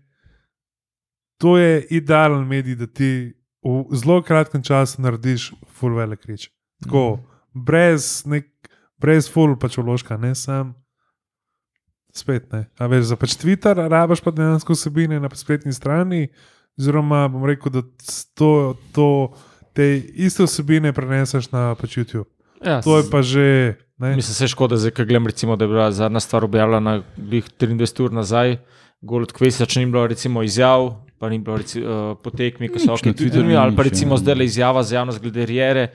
to 1.36 1.54
je 1.54 1.86
idealen 1.88 2.42
medij, 2.44 2.74
da 2.74 2.86
ti 2.88 3.32
v 3.62 3.94
zelo 3.94 4.18
kratkem 4.20 4.58
času 4.60 4.98
narediš 4.98 5.52
full 5.68 5.94
velik 5.94 6.24
reč. 6.24 6.50
Tako, 6.82 7.16
Mhm. 7.16 7.24
brez, 7.56 8.02
nek, 8.26 8.46
brez 9.00 9.30
full 9.30 9.56
pač 9.58 9.78
vložka, 9.78 10.18
ne 10.20 10.34
sam. 10.34 10.74
Spet 12.14 12.48
ne. 12.52 12.66
A 12.80 12.88
veš, 12.90 13.10
za 13.12 13.16
pač 13.20 13.36
Twitter 13.38 13.76
rabaš 13.76 14.22
pa 14.24 14.32
dejansko 14.34 14.74
vsebine 14.74 15.20
na 15.20 15.30
spletni 15.36 15.74
strani, 15.76 16.28
oziroma 16.78 17.26
bom 17.30 17.44
rekel, 17.46 17.72
da 17.72 17.82
to, 18.34 18.74
to, 18.96 19.08
te 19.76 19.98
iste 20.14 20.48
vsebine 20.48 20.92
preneseš 20.96 21.50
na 21.54 21.72
pač 21.78 22.00
YouTube. 22.00 22.28
Ja, 22.64 22.80
To 22.82 22.98
je 22.98 23.06
pa 23.06 23.22
že. 23.22 23.78
Ne? 23.98 24.14
Mislim, 24.14 24.34
se 24.34 24.46
škoda, 24.46 24.78
zdaj, 24.78 24.94
ko 24.94 25.02
gledam, 25.02 25.26
recimo, 25.26 25.56
da 25.58 25.66
je 25.66 25.68
bila 25.68 25.90
zadnja 25.92 26.20
stvar 26.22 26.44
objavljena 26.46 27.02
glih 27.16 27.44
23 27.58 28.04
ur 28.04 28.12
nazaj, 28.14 28.58
gol 29.02 29.26
od 29.26 29.32
Kvesa, 29.34 29.66
če 29.66 29.82
ni 29.82 29.90
bilo 29.90 30.04
recimo, 30.06 30.42
izjav, 30.46 30.92
pa 31.18 31.26
ni 31.26 31.40
bilo 31.42 31.58
reci, 31.58 31.82
uh, 31.82 32.14
potekmi, 32.22 32.70
ko 32.70 32.78
so 32.78 32.94
Nič 32.94 33.02
ok, 33.02 33.08
na 33.10 33.16
Twitterju 33.18 33.58
ali 33.58 33.74
pa 33.74 33.82
recimo 33.82 34.14
zdaj 34.14 34.38
le 34.38 34.46
izjava 34.46 34.84
za 34.86 35.00
javnost 35.00 35.18
glede 35.18 35.46
Riere, 35.50 35.88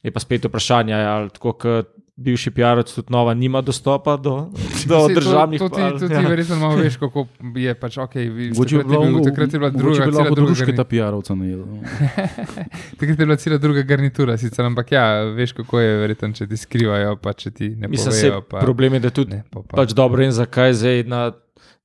je 0.00 0.12
pa 0.12 0.20
spet 0.20 0.48
vprašanje, 0.48 0.96
ali 0.96 1.28
tako 1.36 1.52
kot 1.60 1.92
bivši 2.16 2.50
PR-ovec 2.50 2.88
tudi 2.88 3.10
nova 3.10 3.34
nima 3.34 3.60
dostopa 3.60 4.16
do, 4.16 4.48
do 4.88 4.96
to- 4.98 5.08
državnih 5.10 5.58
To 5.58 5.68
ti, 5.68 5.82
to 5.92 6.08
ti 6.08 6.14
ja. 6.14 6.20
verjetno 6.22 6.56
malo 6.56 6.76
veš, 6.76 6.96
kako 6.96 7.26
je 7.54 7.74
pač 7.74 7.98
ok. 7.98 8.14
vi- 8.14 8.50
Mogoče 8.50 8.76
je 8.76 8.78
takrat 8.78 8.92
je 8.94 8.98
bilo- 9.00 9.12
bil- 9.12 9.24
Takrat 9.24 9.52
je 9.52 9.58
bila 9.58 9.70
druga, 9.72 9.90
bi 9.96 10.04
cela 10.06 10.18
lahko 10.18 10.34
druga 10.34 10.48
družke 10.48 10.64
garni- 10.66 10.76
ta 10.76 10.84
PR-ovca 10.86 11.34
najel. 11.34 11.60
takrat 12.98 13.08
je 13.10 13.16
bila 13.18 13.36
cela 13.36 13.58
druga 13.58 13.82
garnitura, 13.82 14.36
sicer, 14.36 14.64
ampak 14.64 14.92
ja, 14.92 15.04
veš, 15.26 15.52
kako 15.54 15.80
je 15.80 15.96
verjetno, 15.98 16.32
če 16.32 16.46
ti 16.46 16.56
skrivajo, 16.56 17.16
pa 17.16 17.32
če 17.34 17.50
ti 17.52 17.68
ne 17.70 17.88
Mislim, 17.88 18.12
se 18.12 18.26
povejo. 18.26 18.42
Pa, 18.42 18.58
problem 18.60 18.94
je, 18.94 19.00
da 19.00 19.10
tudi 19.12 19.30
ne, 19.32 19.42
pa, 19.50 19.60
pa. 19.60 19.76
pač 19.76 19.92
dobro 19.92 20.22
in 20.22 20.32
zakaj 20.32 20.72
zdaj 20.74 21.04
na, 21.04 21.32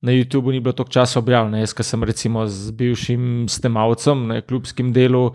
na 0.00 0.12
YouTubu 0.12 0.48
ni 0.48 0.60
bilo 0.60 0.72
toliko 0.72 0.92
časa 0.92 1.18
objavljeno. 1.18 1.58
Jaz, 1.58 1.72
ki 1.72 1.84
sem 1.84 2.02
recimo 2.02 2.46
z 2.46 2.70
bivšim 2.72 3.22
snemalcem 3.48 4.26
na 4.26 4.40
klubskem 4.40 4.92
delu, 4.92 5.32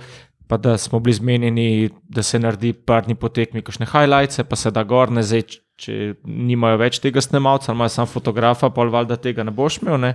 pa 0.48 0.58
da 0.58 0.78
smo 0.78 1.00
bili 1.00 1.14
zmenjeni, 1.14 1.90
da 2.10 2.24
se 2.24 2.40
naredi 2.40 2.74
parni 2.74 3.16
potekmi, 3.16 3.62
kakšne 3.62 3.86
highlights, 3.92 4.40
pa 4.50 4.56
se 4.56 4.72
da 4.72 4.84
gor, 4.88 5.12
ne 5.12 5.24
zdaj, 5.24 5.44
če 5.78 6.16
nimajo 6.24 6.80
več 6.82 7.02
tega 7.04 7.22
snemalca, 7.22 7.74
imajo 7.76 7.94
samo 7.94 8.12
fotografa, 8.12 8.72
pol 8.74 8.90
valjda 8.94 9.20
tega 9.22 9.44
ne 9.46 9.52
boš 9.52 9.82
imel. 9.82 10.00
Ne? 10.02 10.14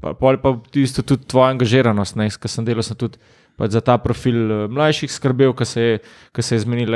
Pa, 0.00 0.14
pol 0.14 0.38
pa 0.38 0.54
tisto 0.72 1.02
tudi 1.02 1.26
tvoja 1.28 1.50
angažiranost, 1.52 2.16
ne, 2.16 2.28
ker 2.30 2.52
sem 2.52 2.66
delal 2.66 2.86
sem 2.86 2.96
tudi 2.98 3.18
pač 3.58 3.74
za 3.74 3.82
ta 3.82 3.98
profil 3.98 4.38
eh, 4.38 4.62
mlajših 4.70 5.10
skrbel, 5.10 5.52
ki 5.58 5.66
se, 5.66 5.86
ke 6.32 6.44
se 6.46 6.54
je 6.54 6.62
zmenil, 6.62 6.94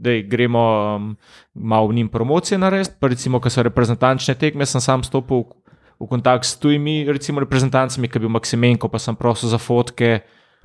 da 0.00 0.16
gremo 0.26 0.60
um, 0.96 1.08
malo 1.54 1.90
v 1.90 2.00
njim 2.00 2.08
promocije 2.08 2.58
narediti. 2.58 2.96
Pa 2.98 3.10
recimo, 3.12 3.40
ko 3.40 3.52
so 3.52 3.62
reprezentančne 3.62 4.34
tekme, 4.34 4.66
sem 4.66 4.82
sam 4.82 5.04
stopil 5.06 5.44
v, 5.44 5.60
v 6.00 6.08
kontakt 6.10 6.48
s 6.48 6.56
tujimi 6.58 7.04
reprezentancami, 7.06 8.08
ki 8.08 8.18
je 8.18 8.24
bil 8.24 8.32
Maksimenko, 8.32 8.88
pa 8.88 8.98
sem 8.98 9.14
prosil 9.14 9.52
za 9.52 9.60
fotke. 9.60 10.24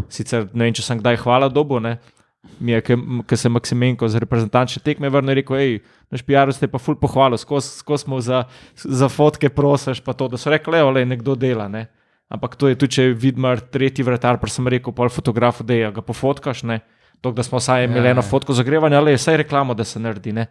Sicer 0.10 0.50
ne 0.54 0.68
vem, 0.68 0.76
če 0.76 0.84
sem 0.86 1.00
kdaj 1.00 1.20
hvala 1.24 1.50
dobo. 1.50 1.80
Ne? 1.80 1.98
Mi 2.60 2.76
je, 2.76 2.82
ki 3.28 3.38
se 3.38 3.50
Maksimenko 3.50 4.08
za 4.12 4.20
reprezentančne 4.22 4.84
tekme 4.86 5.10
vrnil, 5.10 5.34
je 5.34 5.40
rekel: 5.42 5.58
hej, 5.58 5.78
naš 6.14 6.24
PR 6.28 6.52
ste 6.54 6.70
pa 6.70 6.80
ful 6.82 6.98
pohvalil, 7.00 7.40
skozi 7.42 7.82
skos 7.82 8.06
smo 8.06 8.22
za, 8.22 8.46
za 8.76 9.10
fotke 9.10 9.50
prosiš, 9.50 10.04
pa 10.06 10.14
to, 10.14 10.30
da 10.30 10.38
so 10.38 10.54
rekli, 10.54 10.82
le 10.82 11.06
nekdo 11.06 11.36
dela. 11.36 11.68
Ne? 11.68 11.88
Ampak 12.30 12.56
to 12.58 12.70
je 12.70 12.78
tudi, 12.78 12.98
če 12.98 13.04
je 13.04 13.18
Vidmar 13.18 13.62
tretji 13.62 14.06
vratar, 14.06 14.40
pa 14.42 14.50
sem 14.50 14.68
rekel, 14.68 14.94
pol 14.94 15.10
fotografu, 15.14 15.64
da 15.64 15.78
je 15.78 15.92
ga 15.94 16.02
pofotkaš. 16.02 16.64
Ne? 16.66 16.80
To, 17.22 17.32
da 17.32 17.44
smo 17.46 17.62
vsaj 17.62 17.86
imeli 17.86 18.10
Ja, 18.10 18.16
eno 18.16 18.22
ja. 18.22 18.30
fotko 18.30 18.54
zagrevanja, 18.54 18.98
ali 19.00 19.14
je 19.14 19.22
vsaj 19.22 19.38
reklamo, 19.46 19.74
da 19.74 19.86
se 19.86 20.00
naredi. 20.00 20.34
Ne? 20.34 20.48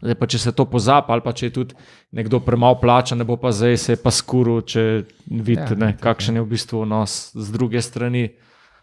Zdaj 0.00 0.16
pa, 0.18 0.26
če 0.26 0.38
se 0.42 0.52
to 0.56 0.64
pozabi, 0.66 1.12
ali 1.14 1.22
pa 1.22 1.32
če 1.36 1.46
je 1.46 1.52
tudi 1.54 1.76
nekdo 2.16 2.40
premalo 2.42 2.80
plačan, 2.80 3.20
ne 3.20 3.26
bo 3.28 3.36
pa 3.38 3.52
zdaj 3.54 3.76
se 3.78 3.96
pa 4.02 4.10
skuru, 4.10 4.58
če 4.66 4.82
vidite, 5.30 5.76
Ja, 5.78 5.92
ja, 5.92 5.98
kakšen 6.00 6.40
je 6.40 6.42
v 6.42 6.50
bistvu 6.50 6.82
nos 6.88 7.30
z 7.36 7.54
druge 7.54 7.82
strani. 7.84 8.26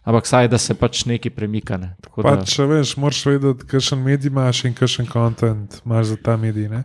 Ampak 0.04 0.26
saj, 0.26 0.48
da 0.48 0.58
se 0.58 0.74
pač 0.74 1.04
nekaj 1.04 1.30
premika. 1.30 1.76
Ne? 1.76 1.94
Tako 2.00 2.22
da- 2.22 2.36
Pač, 2.36 2.54
če 2.54 2.64
veš, 2.64 2.96
moraš 2.96 3.22
vedeti, 3.26 3.66
kakšen 3.66 3.98
medij 3.98 4.28
imaš 4.28 4.64
in 4.64 4.74
kakšen 4.74 5.06
kontent 5.06 5.80
imaš 5.86 6.06
za 6.06 6.16
ta 6.16 6.36
medij. 6.36 6.68
Ne? 6.68 6.84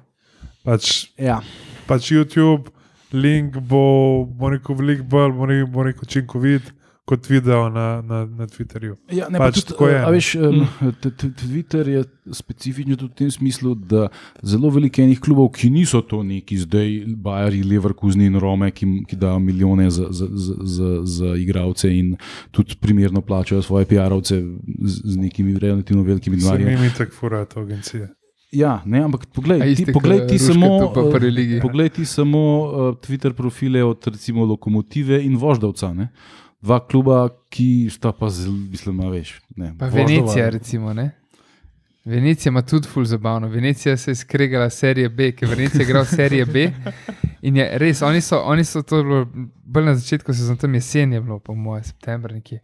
Pač, 0.64 1.10
Ja. 1.18 1.42
pač 1.86 2.12
YouTube, 2.12 2.72
link 3.12 3.58
bo, 3.60 3.84
bo 4.26 4.50
rekel, 4.50 4.76
veliko 4.76 5.04
bolj, 5.06 5.32
bo 5.32 5.46
rekel, 5.46 5.68
bo 5.68 5.84
rekel 5.84 6.04
učinkovit 6.04 6.72
kot 7.10 7.30
video 7.30 7.70
na, 7.74 8.02
na, 8.06 8.26
na 8.26 8.46
Twitterju. 8.48 8.96
Ja, 9.10 9.30
ne, 9.34 9.40
Pač 9.42 9.64
tudi, 9.64 9.72
tako 9.72 9.88
je, 9.90 9.98
a 9.98 10.06
ne. 10.06 10.12
veš, 10.14 10.28
um, 10.38 10.60
Twitter 11.42 11.88
je 11.90 12.04
specifičen 12.38 12.94
tudi 12.94 13.10
v 13.10 13.18
tem 13.24 13.32
smislu, 13.34 13.74
da 13.90 14.08
zelo 14.46 14.70
veliko 14.74 15.02
enih 15.02 15.22
klubov, 15.24 15.50
ki 15.58 15.72
niso 15.74 16.04
to 16.06 16.22
neki 16.24 16.60
zdaj, 16.62 16.94
Bajari, 17.18 17.64
Leverkusen 17.66 18.28
in 18.28 18.38
Rome, 18.42 18.70
ki, 18.76 18.92
ki 19.10 19.18
dajo 19.18 19.42
milijone 19.42 19.90
za, 19.90 20.12
za, 20.14 20.30
za, 20.30 20.60
za, 20.76 20.92
za 21.04 21.34
igralce 21.42 21.90
in 21.90 22.14
tudi 22.54 22.78
primerno 22.78 23.26
plačajo 23.26 23.66
svoje 23.66 23.90
PR-ovce 23.90 24.38
z, 24.38 25.02
z 25.04 25.18
nekimi 25.18 25.58
relativno 25.60 26.06
velikimi 26.06 26.38
Se 26.38 26.46
denarji. 26.46 26.76
njimi 26.76 26.94
tako 26.98 27.18
furajo 27.20 27.46
to 27.46 27.66
agencije. 27.66 28.10
Ja, 28.52 28.82
ne, 28.86 29.04
ampak 29.06 29.28
A 29.28 29.34
poglej, 29.34 29.62
ti, 29.62 29.72
iste, 29.72 29.94
poglej, 29.94 30.20
ko 30.20 30.26
ti 30.26 30.38
samo, 30.42 30.70
eh, 30.90 31.62
poglej 31.62 31.90
ti 31.94 32.06
samo 32.06 32.42
uh, 32.42 32.98
Twitter 32.98 33.34
profile 33.34 33.84
od 33.86 34.08
recimo 34.08 34.46
Lokomotive 34.46 35.22
in 35.22 35.38
Voždovca. 35.38 35.94
Ne? 35.94 36.10
Dva 36.62 36.80
kluba, 36.82 37.30
ki 37.50 37.88
sta 37.90 38.12
pa 38.12 38.30
zelo, 38.30 38.54
mislim, 38.54 39.00
veš. 39.12 39.40
Ne, 39.56 39.74
Pa 39.80 39.86
Voždova- 39.86 40.06
Venecija, 40.08 40.50
recimo. 40.50 40.94
Ne? 40.94 41.12
Venecija 42.06 42.50
ima 42.50 42.62
tudi 42.62 42.88
ful 42.88 43.06
zabavno. 43.06 43.48
Venecija 43.48 43.98
se 43.98 44.12
je 44.12 44.16
skregala 44.16 44.70
serije 44.70 45.10
B, 45.10 45.32
ker 45.32 45.50
Venecija 45.50 45.82
igra 45.82 46.02
v 46.02 46.06
seriji 46.06 46.46
B. 46.46 46.72
In 47.42 47.58
je 47.58 47.78
res, 47.78 48.02
oni 48.02 48.22
so, 48.22 48.40
oni 48.40 48.64
so 48.64 48.82
to 48.82 49.04
bilo 49.04 49.28
bolj 49.66 49.86
na 49.86 49.96
začetku 49.96 50.34
sezone, 50.34 50.58
tam 50.58 50.74
jesen 50.74 51.14
je 51.14 51.22
bilo, 51.22 51.40
po 51.40 51.56
mojem, 51.56 51.84
september 51.84 52.34
nekje. 52.34 52.60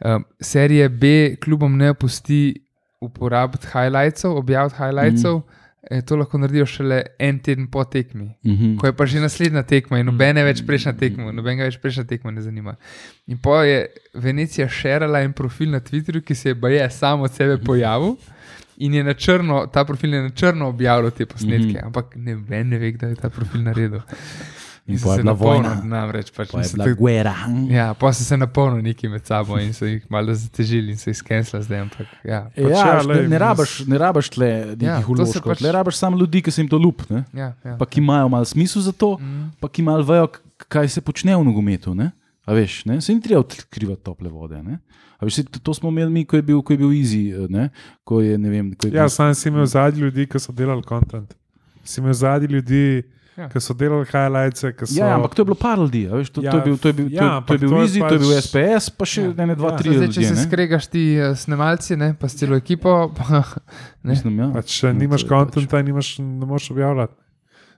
Um, 0.00 0.24
serije 0.40 0.88
B 0.88 1.06
klubom 1.36 1.76
ne 1.76 1.94
pusti 1.94 2.54
uporabiti 3.00 3.66
highlightsov, 3.66 4.36
objaviti 4.36 4.76
highlightsov. 4.76 5.38
Mm. 5.38 5.61
To 6.06 6.16
lahko 6.16 6.38
naredijo 6.38 6.66
šele 6.66 7.00
en 7.18 7.38
teden 7.42 7.66
po 7.66 7.84
tekmi. 7.84 8.28
Mhm. 8.46 8.76
Ko 8.78 8.86
je 8.86 8.92
pa 8.92 9.06
že 9.06 9.20
naslednja 9.20 9.62
tekma 9.62 9.98
in 9.98 10.06
nobene 10.06 10.44
več 10.46 10.62
prejšnja 10.66 10.92
tekma, 10.98 11.32
nobenega 11.32 11.66
več 11.66 11.80
prejšnja 11.82 12.04
tekma 12.06 12.30
ne 12.30 12.42
zanima. 12.42 12.76
In 13.26 13.38
pa 13.42 13.64
je 13.66 13.88
Venecija 14.14 14.68
širila 14.68 15.24
en 15.26 15.32
profil 15.32 15.70
na 15.70 15.80
Twitterju, 15.80 16.22
ki 16.22 16.34
se 16.34 16.48
je 16.48 16.54
baje 16.54 16.90
samo 16.90 17.24
od 17.24 17.34
sebe 17.34 17.58
pojavil. 17.58 18.16
In 18.76 18.94
je 18.94 19.04
na 19.04 19.14
črno, 19.14 19.66
ta 19.66 19.84
profil 19.84 20.14
je 20.14 20.22
na 20.22 20.30
črno 20.30 20.68
objavljal 20.68 21.10
te 21.10 21.26
posnetke, 21.26 21.66
mm 21.66 21.74
-hmm. 21.74 21.86
ampak 21.86 22.16
ne, 22.16 22.64
ne 22.64 22.78
ve, 22.78 22.92
kdo 22.92 23.06
je 23.06 23.16
ta 23.16 23.28
profil 23.30 23.62
naredil. 23.62 24.00
In 24.84 24.98
so 24.98 25.04
pa 25.04 25.10
je 25.10 25.16
se 25.16 25.22
bila 25.22 25.32
napolnili. 25.32 25.88
Namreč, 25.88 26.30
pač, 26.32 26.50
in 26.50 26.64
so 26.64 26.74
bila 26.74 26.84
tako- 26.84 26.98
guerra. 26.98 27.34
Ja, 27.68 27.94
pa 27.94 28.12
so 28.12 28.24
se 28.24 28.36
napolnili 28.36 28.82
neki 28.84 29.08
med 29.08 29.22
sabo 29.24 29.58
in 29.58 29.72
so 29.72 29.86
jih 29.86 30.02
malo 30.10 30.34
zatežili 30.34 30.90
in 30.90 30.96
so 30.96 31.06
jih 31.06 31.16
skenslali 31.16 31.64
zdaj. 31.64 31.80
Ampak, 31.80 32.06
ja, 32.24 32.50
Ja, 32.52 32.68
ja, 32.68 32.68
veš, 32.68 33.06
ne, 33.06 33.14
lej, 33.14 33.22
ne, 33.22 33.28
mis- 33.28 33.38
rabaš, 33.38 33.72
ne 33.86 33.98
rabaš 33.98 34.28
tle 34.28 34.48
Ja, 34.48 34.64
nekih 34.66 35.06
se 35.06 35.12
uložkov, 35.12 35.42
pač- 35.44 35.48
pač... 35.48 35.60
le 35.60 35.72
rabaš 35.72 35.96
samo 35.96 36.18
ljudi, 36.18 36.42
ki 36.42 36.50
se 36.50 36.60
jim 36.60 36.68
to 36.68 36.78
lup, 36.78 37.02
ne? 37.08 37.22
ja, 37.32 37.54
ja. 37.60 37.76
pa 37.76 37.86
ki 37.86 38.00
imajo 38.00 38.28
malo 38.28 38.44
smisel 38.44 38.82
za 38.82 38.92
to, 38.92 39.12
Mm. 39.14 39.50
pa 39.60 39.68
ki 39.68 39.82
malo 39.82 40.02
vejo, 40.02 40.26
kaj 40.66 40.88
se 40.88 41.00
počne 41.00 41.30
v 41.32 41.44
nogometu. 41.44 41.94
Ne? 41.94 42.10
A 42.42 42.52
veš, 42.52 42.82
ne? 42.84 43.00
se 43.00 43.14
ni 43.14 43.20
treba 43.20 43.40
odkrivati 43.40 44.02
tople 44.02 44.28
vode. 44.28 44.58
Ne? 44.58 44.78
A 45.14 45.24
veš, 45.24 45.46
to, 45.46 45.58
to 45.60 45.74
smo 45.74 45.88
imeli 45.88 46.10
mi, 46.10 46.24
ko 46.24 46.34
je 46.34 46.42
bil, 46.42 46.58
ko 46.58 46.72
je 46.72 46.78
bil 46.78 46.90
Easy, 46.90 47.22
ne? 47.48 47.70
ko 48.02 48.18
je, 48.20 48.34
ne 48.36 48.50
vem, 48.50 48.74
ko 48.74 48.86
je 48.86 48.92
Ja, 48.92 49.06
bil, 49.06 49.10
sam 49.10 49.30
si 49.30 49.46
imel 49.46 49.62
zadnji 49.64 50.02
ljudi, 50.02 50.26
ki 50.26 50.38
so 50.38 50.50
delali 50.52 50.82
kontent. 50.82 51.34
Si 51.84 52.00
imel 52.00 52.12
zadnji 52.12 52.48
ljudi, 52.50 53.02
Ja. 53.34 53.46
ki 53.48 53.58
so 53.58 53.72
delali 53.72 54.04
highlights. 54.04 54.60
ki 54.60 54.84
So... 54.84 54.92
Ja, 54.92 55.06
ja, 55.06 55.14
ampak 55.14 55.32
to 55.32 55.40
je 55.40 55.46
bilo 55.46 55.56
par 55.56 55.78
ljudi, 55.78 56.02
a 56.04 56.14
veš, 56.14 56.30
to, 56.30 56.40
Ja, 56.40 56.50
to 56.50 56.58
je 56.58 56.64
bil, 56.64 56.76
to 56.76 56.88
je 56.88 56.94
bil, 56.94 57.06
to, 57.06 57.14
ja, 57.14 57.24
je- 57.30 57.42
to 57.42 57.50
je 57.50 57.58
bil 57.58 57.70
to 57.70 57.78
Easy, 57.78 58.00
to 58.00 58.10
je 58.10 58.18
bil 58.18 58.28
pač- 58.30 58.44
SPS, 58.44 58.84
pa 58.90 59.04
še 59.06 59.22
Ja, 59.22 59.32
ja, 59.34 59.46
ne 59.46 59.54
dva, 59.54 59.70
ja. 59.70 59.76
tri 59.76 59.88
Zdaj, 59.90 60.08
če 60.10 60.22
se 60.22 60.34
ne. 60.34 60.42
skregaš 60.42 60.84
ti 60.86 61.02
uh, 61.14 61.32
snemalci, 61.34 61.96
ne, 61.96 62.12
pa 62.12 62.26
s 62.26 62.34
celo 62.34 62.54
ekipo, 62.54 62.92
pa, 63.10 63.40
ne. 64.02 64.10
Mislim, 64.10 64.36
ja. 64.38 64.48
Pač, 64.52 64.68
če 64.74 64.90
No, 64.90 64.98
nimaš 64.98 65.22
to 65.22 65.28
kontenta, 65.30 65.64
pač... 65.72 66.18
ne 66.18 66.44
moreš 66.44 66.70
objavljati. 66.70 67.14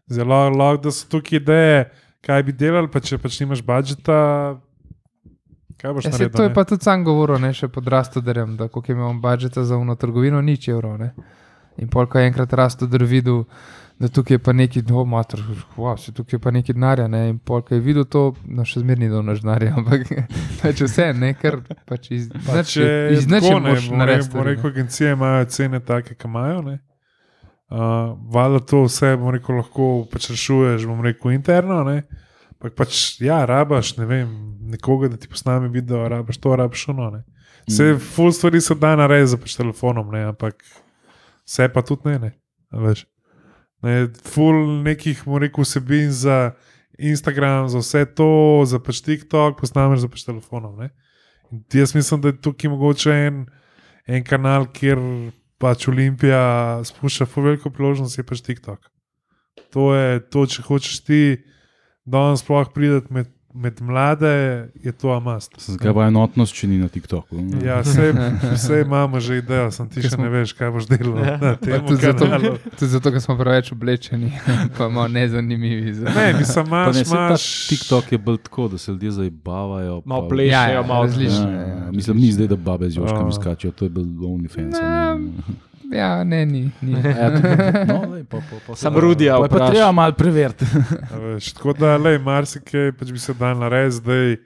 Zelo 0.09 0.41
lahko, 0.51 0.81
da 0.81 0.91
so 0.91 1.07
tukaj 1.09 1.39
ideje, 1.39 1.79
kaj 2.21 2.43
bi 2.43 2.53
delali, 2.55 2.89
pa 2.89 2.99
če 3.01 3.17
pač 3.17 3.39
nimaš 3.39 3.63
budžeta. 3.63 4.19
Kaj 5.77 5.93
boš 5.93 6.05
Ja, 6.05 6.11
naredil? 6.11 6.33
to 6.33 6.43
je 6.43 6.49
ne? 6.49 6.55
pa 6.55 6.65
tudi 6.65 6.83
sam 6.83 7.05
govoril, 7.05 7.39
ne, 7.39 7.53
še 7.53 7.69
pod 7.69 7.87
rastoderjem, 7.87 8.57
da 8.57 8.67
koliko 8.67 8.93
imamo 8.93 9.21
budžeta 9.21 9.63
za 9.63 9.77
uno 9.77 9.95
trgovino, 9.95 10.41
nič 10.41 10.69
evrov. 10.69 10.99
Ne. 10.99 11.13
In 11.77 11.89
pol, 11.89 12.07
ko 12.07 12.19
je 12.19 12.27
enkrat 12.27 12.53
rastoder 12.53 13.03
videl, 13.03 13.45
da 13.99 14.09
tukaj 14.09 14.35
je 14.35 14.39
pa 14.39 14.53
neki, 14.53 14.83
no, 14.89 15.05
mater, 15.05 15.41
wow, 15.77 15.97
se 16.01 16.13
tukaj 16.13 16.37
je 16.37 16.41
pa 16.43 16.51
neki 16.51 16.73
denarja, 16.73 17.07
ne. 17.09 17.29
In 17.29 17.39
pol, 17.39 17.63
ko 17.63 17.75
je 17.75 17.81
videl 17.81 18.05
to, 18.11 18.25
no, 18.45 18.65
še 18.67 18.83
zmerni 18.83 19.09
do 19.09 19.23
naš 19.23 19.45
denarja, 19.45 19.75
ampak 19.79 20.09
pač 20.63 20.83
vse, 20.83 21.13
ne, 21.15 21.31
ker 21.39 21.61
pač 21.87 22.11
iz, 22.17 22.27
Pa 22.47 22.59
nič- 22.59 22.75
če 22.75 22.89
iz 23.15 23.29
tako, 23.31 23.61
ne 23.61 23.77
moš 23.77 23.89
bom 23.93 24.03
narediti. 24.03 24.43
rekel, 24.51 24.67
ne. 24.67 24.75
agencije 24.75 25.15
imajo 25.15 25.47
cene 25.55 25.81
take, 25.81 26.19
ki 26.19 26.29
imajo. 26.31 26.59
Ne? 26.67 26.81
Uh, 27.71 28.13
Valjda 28.35 28.61
to 28.67 28.83
vse, 28.89 29.15
bom 29.21 29.31
rekel, 29.35 29.57
lahko 29.63 29.89
pač 30.11 30.29
rešuješ, 30.35 30.89
bom 30.91 31.01
rekel, 31.05 31.33
interno. 31.39 31.81
Ne? 31.87 32.03
Pak 32.59 32.75
pač, 32.75 33.21
ja, 33.23 33.45
rabaš, 33.47 33.97
ne 33.99 34.07
vem, 34.11 34.29
nekoga, 34.75 35.09
da 35.13 35.21
ti 35.21 35.31
posname 35.31 35.71
video, 35.71 36.03
rabaš 36.09 36.39
to, 36.43 36.57
rabaš 36.57 36.89
ono. 36.93 37.11
ne. 37.15 37.25
Vse, 37.69 37.95
mm. 37.95 37.99
full 38.15 38.33
stvari 38.33 38.61
se 38.61 38.75
da 38.75 38.97
narediti 38.99 39.39
pač 39.41 39.57
telefonom, 39.57 40.11
ne? 40.13 40.27
ampak 40.35 40.59
vse 41.47 41.71
pa 41.73 41.83
tudi 41.83 42.11
ne. 42.11 42.19
ne. 42.19 42.31
a 42.75 42.81
veš. 42.83 43.07
Ne, 43.85 44.07
full 44.25 44.81
nekih, 44.85 45.21
bom 45.27 45.37
rekel, 45.43 45.67
vsebin 45.67 46.09
za 46.15 46.55
Instagram, 46.97 47.69
za 47.69 47.83
vse 47.83 48.05
to, 48.17 48.29
za 48.65 48.81
pač 48.81 49.03
TikTok, 49.05 49.59
posnameš 49.61 50.07
za 50.07 50.09
pač 50.09 50.25
telefonom. 50.25 50.79
Ne? 50.81 50.89
In 51.53 51.61
jaz 51.73 51.93
mislim, 51.95 52.23
da 52.25 52.33
je 52.33 52.41
tukaj 52.41 52.73
mogoče 52.73 53.17
en, 53.27 53.45
en 54.07 54.25
kanal, 54.25 54.71
kjer 54.73 55.01
pač 55.61 55.89
Olimpija 55.91 56.81
spušča 56.87 57.29
full 57.29 57.51
veliko 57.51 57.73
priložnost, 57.75 58.19
je 58.19 58.25
pač 58.25 58.41
TikTok. 58.47 58.89
To 59.77 59.91
je 59.95 60.23
to, 60.33 60.47
če 60.49 60.65
hočeš 60.65 61.03
ti 61.05 61.23
danes 62.09 62.45
sploh 62.45 62.71
priti 62.73 63.13
med, 63.13 63.31
med 63.55 63.81
mlade, 63.81 64.31
je 64.77 64.93
to 64.93 65.09
amast. 65.11 65.53
Zakaj 65.61 65.95
pa 65.95 66.07
enotnost, 66.07 66.53
če 66.53 66.67
ni 66.67 66.79
na 66.79 66.89
TikToku? 66.89 67.39
Ja, 67.61 67.81
vse, 67.81 68.09
vse 68.51 68.81
imamo 68.81 69.21
že 69.21 69.39
idejo, 69.39 69.71
sem 69.71 69.87
ti 69.87 70.03
še 70.03 70.11
smo- 70.11 70.25
ne 70.25 70.31
veš, 70.31 70.53
kaj 70.53 70.71
boš 70.71 70.87
delal 70.87 71.39
tem 71.57 71.79
tudi 71.81 72.03
zato, 72.03 72.27
tudi 72.73 72.89
zato, 72.89 73.09
ker 73.09 73.21
smo 73.21 73.37
preveč 73.37 73.71
oblečeni, 73.71 74.33
pa 74.77 74.89
malo 74.89 75.09
nezanimivi. 75.09 75.95
Za... 75.95 76.11
Ne, 76.11 76.35
mislim, 76.35 76.67
imaš, 76.67 76.97
ne, 76.97 77.03
imaš. 77.05 77.47
TikTok 77.69 78.13
je 78.13 78.19
bolj 78.21 78.39
tako, 78.41 78.69
da 78.69 78.79
se 78.79 78.91
ljudje 78.91 79.11
zabavajo. 79.13 80.03
Malo 80.05 80.23
pa- 80.23 80.29
plešejo, 80.29 80.53
Ja, 80.53 80.69
ja, 80.71 80.83
malo 80.83 81.05
različno. 81.05 81.47
Ja, 81.47 81.61
ja, 81.63 81.69
ja, 81.79 81.91
mislim, 81.93 82.17
ni 82.19 82.33
zdaj, 82.33 82.47
da 82.49 82.57
babe 82.59 82.91
z 82.91 82.97
joškami 82.97 83.29
A. 83.29 83.33
skačijo, 83.35 83.71
to 83.73 83.85
je 83.85 83.91
bil 83.91 84.03
OnlyFans. 84.25 84.73
Ne, 84.73 84.83
a 84.83 85.15
ne. 85.15 85.31
Ja, 85.95 86.25
ne, 86.25 86.43
ni. 86.45 86.71
ni. 86.81 86.93
Ja, 86.95 87.31
no, 87.87 88.03
lej, 88.09 88.25
pa- 88.25 88.39
pa- 88.41 88.61
pa- 88.67 88.77
Sam 88.77 88.97
Rudija 88.97 89.37
Pa 89.37 89.45
je 89.45 89.49
pa 89.51 89.71
treba 89.71 89.93
malo 89.93 90.13
preveriti. 90.13 90.67
Tako 91.55 91.73
da, 91.75 91.97
le, 91.97 92.19
marsikaj 92.21 92.93
pač 92.93 93.11
bi 93.11 93.19
se 93.19 93.35
dal 93.35 93.55
narediti, 93.57 93.97
zdaj. 93.97 94.37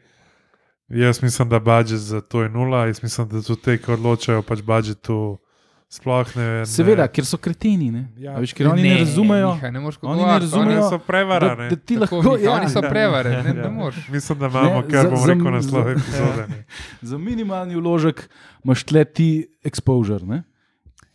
Jaz 0.91 1.23
mislim, 1.23 1.49
da 1.49 1.61
budžet 1.61 1.99
za 2.01 2.21
to 2.23 2.43
je 2.43 2.49
nula, 2.49 2.87
jaz 2.87 3.03
mislim, 3.03 3.29
da 3.29 3.43
tudi 3.43 3.61
te, 3.63 3.79
ki 3.79 3.93
odločajo, 3.93 4.41
pač 4.43 4.63
budžetu 4.63 5.37
sploh 5.87 6.31
ne. 6.35 6.47
ne 6.59 6.67
Seveda, 6.67 7.05
ker 7.09 7.25
so 7.25 7.37
kreteni. 7.37 7.91
Ne? 7.91 8.07
Ja. 8.17 8.33
A 8.33 8.41
Veš, 8.41 8.53
ker 8.53 8.69
oni 8.69 8.83
ne, 8.83 8.89
ne 8.91 8.99
razumejo. 8.99 9.51
Nihaj, 9.55 9.71
ne 9.71 9.81
Oni 10.03 10.23
ne 10.23 10.39
razumejo, 10.39 10.79
Oni 10.79 10.91
so 10.91 10.99
prevara. 10.99 11.49
Da, 11.49 11.55
ne. 11.59 11.69
da 11.69 11.77
ti 11.79 11.97
Tako, 11.97 12.17
lahko. 12.17 12.31
Miha, 12.31 12.43
Ja, 12.43 12.53
oni 12.55 12.69
so 12.69 12.81
prevare, 12.83 13.31
ne, 13.39 13.51
Ja. 13.51 13.63
ne 13.63 13.71
moreš. 13.71 14.09
Mislim, 14.09 14.39
da 14.39 14.47
imamo 14.49 14.75
Ne, 14.75 14.89
kar 14.89 15.03
za- 15.03 15.11
bomo 15.11 15.17
za- 15.19 15.29
rekel 15.29 15.51
naslov 15.51 15.85
za- 15.85 15.91
epizode. 15.95 16.45
ne. 16.49 16.65
za 17.03 17.19
minimalni 17.19 17.77
vložek 17.77 18.29
imaš 18.65 18.85
tle 18.85 19.05
ti 19.05 19.29
exposure, 19.63 20.25
ne? 20.25 20.43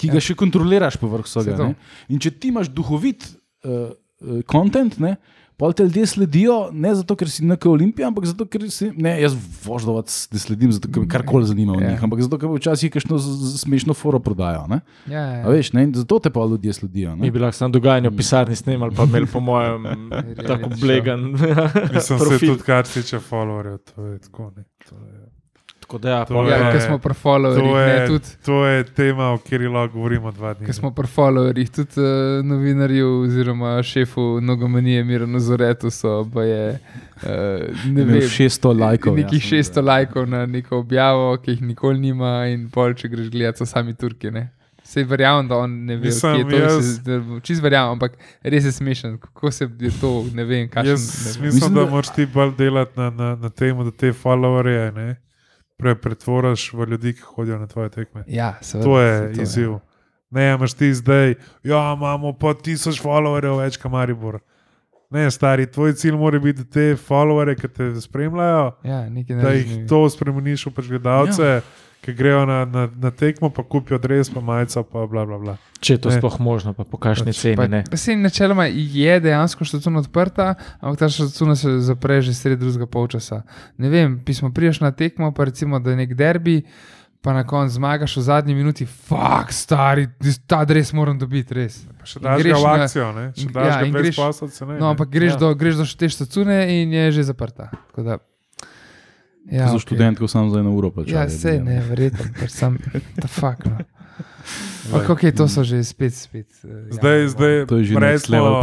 Ki 0.04 0.12
ga 0.12 0.20
Ja. 0.20 0.22
ja. 0.22 0.28
še 0.28 0.36
kontroliraš 0.36 1.00
povrh 1.00 1.24
vsega. 1.24 1.72
In 2.12 2.20
če 2.20 2.36
ti 2.36 2.52
imaš 2.52 2.68
duhovit 2.70 3.24
uh, 3.64 3.94
uh, 4.20 4.44
content, 4.52 5.00
ne, 5.00 5.16
pa 5.54 5.68
te 5.72 5.86
ljudje 5.86 6.08
sledijo 6.10 6.56
ne 6.74 6.90
zato, 6.98 7.14
ker 7.16 7.30
si 7.30 7.46
nekaj 7.46 7.70
olimpija, 7.72 8.08
ampak 8.10 8.26
zato, 8.26 8.44
ker 8.50 8.66
si. 8.74 8.88
Ne, 8.98 9.14
jaz 9.22 9.36
voždovac 9.64 10.10
ne 10.34 10.40
sledim, 10.42 10.72
zato, 10.74 10.90
ker 10.92 11.04
me 11.04 11.08
karkoli 11.08 11.46
zanima 11.46 11.76
o 11.76 11.80
Ja. 11.80 11.92
njih, 11.92 12.02
ampak 12.04 12.24
zato, 12.26 12.40
ker 12.42 12.50
včasih 12.50 12.92
kakšno 12.92 13.20
smešno 13.62 13.94
foro 13.94 14.20
prodajo. 14.20 14.66
Ne? 14.68 14.82
Ja, 15.08 15.22
A 15.22 15.38
ja. 15.38 15.54
veš, 15.54 15.70
ne, 15.74 15.86
zato 15.94 16.20
te 16.20 16.30
pa 16.30 16.42
ljudje 16.42 16.74
sledijo. 16.74 17.14
Mi 17.16 17.22
Ne? 17.22 17.32
bi 17.32 17.40
lahko 17.40 17.56
samo 17.56 17.72
dogajanje 17.72 18.10
v 18.10 18.18
pisarni 18.18 18.58
snemali, 18.58 18.96
pa 18.98 19.06
imeli, 19.06 19.30
po 19.30 19.40
mojem, 19.40 19.86
tako 20.50 20.74
blegan 20.76 21.32
Mislim, 21.94 22.20
se 22.20 22.40
tudi 22.50 22.64
kar 22.66 22.84
tiče 22.84 23.22
followerjev, 23.22 23.78
to 23.86 24.06
je 24.08 24.20
tako. 24.20 24.52
Ne. 24.58 24.66
To 24.90 24.96
je, 24.98 25.23
Tako 25.84 25.98
da, 26.00 26.10
ja, 26.12 26.26
To 26.26 26.44
je- 26.44 26.52
Ja, 26.52 26.72
ker 26.72 26.82
smo 26.82 26.98
pri 26.98 27.14
followerjih, 27.16 27.60
to, 27.66 27.78
ne 27.78 27.94
je, 27.94 28.08
tudi. 28.08 28.30
to 28.42 28.66
je 28.66 28.84
tema, 28.86 29.30
o 29.30 29.38
kateri 29.38 29.68
lahko 29.68 29.94
govorimo 29.94 30.32
dva 30.32 30.54
dni. 30.54 30.66
Ker 30.66 30.76
smo 30.76 30.92
pri 30.92 31.08
followerjih, 31.08 31.70
tudi 31.72 32.00
uh, 32.00 32.06
novinarju 32.44 33.22
oziroma 33.22 33.84
šefu 33.84 34.40
nogomenije 34.42 35.04
Mirano 35.04 35.40
Zoretu 35.42 35.90
so, 35.92 36.24
pa 36.26 36.44
je 36.44 36.80
uh, 37.18 37.30
ne 37.88 38.04
vem, 38.04 38.22
600 38.24 38.74
lajkov. 38.76 39.14
ja, 39.14 39.24
nekih 39.24 39.44
sem 39.44 39.60
600 39.60 39.84
lajkov 39.84 40.28
na 40.28 40.46
neko 40.48 40.78
objavo, 40.78 41.38
ki 41.38 41.52
jih 41.52 41.62
nikoli 41.64 42.00
nima, 42.02 42.48
in 42.48 42.70
pol, 42.70 42.94
če 42.94 43.08
greš 43.10 43.30
gledati, 43.30 43.58
so 43.58 43.66
sami 43.68 43.94
Turki. 43.94 44.32
Ne? 44.32 44.50
Sej 44.86 45.06
verjamem, 45.06 45.48
da 45.48 45.56
on 45.58 45.86
ne 45.86 45.96
ve, 45.96 46.06
Mislim, 46.06 46.34
kje 46.44 46.56
je 46.56 46.62
to. 46.62 46.66
jaz- 46.68 46.98
Jaz... 47.08 47.42
Čist 47.42 47.62
verjamem, 47.62 47.92
ampak 47.94 48.12
res 48.44 48.66
je 48.66 48.72
smešen, 48.74 49.18
kako 49.18 49.52
se 49.52 49.70
je 49.80 49.92
to, 49.98 50.10
ne 50.34 50.44
vem, 50.44 50.68
kaj 50.68 50.84
Jaz 50.86 51.00
še. 51.02 51.18
mislim, 51.40 51.46
Mislim, 51.46 51.70
da, 51.70 51.80
da- 51.80 51.86
da 51.86 51.92
moraš 51.92 52.10
ti 52.10 52.26
bolj 52.28 52.52
delati 52.58 52.92
na, 52.98 53.10
na, 53.12 53.36
na 53.38 53.50
tem, 53.52 53.80
da 53.80 53.92
te 53.94 54.12
followerje 54.14 54.92
ne, 54.94 55.16
pre, 55.78 55.96
pretvoriš 55.96 56.74
v 56.74 56.88
ljudi, 56.94 57.14
ki 57.14 57.22
hodijo 57.36 57.60
na 57.60 57.68
tvoje 57.68 57.90
tekme. 57.90 58.24
Ja, 58.28 58.54
seveda. 58.62 58.86
To 58.86 59.00
je 59.02 59.32
izziv. 59.42 59.78
Ne, 60.34 60.52
a 60.52 60.56
imaš 60.56 60.74
ti 60.74 60.94
zdaj, 60.94 61.36
ja, 61.64 61.94
imamo 61.98 62.34
pa 62.34 62.56
tisoč 62.58 62.98
followerjev 63.02 63.60
več, 63.62 63.78
kot 63.78 63.92
Maribor. 63.94 64.40
Ne, 65.14 65.28
stari, 65.32 65.68
tvoj 65.70 65.94
cilj 65.94 66.16
mora 66.18 66.40
biti, 66.42 66.64
da 66.64 66.70
te 66.74 66.86
followerje, 66.98 67.56
ki 67.62 67.68
te 67.70 67.90
spremljajo, 68.02 68.72
Ja, 68.84 69.04
da 69.42 69.52
jih 69.54 69.84
to 69.90 70.00
spremeniš 70.10 70.66
v 70.66 70.74
pač 70.74 70.90
gledalce, 70.90 71.50
ja. 71.60 71.62
Ki 72.04 72.14
grejo 72.14 72.44
na, 72.44 72.66
na, 72.66 72.84
na 72.94 73.12
tekmo, 73.12 73.48
pa 73.50 73.64
kupijo 73.64 73.96
dres, 73.98 74.28
pa 74.28 74.42
majico, 74.42 74.84
pa 74.84 75.06
bla 75.06 75.24
bla 75.24 75.38
bla. 75.38 75.54
če 75.80 75.94
je 75.94 76.00
to 76.00 76.10
Ne. 76.10 76.18
sploh 76.18 76.36
možno, 76.38 76.72
pa 76.72 76.84
po 76.84 76.98
kakšni 76.98 77.32
ceni. 77.32 77.56
Pa, 77.56 77.66
ne. 77.66 77.84
pa 77.84 77.96
se 77.96 78.12
načeloma 78.14 78.66
je 78.68 79.20
dejansko 79.20 79.64
štacuna 79.64 80.00
odprta, 80.00 80.50
ampak 80.78 81.00
ta 81.00 81.08
štacuna 81.10 81.56
se 81.56 81.80
zapre 81.82 82.20
že 82.20 82.34
sredi 82.34 82.60
drugega 82.62 82.86
polčasa. 82.86 83.44
Ne 83.78 83.88
vem, 83.88 84.20
pismo 84.20 84.50
priješ 84.50 84.80
na 84.80 84.92
tekmo, 84.92 85.32
pa 85.32 85.46
recimo, 85.46 85.80
da 85.80 85.90
je 85.90 85.98
nek 85.98 86.14
derbi, 86.14 86.62
pa 87.20 87.32
na 87.32 87.44
koncu 87.44 87.74
zmagaš 87.74 88.18
v 88.18 88.22
zadnji 88.22 88.52
minuti, 88.54 88.84
fuk, 88.84 89.48
stari, 89.50 90.10
ta 90.44 90.66
dres 90.66 90.92
moram 90.92 91.16
dobiti, 91.16 91.54
res. 91.54 91.88
Pa 91.96 92.04
še 92.06 92.20
daš 92.20 92.36
greš 92.38 92.58
v 92.58 92.68
akcijo, 92.68 93.08
ne? 93.14 93.26
še 93.32 93.42
in- 93.42 93.54
daš 93.54 93.68
ja, 93.70 93.80
greš- 93.90 94.16
poslovca. 94.18 94.66
Ne, 94.66 94.76
No, 94.76 94.90
ampak 94.90 95.08
greš, 95.10 95.30
Ja. 95.30 95.34
ja. 95.34 95.40
do, 95.40 95.56
greš 95.56 95.76
do 95.76 95.86
te 95.88 96.10
štacune 96.10 96.58
in 96.74 96.92
je 96.92 97.12
že 97.14 97.24
zaprta. 97.26 97.72
Tako 97.88 98.04
Da, 98.04 98.18
ja, 99.46 99.68
Za 99.68 99.80
študentko 99.80 100.28
sam 100.28 100.50
za 100.50 100.60
eno 100.60 100.72
uro 100.72 100.92
plačajo. 100.92 101.16
Ja, 101.16 101.30
se 101.30 101.60
ne, 101.60 101.82
verjetno, 101.82 102.26
pač 102.34 102.50
sem, 102.52 102.78
ta 103.16 103.28
fuk. 103.28 103.66
No. 103.66 103.78
Ampak, 104.86 105.10
ok, 105.10 105.32
to 105.32 105.48
so 105.48 105.64
že 105.64 105.80
spet, 105.82 106.14
spet. 106.14 106.48
eh, 106.62 106.92
Zdaj, 106.92 107.18
ja, 107.18 107.28
zdaj, 107.30 107.54
To 107.66 107.78
je 107.78 107.84
že 107.86 107.94
smo- 108.20 108.62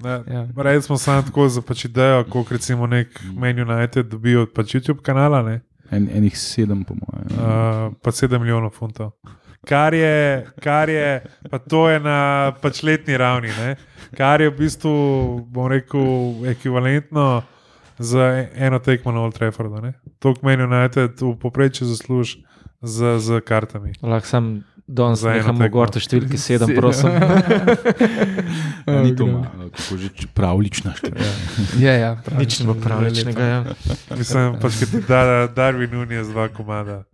ne, 0.00 0.14
Ja. 0.26 0.46
Rejali 0.56 0.82
smo 0.82 0.96
samo 0.96 1.22
tako 1.22 1.48
za 1.48 1.60
pač 1.60 1.84
idejo, 1.84 2.24
kot 2.24 2.50
recimo 2.50 2.86
nek 2.86 3.08
Man 3.30 3.58
United 3.60 4.06
dobijo 4.06 4.42
od 4.42 4.52
pač 4.52 4.74
YouTube 4.74 5.02
kanala, 5.02 5.42
ne, 5.42 5.60
En, 5.90 6.06
enih 6.08 6.30
sedem, 6.32 6.84
po 6.84 6.94
mojem. 6.94 7.26
uh, 7.34 7.90
pa 7.96 8.10
7 8.10 8.38
milijonov 8.38 8.70
funtov. 8.70 9.10
Kar 9.60 9.90
je, 9.92 10.16
kar 10.56 10.88
je, 10.88 11.20
pa 11.50 11.58
to 11.58 11.90
je 11.90 12.00
na 12.00 12.18
pač 12.54 12.82
letni 12.82 13.16
ravni, 13.16 13.48
ne, 13.50 13.74
kar 14.12 14.40
je 14.40 14.48
v 14.48 14.56
bistvu, 14.56 14.94
bom 15.44 15.66
rekel, 15.66 16.00
ekvivalentno 16.46 17.42
za 18.00 18.24
eno 18.56 18.78
tekmo 18.78 19.12
na 19.12 19.20
Old 19.20 19.34
Traffordu. 19.34 19.76
ne. 19.78 19.92
To, 20.18 20.32
kar 20.32 20.42
Man 20.42 20.60
United 20.62 21.14
v 21.14 21.36
povprečju 21.36 21.84
zasluži 21.86 22.40
z, 22.80 22.96
z 23.18 23.40
kartami. 23.40 23.92
Lahko 24.00 24.26
sam 24.26 24.44
danes 24.88 25.20
nehamo 25.22 25.68
govoriti 25.68 25.96
o 25.96 26.02
številki 26.02 26.34
7, 26.34 26.58
Sedem. 26.58 26.76
prosim. 26.80 27.12
Ja, 28.86 29.02
ni 29.02 29.12
to 29.12 29.24
Oh, 29.24 29.30
ma- 29.30 29.70
kako 29.70 29.96
že 29.96 30.08
č- 30.10 30.26
pravlična 30.28 30.90
številka. 30.92 31.30
Ja, 31.78 31.92
ja, 31.94 32.10
prav, 32.16 32.38
Nič 32.38 32.58
ne 32.58 32.66
bo 32.66 32.74
pravličnega. 32.74 33.44
Ja. 33.44 33.60
Mislim, 34.12 34.56
pač, 34.56 34.80
da 34.80 34.86
ti 34.88 34.98
da 35.04 35.20
Darwin 35.48 35.92
Nunes 35.92 36.26
dva 36.26 36.48
komada. 36.48 37.04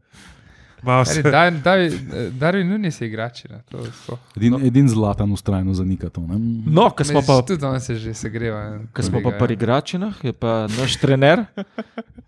Se. 1.04 1.22
Darwin, 1.22 1.62
Darwin, 1.62 1.92
Darwin 2.38 2.68
Nunes 2.68 3.00
je 3.00 3.06
igrač. 3.08 3.42
Edin, 4.36 4.52
no. 4.52 4.60
edin 4.60 4.88
zlatan 4.88 5.32
ustrajno 5.32 5.74
zanika 5.74 6.08
to. 6.08 6.20
Ne? 6.20 6.38
No, 6.66 6.90
ko 6.90 7.04
smo 7.04 7.22
pa 7.22 7.42
Tudi 7.42 7.64
on 7.64 7.80
se 7.80 7.94
že 7.94 8.14
segreva. 8.14 8.78
Ko 8.94 9.02
smo 9.02 9.20
pa 9.20 9.30
pri 9.34 9.54
igračinah, 9.54 10.14
je 10.22 10.32
pa 10.32 10.66
naš 10.70 10.96
trener, 10.96 11.44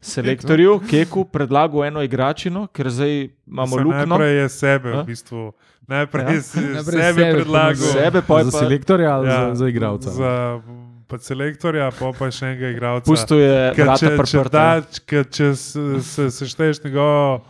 selektorju, 0.01 0.81
Keku, 0.91 1.25
predlagal 1.25 1.85
eno 1.85 2.03
igračino, 2.03 2.67
ker 2.67 2.91
zdaj 2.91 3.29
imamo 3.47 3.77
luknjo. 3.77 4.07
Najprej 4.07 4.35
je 4.37 4.49
sebe, 4.49 4.93
A? 4.93 5.03
v 5.03 5.07
bistvu. 5.07 5.53
Najprej 5.89 6.25
Ja. 6.25 6.43
si 6.43 6.61
Najprej 6.61 7.01
sebe 7.03 7.23
sebe 7.23 7.33
predlagal. 7.35 7.89
Sebe, 7.93 8.23
pa 8.23 8.39
je 8.39 8.45
za 8.45 8.51
pa 8.53 8.59
selektorja 8.59 9.15
ali 9.15 9.29
Ja, 9.29 9.49
za, 9.49 9.55
za 9.55 9.69
igralca? 9.69 10.11
Za 10.11 10.33
pa 11.09 11.17
selektorja, 11.19 11.91
pa 11.91 12.13
pa 12.13 12.29
še 12.31 12.47
enega 12.47 12.69
igralca. 12.69 13.09
pustil 13.09 13.41
je 13.41 13.73
vrata 13.73 13.97
če, 13.97 14.07
če, 14.07 14.17
priprta. 14.19 14.65
da, 14.85 15.25
če, 15.25 15.55
se, 15.57 16.01
se 16.05 16.31
sešteješ 16.31 16.85
njegovo, 16.85 17.41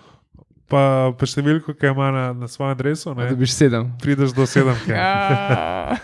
pa, 0.68 0.82
pa 1.10 1.26
številko, 1.26 1.74
ki 1.74 1.86
ima 1.86 2.10
na, 2.10 2.24
na 2.34 2.46
svojem 2.46 2.72
adresu, 2.72 3.14
Da 3.14 3.24
ne, 3.24 3.34
biš 3.34 3.52
sedem. 3.54 3.90
prideš 3.98 4.32
do 4.32 4.46
sedemke. 4.46 4.92
Ja. 4.92 5.96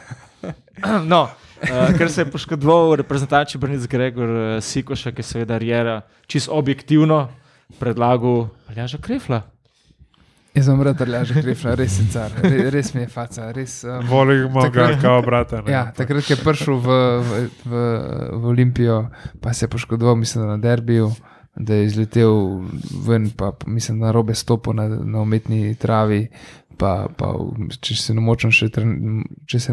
No, 1.05 1.23
uh, 1.63 1.95
ker 1.97 2.11
se 2.11 2.21
je 2.21 2.27
poškodoval 2.27 2.97
reprezentančni 2.97 3.61
Brnic 3.61 3.87
Gregor 3.87 4.29
uh, 4.29 4.43
Sikoša, 4.61 5.13
ki 5.13 5.21
je 5.21 5.25
seveda 5.25 5.57
Rjera 5.57 5.95
čisto 6.27 6.53
objektivno 6.53 7.29
predlagal 7.79 8.49
Aljaža 8.69 8.99
Krefla. 8.99 9.43
Jaz 10.53 10.67
sem 10.67 10.83
rad 10.83 11.01
ležal 11.01 11.41
krepna, 11.41 11.73
res 11.75 11.97
je 11.99 12.05
car, 12.13 12.31
res, 12.39 12.69
res 12.71 12.91
mi 12.95 13.01
je 13.01 13.09
faca. 13.09 13.49
Res, 13.51 13.81
um, 13.87 14.05
Volimo 14.07 14.61
ga 14.61 14.69
takrat- 14.69 15.01
kao 15.01 15.23
brata. 15.23 15.63
Ne, 15.63 15.73
Ja, 15.73 15.89
takrat, 15.91 16.29
je 16.31 16.37
prišel 16.37 16.77
v, 16.77 16.89
v, 17.21 17.33
v, 17.65 17.73
v 18.35 18.45
Olimpijo, 18.47 18.99
pa 19.41 19.51
se 19.51 19.65
je 19.65 19.71
poškodoval, 19.71 20.15
mislim, 20.17 20.45
da 20.45 20.51
na 20.51 20.59
derbiju, 20.59 21.11
da 21.57 21.75
je 21.75 21.87
izletel 21.87 22.61
ven, 23.07 23.31
pa 23.37 23.53
mislim, 23.67 24.01
da 24.01 24.07
na 24.07 24.13
robe 24.13 24.35
stopil 24.35 24.75
na, 24.75 24.89
na 24.89 25.21
umetni 25.23 25.75
travi, 25.75 26.29
pa, 26.79 27.07
pa 27.17 27.35
če 27.81 27.97
se 27.97 28.15
ne 28.15 28.21
motim, 28.21 28.51
še, 28.51 28.71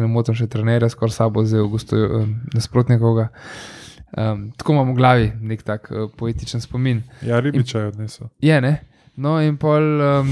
motim, 0.06 0.38
še 0.38 0.46
trenerja 0.46 0.90
skoraj 0.92 1.16
sabo 1.16 1.44
zdaj 1.44 1.64
v 1.64 1.72
gostu 1.72 2.02
nasprotnikoga. 2.54 3.30
Um, 4.12 4.50
tako 4.60 4.74
imam 4.76 4.92
v 4.92 4.96
glavi 4.98 5.28
nek 5.40 5.62
tak 5.64 5.88
uh, 5.90 6.10
poetičen 6.16 6.60
spomin. 6.60 7.00
Ja, 7.24 7.40
ribiča 7.40 7.80
je 7.86 7.92
odnesel. 7.94 8.28
Je, 8.44 8.60
ne? 8.60 8.74
No, 9.14 9.34
in 9.44 9.58
pol, 9.60 10.00
um, 10.00 10.28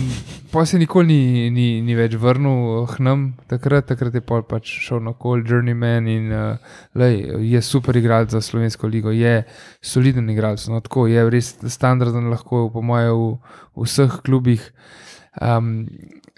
pol 0.48 0.64
se 0.64 0.78
nikoli 0.80 1.12
ni, 1.12 1.50
ni, 1.52 1.64
ni 1.84 1.92
več 1.98 2.14
vrnil 2.16 2.86
k 2.88 3.02
nam, 3.04 3.26
takrat, 3.50 3.84
takrat 3.90 4.14
je 4.16 4.22
pol 4.24 4.40
pač 4.48 4.70
šel 4.86 5.02
na 5.04 5.12
kol, 5.12 5.42
Journeyman 5.44 6.08
in 6.08 6.32
uh, 6.32 6.78
lej, 6.96 7.18
je 7.44 7.60
super 7.60 7.98
igralec 8.00 8.32
za 8.32 8.40
slovensko 8.40 8.88
ligo, 8.88 9.12
je 9.12 9.42
soliden 9.84 10.32
igralec, 10.32 10.64
no 10.72 10.80
tako 10.80 11.04
je 11.12 11.26
res 11.28 11.52
standarden, 11.68 12.32
lahko 12.32 12.70
po 12.72 12.80
moje 12.80 13.12
v, 13.12 13.28
v 13.76 13.84
vseh 13.84 14.16
klubih. 14.24 14.64
Um, 15.36 15.84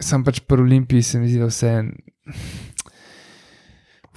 sem 0.03 0.26
pač 0.26 0.43
pri 0.43 0.66
Olimpiji, 0.66 1.07
se 1.07 1.22
mi 1.22 1.30
zdi, 1.30 1.38
da 1.38 1.47
vse. 1.47 1.76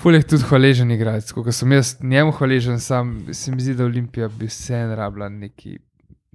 Fulj 0.02 0.18
je 0.18 0.28
tudi 0.34 0.50
hvaležen 0.50 0.98
igralec, 0.98 1.30
ko 1.30 1.46
sem 1.54 1.78
jaz 1.78 2.00
njemu 2.02 2.34
hvaležen, 2.42 2.82
sam 2.82 3.20
se 3.30 3.54
mi 3.54 3.62
zdi, 3.62 3.78
da 3.78 3.86
Olimpija 3.86 4.34
bi 4.34 4.50
vse 4.50 4.82
rabila 4.98 5.30
neki. 5.30 5.78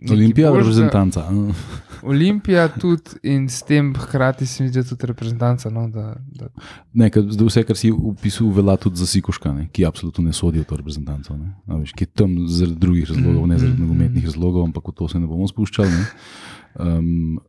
Olimpija 0.08 0.48
boljšega- 0.48 0.58
reprezentanca? 0.58 1.24
Olimpija 2.04 2.68
tudi 2.70 3.02
in 3.24 3.46
s 3.46 3.62
tem 3.62 3.94
hkrati 3.94 4.46
se 4.46 4.62
mi 4.62 4.68
zdi 4.68 4.78
da 4.78 4.86
tudi 4.86 5.06
reprezentanca. 5.06 5.70
No, 5.70 5.88
da, 5.88 6.04
da, 6.30 6.48
Ne, 6.94 7.10
ker 7.10 7.22
zdaj 7.24 7.46
vse, 7.46 7.62
kar 7.62 7.76
si 7.76 7.90
upisal, 7.92 8.48
velja 8.50 8.76
tudi 8.78 8.96
za 8.96 9.06
Sikoška, 9.06 9.52
ne, 9.52 9.68
ki 9.68 9.84
absolutno 9.84 10.24
ne 10.24 10.32
sodi 10.32 10.58
v 10.58 10.64
to 10.64 10.76
reprezentanco. 10.76 11.36
Ne, 11.36 11.52
A 11.66 11.76
veš, 11.76 11.92
ki 11.92 12.02
je 12.02 12.12
tam 12.14 12.38
zaradi 12.48 12.78
drugih 12.78 13.04
razlogov, 13.06 13.46
ne 13.46 13.58
zaradi 13.58 13.74
Mhm. 13.74 13.82
nogometnih 13.82 14.24
razlogov, 14.24 14.64
ampak 14.64 14.84
v 14.84 14.92
to 14.94 15.08
se 15.08 15.18
ne 15.18 15.26
bomo 15.26 15.44
spuščali. 15.46 15.90
Ne. 15.90 16.04
Um, 16.78 17.40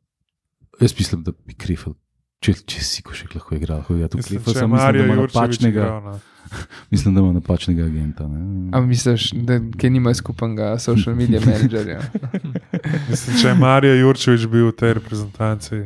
jaz 0.77 0.91
mislim, 0.93 1.23
da 1.23 1.31
bi 1.31 1.53
Krifel, 1.55 1.93
če, 2.41 2.55
če 2.65 2.83
Sikošek 2.85 3.35
lahko 3.37 3.55
igra, 3.57 3.79
lahko 3.81 3.95
igra 3.97 4.09
tudi 4.11 4.25
samo 4.25 4.41
je 4.41 4.67
mislim, 4.67 4.97
da 4.97 5.05
ima 5.05 5.15
napačnega, 5.21 5.87
no. 6.05 6.19
mislim, 6.93 7.15
da 7.15 7.21
ima 7.21 7.31
napačnega 7.37 7.85
agenta. 7.85 8.27
Ne. 8.27 8.69
a 8.73 8.81
misliš, 8.81 9.29
da 9.47 9.59
ki 9.77 9.89
nima 9.93 10.13
skupnega 10.17 10.73
social 10.81 11.15
media 11.15 11.41
menedžerja? 11.45 12.01
Mislim, 13.09 13.37
če 13.41 13.47
je 13.47 13.55
Marijo 13.61 13.99
Jurčevič 14.01 14.47
bil 14.51 14.71
v 14.71 14.77
tej 14.81 14.97
reprezentanci. 14.99 15.83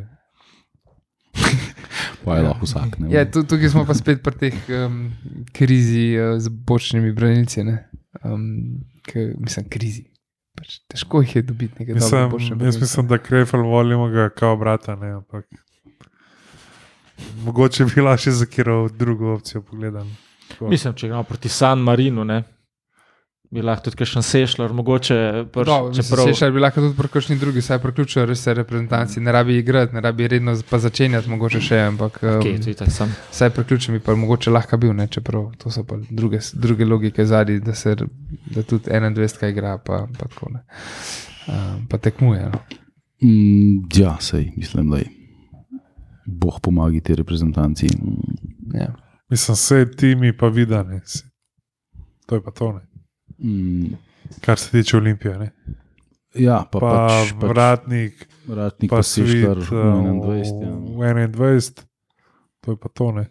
Pa 2.26 2.40
je 2.40 2.48
lahko 2.48 2.66
vsak. 2.66 2.98
Ne, 3.04 3.12
Ja, 3.14 3.26
tu, 3.30 3.44
tukaj 3.46 3.70
smo 3.70 3.84
pa 3.86 3.94
spet 3.94 4.24
pri 4.26 4.34
teh 4.40 4.56
um, 4.74 5.12
krizi 5.54 6.16
uh, 6.18 6.40
z 6.42 6.50
bočnimi 6.50 7.12
branilci. 7.14 7.64
ne. 7.68 7.76
Um, 8.24 8.82
k, 9.06 9.30
mislim, 9.38 9.68
krizi. 9.70 10.08
Pač 10.56 10.80
težko 10.90 11.22
jih 11.22 11.36
je 11.36 11.44
dobiti 11.46 11.84
nekaj 11.84 12.00
Mislim, 12.00 12.64
jaz 12.64 12.80
mislim, 12.82 13.08
da 13.12 13.20
Krefel 13.22 13.68
volimo 13.68 14.08
ga 14.10 14.30
kao 14.32 14.56
brata, 14.58 14.96
ne, 14.96 15.12
ampak 15.20 15.46
mogoče 17.46 17.86
bi 17.86 18.02
lahko 18.02 18.28
še 18.28 18.32
za 18.32 18.46
kiro 18.46 18.90
drugo 18.90 19.34
opcijo 19.34 19.62
pogledal. 19.62 20.08
Mislim, 20.62 20.94
če 20.94 21.08
gremo 21.08 21.24
proti 21.24 21.50
San 21.50 21.80
Marinu, 21.84 22.24
ne, 22.24 22.44
bi 23.52 23.62
lahko 23.62 23.88
tudi 23.88 24.00
kakšen 24.02 24.24
sešljar, 24.24 24.74
mogoče 24.74 25.18
prš, 25.54 25.72
čeprav. 25.98 26.30
Če 26.38 26.50
bi 26.52 26.64
lahko 26.64 26.84
tudi 26.84 26.98
pri 26.98 27.12
kakšni 27.14 27.38
drugi, 27.40 27.64
saj 27.66 27.80
priključijo 27.84 28.26
res 28.28 28.42
vse 28.42 28.56
reprezentanci, 28.60 29.24
ne 29.24 29.34
rabi 29.36 29.58
igrati, 29.62 29.96
ne 29.96 30.04
rabi 30.04 30.28
redno 30.32 30.56
pa 30.70 30.80
začenjati, 30.84 31.32
mogoče 31.32 31.62
še, 31.64 31.82
ampak 31.92 32.20
um, 32.24 32.40
Okay, 32.42 32.76
sam. 32.92 33.14
Vsaj 33.32 33.54
priključen 33.56 33.98
bi 33.98 34.04
pa 34.04 34.16
mogoče 34.20 34.54
lahko 34.54 34.80
bil, 34.82 34.94
ne, 34.98 35.08
čeprav 35.12 35.52
to 35.62 35.72
so 35.72 35.86
pa 35.88 36.00
druge, 36.10 36.42
druge 36.54 36.86
logike 36.86 37.26
zadnji, 37.26 37.60
da 37.64 37.76
se 37.76 37.96
da 37.96 38.64
tudi 38.64 38.92
21 38.92 39.50
igra, 39.50 39.78
pa, 39.78 40.06
pa 40.18 40.28
tako 40.28 40.52
ne. 40.58 40.66
Um, 41.48 41.86
pa 41.90 42.02
tekmuje. 42.02 42.50
No. 42.50 42.64
Mm, 43.24 43.86
ja, 43.96 44.18
sej, 44.22 44.52
mislim, 44.58 44.90
da 44.90 45.04
je. 45.04 45.25
Bog 46.26 46.60
pomaga 46.62 47.00
tej 47.00 47.16
reprezentanci. 47.16 47.88
Ja. 48.74 48.94
Mislim, 49.30 49.56
vse 49.56 49.86
timi 49.98 50.38
pa 50.38 50.48
vidane. 50.48 51.02
To 52.26 52.36
je 52.36 52.42
pa 52.44 52.52
to, 52.52 52.72
ne. 52.72 52.82
Mm, 53.40 53.94
kar 54.42 54.60
se 54.60 54.72
tiče 54.72 54.98
Olimpije. 54.98 55.40
Ne. 55.40 55.52
ja, 56.36 56.64
pa, 56.72 56.80
Pa, 56.80 56.90
pač, 56.90 57.34
pač 57.34 57.50
vratnik, 57.50 58.28
Ratnik 58.50 58.90
pa 58.90 58.96
pa 58.96 59.00
uh, 59.00 59.06
v 59.06 60.34
21. 60.34 60.62
Ja. 60.62 60.72
v 60.76 61.38
21, 61.38 61.86
to 62.62 62.72
je 62.72 62.78
pa 62.78 62.90
to. 62.90 63.12
Ne. 63.12 63.26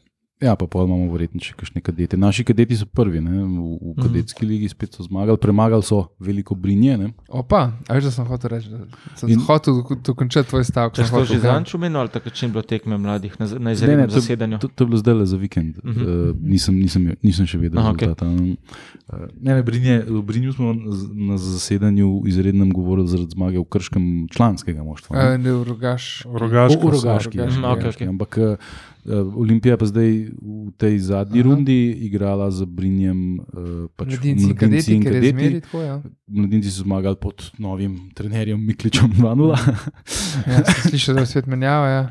Ja, 0.45 0.55
pa 0.55 0.67
pol 0.67 0.85
imamo 0.85 1.09
verjetno 1.09 1.41
še 1.41 1.55
kakšne 1.55 1.81
kadete. 1.81 2.17
Naši 2.17 2.45
kadeti 2.45 2.75
so 2.75 2.87
prvi 2.87 3.19
ne, 3.19 3.33
v, 3.33 3.49
v 3.75 3.91
Mhm. 3.91 4.03
kadetski 4.03 4.45
ligi, 4.45 4.69
spet 4.69 4.93
so 4.93 5.03
zmagali, 5.03 5.37
premagali 5.37 5.83
so 5.83 5.99
veliko 6.21 6.55
brinje. 6.55 6.97
Ne. 6.97 7.09
Opa, 7.31 7.61
a 7.83 7.91
veš, 7.91 8.05
da 8.05 8.13
sem 8.13 8.25
hotel 8.25 8.51
reči, 8.51 8.69
da 8.69 8.85
sem 9.15 9.29
In- 9.31 9.41
hotel 9.41 9.81
do- 9.81 9.99
dokončati 10.05 10.47
tvoj 10.47 10.65
stavek. 10.65 10.93
Če 10.93 11.03
sem 11.03 11.17
ste 11.17 11.35
že 11.35 11.41
zanč 11.41 11.73
omenili, 11.73 11.99
ali 11.99 12.09
takrat, 12.11 12.33
če 12.33 12.45
je 12.45 12.51
bilo 12.51 12.63
tekme 12.65 12.95
mladih 12.97 13.33
na, 13.35 13.47
na 13.49 13.59
Ne, 13.59 13.59
ne, 13.61 13.73
izrednem 13.73 14.07
to, 14.07 14.15
zasedanju? 14.15 14.59
to, 14.59 14.69
to 14.69 14.81
je 14.81 14.87
bilo 14.87 14.99
zdaj 14.99 15.15
le 15.15 15.27
za 15.27 15.37
vikend. 15.39 15.75
Mhm. 15.79 15.93
-huh. 15.93 16.31
uh, 16.31 16.37
nisem, 16.39 16.75
nisem, 16.77 17.03
nisem 17.21 17.47
še 17.47 17.59
vedel 17.59 17.79
Aha, 17.79 17.91
okej. 17.91 18.07
rezultata. 18.07 18.27
Uh, 18.27 19.19
ne, 19.39 19.53
ne, 19.53 19.63
Brinje, 19.63 20.03
v 20.03 20.23
Brinju 20.23 20.53
smo 20.53 20.69
z- 20.91 21.09
na 21.11 21.37
zasedanju 21.37 22.23
izrednem 22.25 22.71
govorili 22.71 23.07
zaradi 23.07 23.31
zmage 23.31 23.57
v 23.57 23.65
krškem 23.67 24.05
članskega 24.29 24.83
moštva. 24.83 25.11
ne. 25.13 25.23
A, 25.25 25.37
Ne, 25.37 25.53
v 25.53 25.63
rogaš. 25.65 26.25
V 26.25 26.35
Rogaški. 26.35 26.77
Rogaški, 26.77 27.39
Rogaški, 27.39 27.39
Mhm, 27.51 27.65
Rogaški. 27.65 28.05
Ampak 28.07 28.33
uh, 28.37 28.57
Olimpija 29.13 29.77
pa 29.77 29.85
zdaj 29.85 30.33
v 30.33 30.73
tej 30.81 30.99
zadnji 30.99 31.45
Aha. 31.45 31.49
Rundi 31.49 31.93
igrala 32.09 32.49
z 32.49 32.65
Brinjem. 32.65 33.37
Uh, 33.53 33.85
pač 33.93 34.17
Mladinci 34.17 34.49
in 34.49 34.57
kadeti, 34.57 34.95
in 34.97 35.05
kadeti. 35.05 35.61
tako. 35.61 35.83
Ja. 35.85 36.01
Mladinci 36.25 36.73
so 36.73 36.89
zmagali 36.89 37.21
pod 37.21 37.53
novim 37.61 38.09
trenerjem 38.17 38.57
Mikličem 38.57 39.13
2-0, 39.13 39.53
Ja, 40.51 40.65
slišal, 40.89 41.21
da 41.21 41.29
je 41.29 41.33
svet 41.37 41.47
menjava. 41.47 41.89
Ja. 41.89 42.03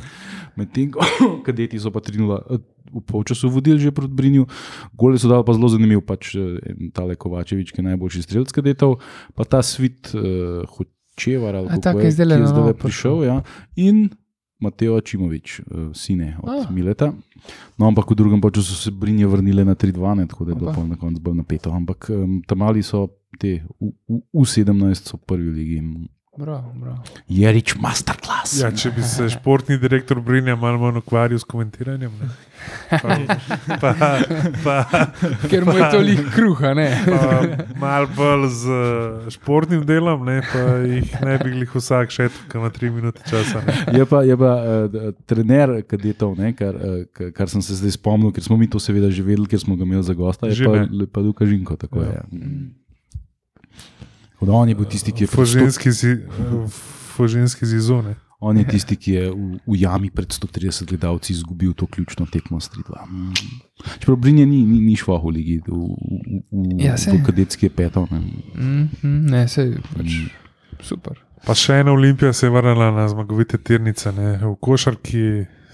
medtem 0.54 0.94
ko 0.94 1.02
kadeti 1.48 1.82
so 1.82 1.90
pa 1.90 1.98
3-0 1.98 2.30
eh, 2.30 2.62
v 2.94 3.02
polčasu 3.10 3.50
vodili 3.50 3.82
že 3.82 3.90
proti 3.90 4.14
Brinju. 4.14 4.46
Gole 4.94 5.18
so 5.18 5.26
dali 5.26 5.42
pa 5.42 5.58
zelo 5.58 5.74
zanimiv, 5.74 6.06
pač 6.06 6.38
eh, 6.38 6.62
tale 6.94 7.18
Kovačevič, 7.18 7.74
ki 7.74 7.82
je 7.82 7.90
najboljši 7.90 8.22
strelec 8.22 8.54
kadetov, 8.54 9.02
pa 9.34 9.50
ta 9.50 9.66
svit 9.66 10.14
uh, 10.14 10.62
Hočevar, 10.70 11.58
ali 11.58 11.82
kako 11.82 12.06
je 12.06 12.14
je 12.14 12.14
na 12.14 12.14
zdajle 12.14 12.38
novo 12.54 12.74
prišel. 12.78 13.26
Ja, 13.26 13.42
in 13.74 14.14
Mateo 14.60 15.02
Čimovič, 15.02 15.60
uh, 15.60 15.92
sine 15.94 16.38
od 16.44 16.50
ah. 16.50 16.72
Mileta. 16.72 17.14
No, 17.78 17.88
ampak 17.88 18.12
v 18.12 18.16
drugem 18.16 18.42
času 18.42 18.76
so 18.76 18.76
se 18.76 18.92
Brinje 18.92 19.28
vrnile 19.28 19.66
na 19.66 19.76
3-2, 19.76 20.16
ne, 20.16 20.28
tako 20.28 20.46
da 20.46 20.52
je 20.52 20.56
bilo 20.56 20.86
na 20.88 20.96
koncu 20.96 21.22
bolj 21.22 21.36
napeto. 21.36 21.72
Ampak 21.72 22.10
um, 22.10 22.42
tam 22.48 22.58
mali 22.58 22.84
so 22.84 23.08
te, 23.40 23.64
v, 23.80 23.92
v, 24.08 24.22
v 24.34 24.46
17 24.46 25.10
so 25.10 25.18
prvi 25.18 25.50
v 25.50 25.54
ligi. 25.54 25.80
Bravo, 26.38 26.74
bravo. 26.76 26.98
Jerič 27.30 27.76
masterclass. 27.78 28.56
Ja, 28.58 28.72
če 28.74 28.90
bi 28.96 29.04
se 29.06 29.28
športni 29.30 29.76
direktor 29.78 30.18
Brinja 30.18 30.56
malo 30.58 30.80
manj 30.82 30.98
ukvarjal 31.04 31.38
s 31.38 31.46
komentiranjem. 31.46 32.10
Ne. 32.18 32.30
Pa, 32.90 33.18
pa, 33.78 33.92
pa, 34.64 34.76
Ker 35.52 35.66
mu 35.68 35.76
je 35.78 35.90
toliko 35.92 36.26
kruha, 36.34 36.72
ne. 36.74 36.88
pa 37.06 37.22
malo 37.78 38.10
bolj 38.18 38.48
z 38.50 38.74
eh, 38.80 39.30
športnim 39.36 39.86
delom, 39.86 40.26
ne, 40.26 40.40
pa 40.50 40.64
jih 40.82 41.14
ne 41.22 41.38
bi 41.44 41.54
jih 41.60 41.76
vsak 41.78 42.10
še 42.16 42.30
tukaj 42.34 42.66
na 42.66 42.74
tri 42.74 42.90
minute 42.90 43.22
časa. 43.30 43.62
Ne. 43.68 43.78
Je 44.00 44.10
pa, 44.10 44.24
je 44.26 44.38
pa 44.40 44.54
uh, 44.58 45.10
trener 45.30 45.84
kadetov, 45.86 46.34
ne, 46.40 46.56
kar, 46.58 46.74
uh, 46.74 47.28
kar 47.36 47.52
sem 47.52 47.62
se 47.62 47.78
zdaj 47.78 47.94
spomnil, 48.00 48.34
ker 48.34 48.42
smo 48.42 48.58
mi 48.58 48.66
to 48.66 48.82
seveda 48.82 49.12
že 49.14 49.22
vedeli, 49.22 49.46
ker 49.54 49.62
smo 49.62 49.78
ga 49.78 49.86
imeli 49.86 50.02
za 50.02 50.18
gosta, 50.18 50.50
je 50.50 50.64
Že 50.64 50.66
pa, 50.66 50.82
ne. 50.82 51.06
pa 51.14 51.22
Luka 51.22 51.46
Žinko. 51.46 51.78
Tako, 51.78 52.08
Ja. 52.10 52.24
ja. 52.26 52.26
Tako 54.44 54.52
da 54.52 54.58
on 54.58 54.70
je 54.70 54.76
bil 54.76 54.86
tisti, 54.86 55.12
ki 55.12 55.24
je, 55.24 55.28
Foženski, 55.28 55.92
zi, 55.92 56.18
foženski 57.16 57.66
zizone. 57.66 58.16
on 58.40 58.58
je, 58.58 58.66
tisti, 58.68 58.96
ki 58.96 59.12
je 59.12 59.30
v, 59.32 59.60
v 59.68 59.76
jami 59.80 60.10
pred 60.10 60.28
130 60.28 60.84
gledalci 60.90 61.32
izgubil 61.34 61.74
to 61.74 61.88
ključno 61.88 62.26
tekmo 62.26 62.60
s 62.60 62.70
3-2. 62.70 63.08
Mm. 63.08 63.34
Čeprav 64.00 64.18
Brinje 64.18 64.46
ni, 64.46 64.66
ni, 64.66 64.80
ni 64.80 64.96
šlo 64.96 65.16
v 65.24 65.32
ligi, 65.32 65.62
v, 65.68 65.72
v, 65.72 66.42
v, 66.52 66.84
Ja, 66.84 66.96
v, 66.96 67.24
kadetski 67.24 67.66
je 67.66 67.70
peto. 67.70 68.04
Ne. 68.12 68.20
Mm, 68.20 68.90
mm, 69.04 69.32
ne, 69.32 69.48
sej, 69.48 69.78
pač, 69.96 70.12
super. 70.84 71.24
Pa 71.48 71.56
še 71.56 71.80
ena 71.80 71.96
olimpija 71.96 72.34
se 72.34 72.46
je 72.46 72.52
vrnila 72.52 72.92
na 72.92 73.08
zmagovite 73.08 73.58
tirnice. 73.58 74.12
Ne. 74.12 74.38
V 74.44 74.58
košarki 74.60 75.24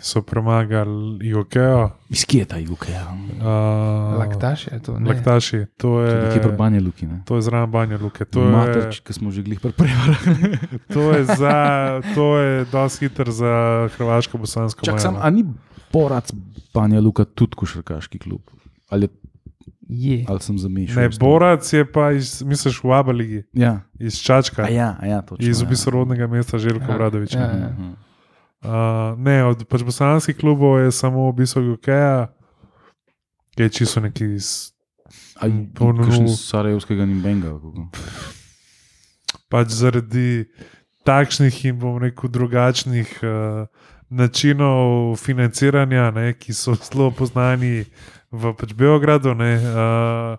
so 0.02 0.22
premagali 0.22 1.20
Igokejo. 1.22 1.89
Iz 2.10 2.26
kje 2.26 2.39
je 2.39 2.45
ta? 2.45 2.58
Ja. 2.58 3.06
Uh, 3.38 4.20
Laktaš 4.20 4.68
je 4.68 4.80
to. 4.80 5.00
Ne. 5.00 5.10
Laktaši, 5.10 5.66
to 5.78 6.02
je, 6.02 6.24
Nekje 6.24 6.41
pri 6.41 6.52
Banja 6.52 6.82
Luki. 6.82 7.08
Ne. 7.08 7.22
to 7.26 7.36
je 7.36 7.41
zraven 7.41 7.72
Banja 7.72 7.97
Luke. 7.97 8.26
To 8.26 8.41
je, 8.41 8.52
Materč, 8.52 9.00
ki 9.00 9.14
smo 9.14 9.32
že 9.32 9.41
glih 9.41 9.60
preprevali. 9.60 10.16
to 10.93 11.12
je, 11.12 11.26
za, 11.26 11.58
to 12.16 12.38
je 12.38 12.66
dosti 12.66 13.06
hiter 13.06 13.32
za 13.32 13.54
Hrvaško-Bosansko. 13.97 14.86
Čak, 14.86 14.93
mejo, 14.93 15.02
sam, 15.02 15.14
no. 15.14 15.20
a 15.24 15.30
ni 15.30 15.45
Borac 15.93 16.32
Banja 16.74 17.00
Luka 17.00 17.26
tudi 17.26 17.56
košarkaški 17.56 18.20
klub? 18.20 18.41
Ali, 18.89 19.08
Je. 19.89 20.26
ali 20.28 20.39
sem 20.39 20.58
zamešal? 20.58 21.04
Ne? 21.04 21.10
Borac 21.20 21.74
je 21.74 21.86
pa 21.86 22.12
iz, 22.12 22.41
misliš, 22.41 22.84
v 22.84 22.91
Abu 22.91 23.12
Leiji, 23.12 23.43
Ja, 23.54 23.82
iz 24.00 24.18
Čačka, 24.18 24.64
a 24.64 24.70
ja, 24.70 24.97
a 25.00 25.06
ja 25.06 25.22
točno. 25.22 25.50
iz 25.50 25.62
ja. 25.62 25.68
obisorodnega 25.68 26.28
mesta 26.28 26.58
Željka 26.58 26.86
Ja, 26.89 26.97
Bradoviča. 26.97 27.39
ja. 27.39 27.45
Ja. 27.45 27.70
Mhm. 27.70 27.89
Uh, 28.60 29.16
ne, 29.16 29.45
od 29.47 29.64
pač 29.72 29.86
bosanskih 29.88 30.36
klubov 30.36 30.82
je 30.84 30.91
samo 30.91 31.30
obisko 31.30 31.62
Gokeja, 31.64 32.28
ki 33.55 33.64
je 33.64 33.70
čisto 33.70 34.03
neki 34.03 34.36
iz. 34.36 34.72
Kakšen 35.39 36.28
Sarajevskega 36.28 37.07
ali 37.07 37.39
kako? 37.39 37.88
Pač 39.47 39.72
zaradi 39.72 40.51
takšnih 41.07 41.55
in 41.72 41.80
bom 41.80 42.01
rekel 42.03 42.28
drugačnih 42.28 43.14
uh, 43.24 43.72
načinov 44.10 45.16
financiranja, 45.16 46.12
ne, 46.12 46.34
ki 46.36 46.53
so 46.53 46.76
zelo 46.76 47.14
poznani 47.16 47.88
v 48.32 48.53
pač 48.60 48.76
Beogradu. 48.76 49.34
Ne, 49.39 49.55
uh, 49.55 50.36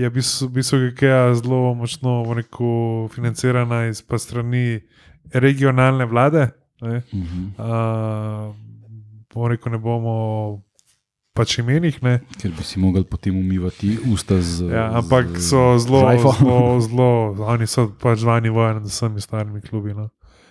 je 0.00 0.08
v 0.08 0.14
bistvu, 0.16 0.48
v 0.48 0.52
bistvu 0.56 0.80
IKEA 0.94 1.36
zelo 1.36 1.74
močno 1.76 2.24
rekel, 2.32 3.12
financirana 3.12 3.84
iz 3.92 4.00
pa 4.00 4.16
strani 4.16 4.80
regionalne 5.28 6.08
vlade. 6.08 6.48
Ne, 6.82 7.02
Mhm. 7.12 7.54
uh, 7.58 8.54
bom 9.28 9.46
rekel, 9.46 9.72
ne 9.72 9.78
bomo 9.78 10.62
pač 11.32 11.58
imenih. 11.58 12.02
Ne, 12.02 12.20
Ker 12.36 12.50
bi 12.50 12.62
si 12.62 12.78
mogli 12.78 13.04
potem 13.04 13.36
umivati 13.36 13.98
usta 14.06 14.40
z. 14.40 14.64
Ja, 14.64 14.90
ampak 14.92 15.26
z 15.30 15.48
so 15.48 15.78
zelo, 15.78 16.00
zelo, 16.18 16.80
zelo, 16.80 17.10
oni 17.46 17.66
so 17.66 17.88
pač 17.92 18.18
zvani 18.18 18.48
vojni 18.48 18.80
z 18.82 18.90
vsemi 18.90 19.20
starimi 19.20 19.60
klubi. 19.60 19.94
No. 19.94 20.08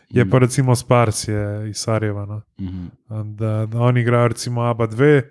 Je 0.10 0.26
pa 0.26 0.40
recimo 0.40 0.76
Spars 0.76 1.28
je 1.28 1.42
iz 1.70 1.78
Sarajeva. 1.78 2.26
No. 2.26 2.42
Mhm. 2.60 2.86
Da, 3.32 3.66
da 3.66 3.80
oni 3.80 4.02
igrajo 4.02 4.28
recimo 4.28 4.62
ABA 4.64 4.88
2, 4.88 5.22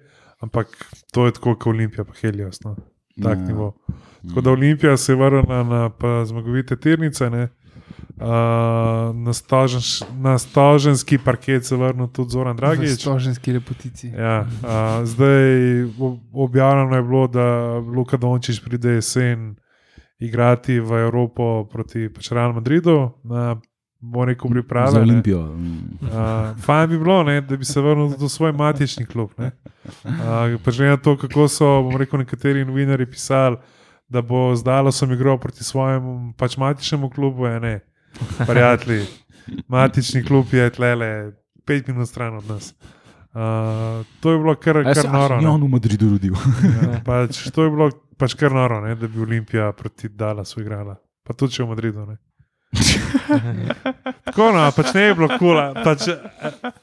ampak 0.40 0.66
to 1.12 1.26
je 1.26 1.32
tako 1.32 1.54
kot 1.54 1.66
Olimpija, 1.68 2.04
pa 2.04 2.12
Helios. 2.12 2.60
No. 2.60 2.76
Tak 3.16 3.38
Ja. 3.38 3.44
nivo. 3.44 3.74
Tako 4.24 4.40
da 4.40 4.50
Olimpija 4.50 4.96
se 4.96 5.12
je 5.12 5.16
vrnila 5.16 5.62
na 5.64 5.90
zmagovite 6.24 6.76
tirnice. 6.76 7.30
Ne. 7.30 7.48
Uh, 8.20 8.26
na, 9.14 9.32
stoženš, 9.32 10.02
na 10.18 10.38
stoženski 10.38 11.18
parket 11.18 11.66
se 11.66 11.76
vrnil 11.76 12.06
tudi 12.06 12.30
Zoran 12.30 12.56
Dragič. 12.56 12.90
Stoženski 13.00 13.52
lepotici. 13.52 14.08
Ja, 14.08 14.46
a, 14.66 15.00
zdaj 15.04 15.84
ob- 15.98 16.18
objavljeno 16.32 16.96
je 16.96 17.02
bilo, 17.02 17.26
da 17.26 17.74
Luka 17.78 18.16
Dončić 18.16 18.60
pride 18.64 18.90
jesen 18.90 19.54
igrati 20.18 20.80
v 20.80 20.92
Evropo 20.92 21.64
proti 21.64 22.08
pač 22.08 22.32
Real 22.32 22.52
Madridu, 22.52 23.10
na 23.24 23.56
bo 24.00 24.24
rekel 24.24 24.50
priprave. 24.50 24.90
Za. 24.90 25.00
Olimpijo. 25.00 25.40
Uh, 25.40 26.58
fajn 26.62 26.90
bi 26.90 26.98
bilo, 26.98 27.22
ne, 27.22 27.40
da 27.40 27.56
bi 27.56 27.64
se 27.64 27.80
vrnil 27.80 28.06
v 28.18 28.28
svoj 28.28 28.52
matični 28.52 29.06
klub. 29.06 29.30
ne. 29.38 29.50
Uh, 30.04 30.58
pa 30.64 30.70
že 30.70 30.86
na 30.86 30.96
to, 30.96 31.16
kako 31.16 31.48
so 31.48 31.82
bom 31.82 31.96
rekel, 31.96 32.18
nekateri 32.18 32.64
novinari 32.64 33.06
pisali, 33.06 33.56
da 34.08 34.22
bo 34.22 34.54
zdalo 34.56 34.92
sem 34.92 35.12
igral 35.12 35.38
proti 35.38 35.64
svojemu 35.64 36.34
pač 36.36 36.56
matičnemu 36.56 37.10
klubu. 37.10 37.46
Ne, 37.60 37.80
prijatelji, 38.46 39.06
matični 39.68 40.24
klub 40.24 40.52
je 40.52 40.70
tlele 40.70 41.32
pet 41.66 41.86
minut 41.88 42.08
stran 42.08 42.36
od 42.36 42.46
nas. 42.48 42.74
Uh, 43.28 44.06
to 44.20 44.32
je 44.32 44.38
bilo 44.38 44.54
kar, 44.56 44.82
se- 44.94 45.02
kar 45.02 45.12
noro. 45.12 45.40
ne. 45.40 45.48
on 45.48 45.62
v 45.62 45.68
Madridu 45.68 46.10
rodil. 46.10 46.32
Ja, 46.64 47.00
pač, 47.04 47.50
to 47.54 47.64
je 47.64 47.70
bilo 47.70 47.90
pač 48.18 48.34
kar 48.34 48.52
noro, 48.52 48.80
ne, 48.80 48.94
da 48.98 49.08
bi 49.08 49.20
Olimpija 49.20 49.72
proti 49.72 50.08
Dallasu 50.08 50.60
igrala. 50.60 50.96
Pa 51.26 51.36
tudi 51.36 51.58
če 51.58 51.62
v 51.62 51.68
Madridu. 51.68 52.06
Ne. 52.08 52.16
Tako 54.24 54.50
no, 54.52 54.64
pač 54.76 54.94
ne 54.96 55.02
je 55.02 55.14
bilo 55.14 55.28
kula. 55.38 55.70
Pač, 55.84 56.08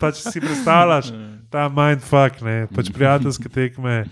pač 0.01 0.21
si 0.21 0.41
predstavljaš 0.41 1.11
ta 1.53 1.67
mindfuck, 1.69 2.41
ne, 2.45 2.65
pač 2.73 2.89
prijateljske 2.93 3.49
tekme, 3.53 4.05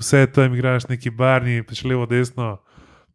vse 0.00 0.26
tam 0.32 0.54
igraš 0.56 0.88
neki 0.88 1.10
barni, 1.10 1.60
pač 1.66 1.82
levo, 1.84 2.06
desno, 2.06 2.58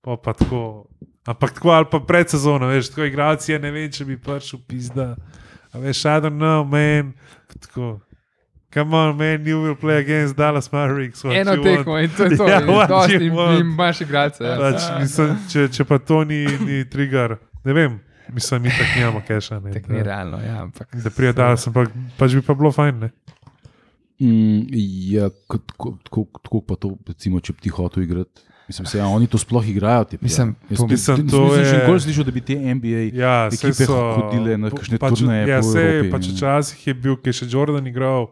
pa, 0.01 0.17
pa 0.17 0.33
tako. 0.37 0.89
Ampak 1.25 1.53
tako 1.55 1.69
ali 1.71 1.85
pa 1.91 1.99
pred 1.99 2.29
sezono, 2.29 2.67
veš, 2.67 2.89
tako 2.91 3.05
igralci, 3.07 3.51
ja 3.53 3.59
ne 3.59 3.71
vem, 3.71 3.91
če 3.91 4.05
bi 4.05 4.17
prišel 4.19 4.59
pizda. 4.67 5.13
A 5.71 5.79
veš, 5.79 6.05
I 6.05 6.17
don't 6.19 6.35
know, 6.35 6.65
man. 6.67 7.13
Tako. 7.59 7.99
Come 8.73 8.97
on, 8.97 9.15
man, 9.17 9.45
you 9.45 9.61
will 9.61 9.75
play 9.77 9.99
against 10.01 10.35
Dallas 10.35 10.71
Mavericks. 10.71 11.21
Eno 11.25 11.53
you 11.53 11.61
want. 11.61 11.63
tekmo 11.77 11.97
in 12.01 12.09
to 12.09 12.23
je 12.25 12.37
to. 12.39 12.47
Ja, 12.47 12.59
dosti 12.59 13.15
in- 13.21 13.33
want. 13.33 13.59
in 13.59 13.67
imaš 13.67 14.01
igralce. 14.01 14.43
Ja. 14.43 14.57
Pač, 14.57 14.87
mislim, 14.99 15.35
če, 15.51 15.67
če 15.69 15.85
pa 15.85 15.99
to 15.99 16.23
ni, 16.23 16.41
ni 16.59 16.79
trigger, 16.89 17.35
ne 17.63 17.73
vem, 17.73 17.99
mislim, 18.33 18.61
mi 18.61 18.69
tako 18.69 18.97
nimamo 18.97 19.21
keša. 19.27 19.59
Ne, 19.59 19.73
Tako 19.73 19.93
ni 19.93 20.03
realno, 20.03 20.41
ja, 20.41 20.61
ampak. 20.63 20.89
da 20.95 21.09
prije 21.09 21.33
Dallas, 21.33 21.67
ampak 21.69 21.93
pač 22.17 22.33
bi 22.33 22.41
pa 22.41 22.53
bilo 22.53 22.71
fajn. 22.71 22.99
Ne. 22.99 23.11
Mm, 24.19 24.65
ja, 25.13 25.29
tako 26.03 26.61
pa 26.67 26.75
to, 26.75 26.97
recimo, 27.07 27.39
če 27.39 27.53
bi 27.53 27.61
ti 27.61 27.69
hotel 27.69 28.03
igrati. 28.03 28.41
Mislim, 28.73 28.85
se, 28.87 28.97
ja, 28.97 29.05
oni 29.07 29.27
to 29.27 29.37
sploh 29.37 29.61
igrajo. 29.63 30.03
Te, 30.05 30.17
Mislim, 30.19 30.55
jaz, 30.65 30.77
to- 30.77 30.87
Mislim, 30.87 31.17
to 31.23 31.37
to 31.39 31.55
je. 31.55 31.65
Še 31.65 31.77
nikoli 31.77 31.99
slišal, 32.01 32.23
da 32.23 32.31
bi 32.31 32.41
te 32.41 32.55
NBA 32.57 33.03
Ja, 33.13 33.35
ekipe 33.47 33.85
so 33.85 33.97
hodile 34.15 34.57
na 34.57 34.69
kakšne 34.69 34.97
pač, 34.97 35.13
turneje 35.15 35.45
Ja, 35.45 35.59
po 35.59 35.67
se 35.67 35.79
Evropi, 35.79 36.09
pač 36.09 36.23
včasih 36.27 36.79
je 36.83 36.93
bil, 36.95 37.15
ki 37.15 37.29
je 37.29 37.35
še 37.35 37.45
Jordan 37.47 37.85
igral, 37.85 38.31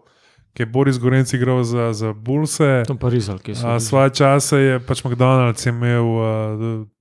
ki 0.52 0.60
je 0.60 0.68
Boris 0.68 0.98
Gorenc 0.98 1.30
igral 1.32 1.62
za, 1.64 1.92
za 1.92 2.10
Bulse. 2.12 2.82
Tam 2.84 2.98
pa 2.98 3.08
Rizal, 3.08 3.38
ki 3.38 3.54
so. 3.54 3.64
A, 3.64 3.78
Svoje 3.78 4.10
čase 4.12 4.58
je 4.58 4.80
pač 4.82 5.02
McDonald's 5.02 5.62
imel 5.64 6.08
uh, 6.10 6.26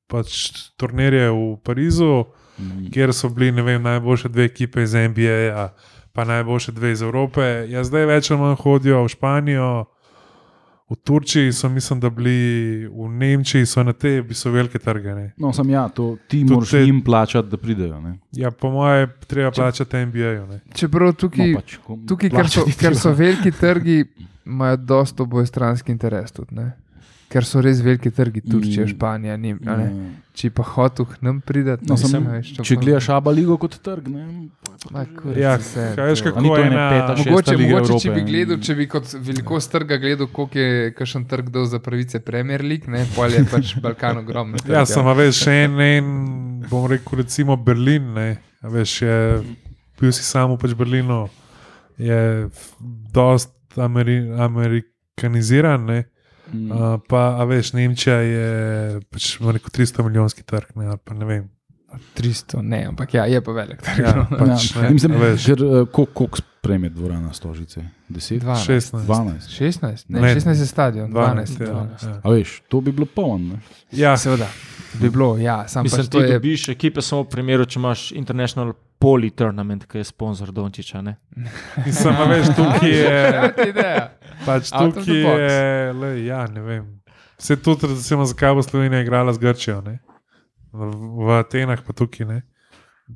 pač 0.07 0.28
turnirje 0.76 1.28
v 1.28 1.57
Parizu, 1.59 2.28
Mhm. 2.59 2.91
kjer 2.91 3.09
so 3.11 3.30
bili 3.30 3.51
ne 3.51 3.62
vem, 3.62 3.80
najboljše 3.80 4.28
dve 4.28 4.45
ekipe 4.45 4.82
iz 4.82 4.93
NBA, 4.93 5.72
pa 6.12 6.24
najboljše 6.24 6.72
dve 6.72 6.93
iz 6.93 7.01
Evrope. 7.01 7.41
Ja, 7.64 7.80
zdaj 7.80 8.05
več 8.07 8.28
ali 8.28 8.36
manj 8.38 8.59
hodijo 8.59 9.01
v 9.01 9.09
Španijo, 9.09 9.70
v 10.91 10.97
Turčiji 10.97 11.53
so, 11.53 11.68
mislim, 11.68 12.01
da 12.01 12.11
bili 12.11 12.32
v 12.88 13.09
Nemčiji, 13.11 13.62
so 13.64 13.82
na 13.82 13.93
te, 13.95 14.22
bi 14.22 14.34
so 14.34 14.51
velike 14.51 14.78
trge. 14.80 15.14
Ne. 15.14 15.32
No, 15.36 15.53
sem 15.53 15.70
ja, 15.70 15.88
to 15.88 16.16
ti 16.24 16.41
Tudi 16.41 16.53
moraš 16.53 16.70
te- 16.70 16.80
jim 16.80 17.01
plačati, 17.01 17.49
da 17.49 17.57
pridejo. 17.59 18.01
Ne? 18.01 18.16
Ja, 18.32 18.51
po 18.51 18.70
moje, 18.70 19.07
treba 19.26 19.51
plačati 19.53 19.97
NBA-ju. 19.99 20.47
ne. 20.47 20.61
Čeprav 20.74 21.12
tukaj, 21.14 21.47
No, 21.49 21.59
pač, 21.59 21.76
ko- 21.78 21.99
tukaj 22.05 22.30
ker, 22.30 22.49
so, 22.49 22.64
ker 22.76 22.97
so 22.97 23.12
veliki 23.12 23.51
trgi, 23.53 24.05
imajo 24.45 24.76
dosto 24.78 25.22
obojestranski 25.22 25.93
interes 25.93 26.32
tudi. 26.32 26.55
Ne? 26.55 26.72
Ker 27.31 27.45
so 27.45 27.61
res 27.62 27.78
veliki 27.78 28.11
trgi, 28.11 28.41
Turčija, 28.43 28.83
Mm. 28.83 28.89
Španija, 28.89 29.37
Nim. 29.37 29.59
Ja. 29.62 29.76
Če 30.35 30.51
pa 30.51 30.64
hotel 30.64 31.07
k 31.07 31.20
nam 31.20 31.41
prideti, 31.41 31.87
No, 31.87 31.95
sem- 31.97 32.26
Če 32.59 32.74
gledaš 32.74 33.07
Aba 33.09 33.31
ligo 33.31 33.55
kot 33.57 33.78
trg, 33.78 34.09
ne, 34.09 34.51
kurc, 35.14 35.37
Ja, 35.37 35.55
vse, 35.55 35.93
kaj 35.95 36.09
veš, 36.09 36.18
to. 36.20 36.33
kako 36.33 36.57
ene 36.57 36.66
ena- 36.66 36.89
peta, 36.91 37.14
Mogoče, 37.20 37.55
mogoče 37.55 37.87
če 37.95 38.09
Evrope. 38.09 38.14
bi 38.14 38.22
gledal, 38.24 38.59
če 38.59 38.74
bi 38.74 38.87
kot 38.87 39.05
velikost 39.20 39.70
trga 39.70 39.97
gledal, 39.97 40.26
koliko 40.28 40.59
je 40.59 40.91
kakšen 40.93 41.24
trg 41.24 41.51
dal 41.51 41.64
za 41.66 41.78
pravice 41.78 42.18
Premier 42.20 42.62
League, 42.62 42.89
ne, 42.89 43.07
pol 43.14 43.28
je 43.28 43.45
pač 43.45 43.76
Balkan 43.76 44.18
ogromno. 44.18 44.59
trg, 44.59 44.72
Ja, 44.72 44.85
samo 44.85 45.14
veš, 45.14 45.45
še 45.45 45.55
en, 45.64 45.78
en, 45.81 46.07
bom 46.66 46.87
rekel, 46.87 47.14
recimo 47.16 47.57
Berlin. 47.57 48.12
Ne, 48.12 48.28
a 48.61 48.68
veš, 48.68 49.03
je, 49.03 49.43
bil 50.01 50.11
si 50.11 50.22
samo 50.24 50.57
pač 50.57 50.70
v 50.70 50.78
Berlinu, 50.78 51.28
je 51.97 52.49
dost 53.12 53.55
ameri, 53.76 54.18
amerikaniziran. 54.33 55.85
Ne, 55.85 56.05
Mm. 56.53 56.73
a, 56.73 56.99
pa, 57.09 57.37
a 57.41 57.45
veš, 57.45 57.73
Nemčija 57.73 58.17
je 58.25 59.01
pač 59.11 59.33
rekel, 59.41 59.71
300 59.71 60.05
milijonski 60.07 60.43
trg. 60.43 60.75
Ne, 60.75 60.87
ali 60.87 60.99
pa 61.05 61.15
ne 61.15 61.25
vem. 61.29 61.49
300, 62.15 62.63
ne, 62.63 62.85
ampak 62.87 63.15
ja, 63.15 63.25
je 63.27 63.41
pa 63.43 63.53
velik 63.53 63.81
trg. 63.83 63.99
Ja, 63.99 64.13
no. 64.15 64.27
pač, 64.41 64.71
ja, 64.77 64.83
ne, 64.83 64.91
mislim, 64.95 65.17
a 65.17 65.25
veš. 65.25 65.47
ker, 65.51 65.65
eh, 65.65 65.87
koliko 65.93 66.39
sprejme 66.39 66.91
dvorana 66.95 67.33
stožice? 67.35 67.83
10? 68.09 68.41
12. 68.41 68.67
16. 68.67 69.07
12. 69.07 69.49
16, 69.51 70.05
ne, 70.09 70.21
Ne, 70.21 70.35
16 70.35 70.61
je 70.61 70.67
stadion, 70.67 71.11
12. 71.11 71.59
12, 71.59 71.61
ja, 71.61 71.75
12. 71.75 72.07
ja. 72.07 72.21
A 72.23 72.31
veš, 72.31 72.61
to 72.69 72.81
bi 72.81 72.93
bilo 72.93 73.07
polno. 73.07 73.55
ne? 73.55 73.61
Ja, 73.93 74.17
Seveda, 74.17 74.47
bi 75.01 75.11
bilo, 75.11 75.35
ja, 75.39 75.65
sam 75.69 75.83
Mislim, 75.83 76.05
pač 76.05 76.07
ti 76.07 76.13
to 76.13 76.21
je. 76.21 76.33
dobiš 76.33 76.69
ekipe 76.69 77.03
samo 77.03 77.23
v 77.27 77.29
primeru, 77.35 77.67
če 77.67 77.79
imaš 77.79 78.13
International 78.13 78.73
Poly 79.01 79.31
Tournament, 79.33 79.87
ki 79.89 79.99
je 79.99 80.05
sponsor 80.05 80.53
Dončiča. 80.53 81.01
A 82.21 82.25
veš, 82.29 82.53
tukaj 82.53 82.91
je. 82.91 83.25
Ta 83.57 83.69
ideja. 83.69 84.07
Pač 84.45 84.71
tukaj 84.71 85.17
je, 85.17 85.93
le, 85.93 86.11
ja, 86.25 86.45
ne 86.47 86.61
vem. 86.61 86.85
Vse 87.41 87.57
tudi, 87.57 87.89
recimo, 87.89 88.25
zakaj 88.29 88.55
bo 88.55 88.63
Slovenija 88.63 89.01
igrala 89.01 89.33
z 89.33 89.41
Grčijo, 89.41 89.81
ne? 89.81 89.99
v, 90.73 90.91
v 91.27 91.29
Atenah, 91.41 91.81
pa 91.83 91.93
tukaj 91.93 92.27
ne, 92.29 92.43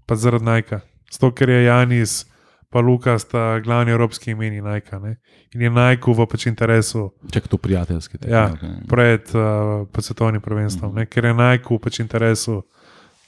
pa 0.09 0.17
zaradi 0.17 0.45
Najka. 0.45 0.81
Zato, 1.13 1.31
ker 1.31 1.53
je 1.53 1.65
Janis, 1.65 2.25
pa 2.73 2.81
Luka 2.81 3.19
sta 3.19 3.61
glavni 3.61 3.93
evropski 3.95 4.33
imeni 4.35 4.61
Najka 4.61 4.99
ne? 4.99 5.17
in 5.55 5.63
je 5.63 5.71
Najku 5.71 6.11
v 6.13 6.27
pač 6.27 6.49
interesu 6.51 7.13
Če 7.31 7.39
je 7.39 7.49
to 7.53 7.59
prijateljski. 7.59 8.19
tekme, 8.19 8.35
Ja, 8.35 8.49
ok. 8.51 8.65
pred 8.91 9.31
uh, 9.37 9.87
pač 9.93 10.09
svetovnim 10.11 10.43
prvenstvom, 10.43 10.95
ne? 10.95 11.07
ker 11.07 11.25
je 11.31 11.35
Najku 11.35 11.79
pač 11.79 12.01
interesu, 12.03 12.65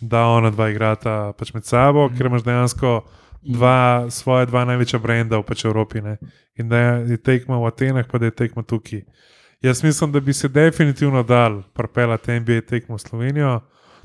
da 0.01 0.27
ona 0.27 0.51
dva 0.51 0.71
igrata 0.71 1.33
pač 1.39 1.55
med 1.55 1.65
sabo, 1.65 2.09
ker 2.17 2.27
imaš 2.27 2.45
dejansko. 2.47 2.99
Dva, 3.47 4.11
svoje 4.11 4.49
dva 4.51 4.65
največja 4.67 4.99
brenda 4.99 5.39
v 5.39 5.45
pač 5.47 5.63
Evropi. 5.69 6.01
Ne? 6.03 6.17
In 6.59 6.67
da 6.67 6.99
je 7.07 7.15
tekma 7.15 7.61
v 7.63 7.69
Atenah, 7.69 8.09
pa 8.11 8.19
da 8.19 8.27
je 8.27 8.35
tekma 8.35 8.65
tukaj. 8.67 9.05
Jaz 9.63 9.85
mislim, 9.85 10.13
da 10.13 10.21
bi 10.21 10.33
se 10.33 10.49
definitivno 10.49 11.23
dal 11.23 11.63
propelati 11.75 12.41
NBA 12.41 12.61
tekmo 12.67 12.97
v 12.97 12.99
Slovenijo, 12.99 13.61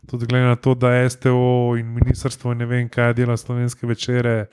tudi 0.07 0.25
glede 0.25 0.45
na 0.45 0.55
to, 0.55 0.75
da 0.75 1.09
STO 1.09 1.73
in 1.79 1.89
ministrstvo 1.93 2.53
ne 2.53 2.65
vem, 2.65 2.89
kaj 2.89 3.13
dela 3.13 3.37
slovenske 3.37 3.87
večere 3.87 4.45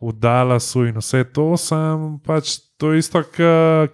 v 0.00 0.12
Dallasu 0.12 0.86
in 0.86 1.00
vse 1.00 1.24
to, 1.24 1.56
sam 1.56 2.20
pač 2.20 2.58
to 2.76 2.94
isto 2.94 3.22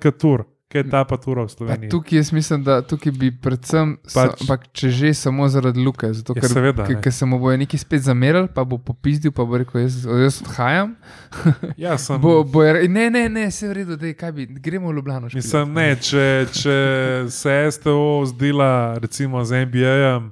kot 0.02 0.18
tur, 0.18 0.44
kaj 0.74 0.80
je 0.80 0.90
ta 0.90 1.04
pa 1.04 1.16
tura 1.16 1.40
v 1.40 1.46
Pa 1.46 1.52
Sloveniji. 1.52 1.88
tukaj 1.88 2.18
jaz 2.18 2.32
mislim, 2.32 2.60
da 2.60 2.82
tukaj 2.82 3.12
bi 3.14 3.30
predvsem, 3.32 3.94
Pač- 4.02 4.12
pač, 4.12 4.42
ampak 4.42 4.66
če 4.72 4.90
že 4.90 5.14
samo 5.14 5.46
zaradi 5.48 5.78
Luke, 5.78 6.10
zato 6.10 6.32
Ja, 6.32 6.40
ker, 6.40 6.50
seveda, 6.50 6.82
ker, 6.82 6.96
ne. 6.96 7.00
ker 7.00 7.12
se 7.12 7.24
mu 7.24 7.38
bojo 7.38 7.54
neki 7.56 7.76
spet 7.76 8.02
zamerali, 8.02 8.48
pa 8.48 8.64
bo 8.64 8.76
popizdil, 8.76 9.30
pa 9.30 9.44
bo 9.44 9.54
rekel, 9.56 9.80
jaz, 9.80 10.02
jaz 10.02 10.42
odhajam. 10.42 10.96
Ja, 11.76 11.94
sem, 11.96 12.18
Bo, 12.18 12.42
bo 12.44 12.60
je, 12.60 12.88
ne, 12.88 13.06
ne, 13.08 13.28
ne, 13.28 13.46
vse 13.46 13.64
v 13.64 13.72
redu, 13.74 13.94
dej, 13.96 14.14
kaj 14.14 14.32
bi, 14.32 14.42
gremo 14.48 14.88
v 14.88 14.94
Ljubljano. 14.94 15.28
špilat. 15.28 15.40
Mislim, 15.40 15.66
ne, 15.72 15.88
če, 15.96 16.26
če 16.52 16.76
se 17.28 17.54
STO 17.70 17.96
zdela, 18.24 18.70
recimo 18.96 19.38
z 19.40 19.64
NBA-jem, 19.64 20.30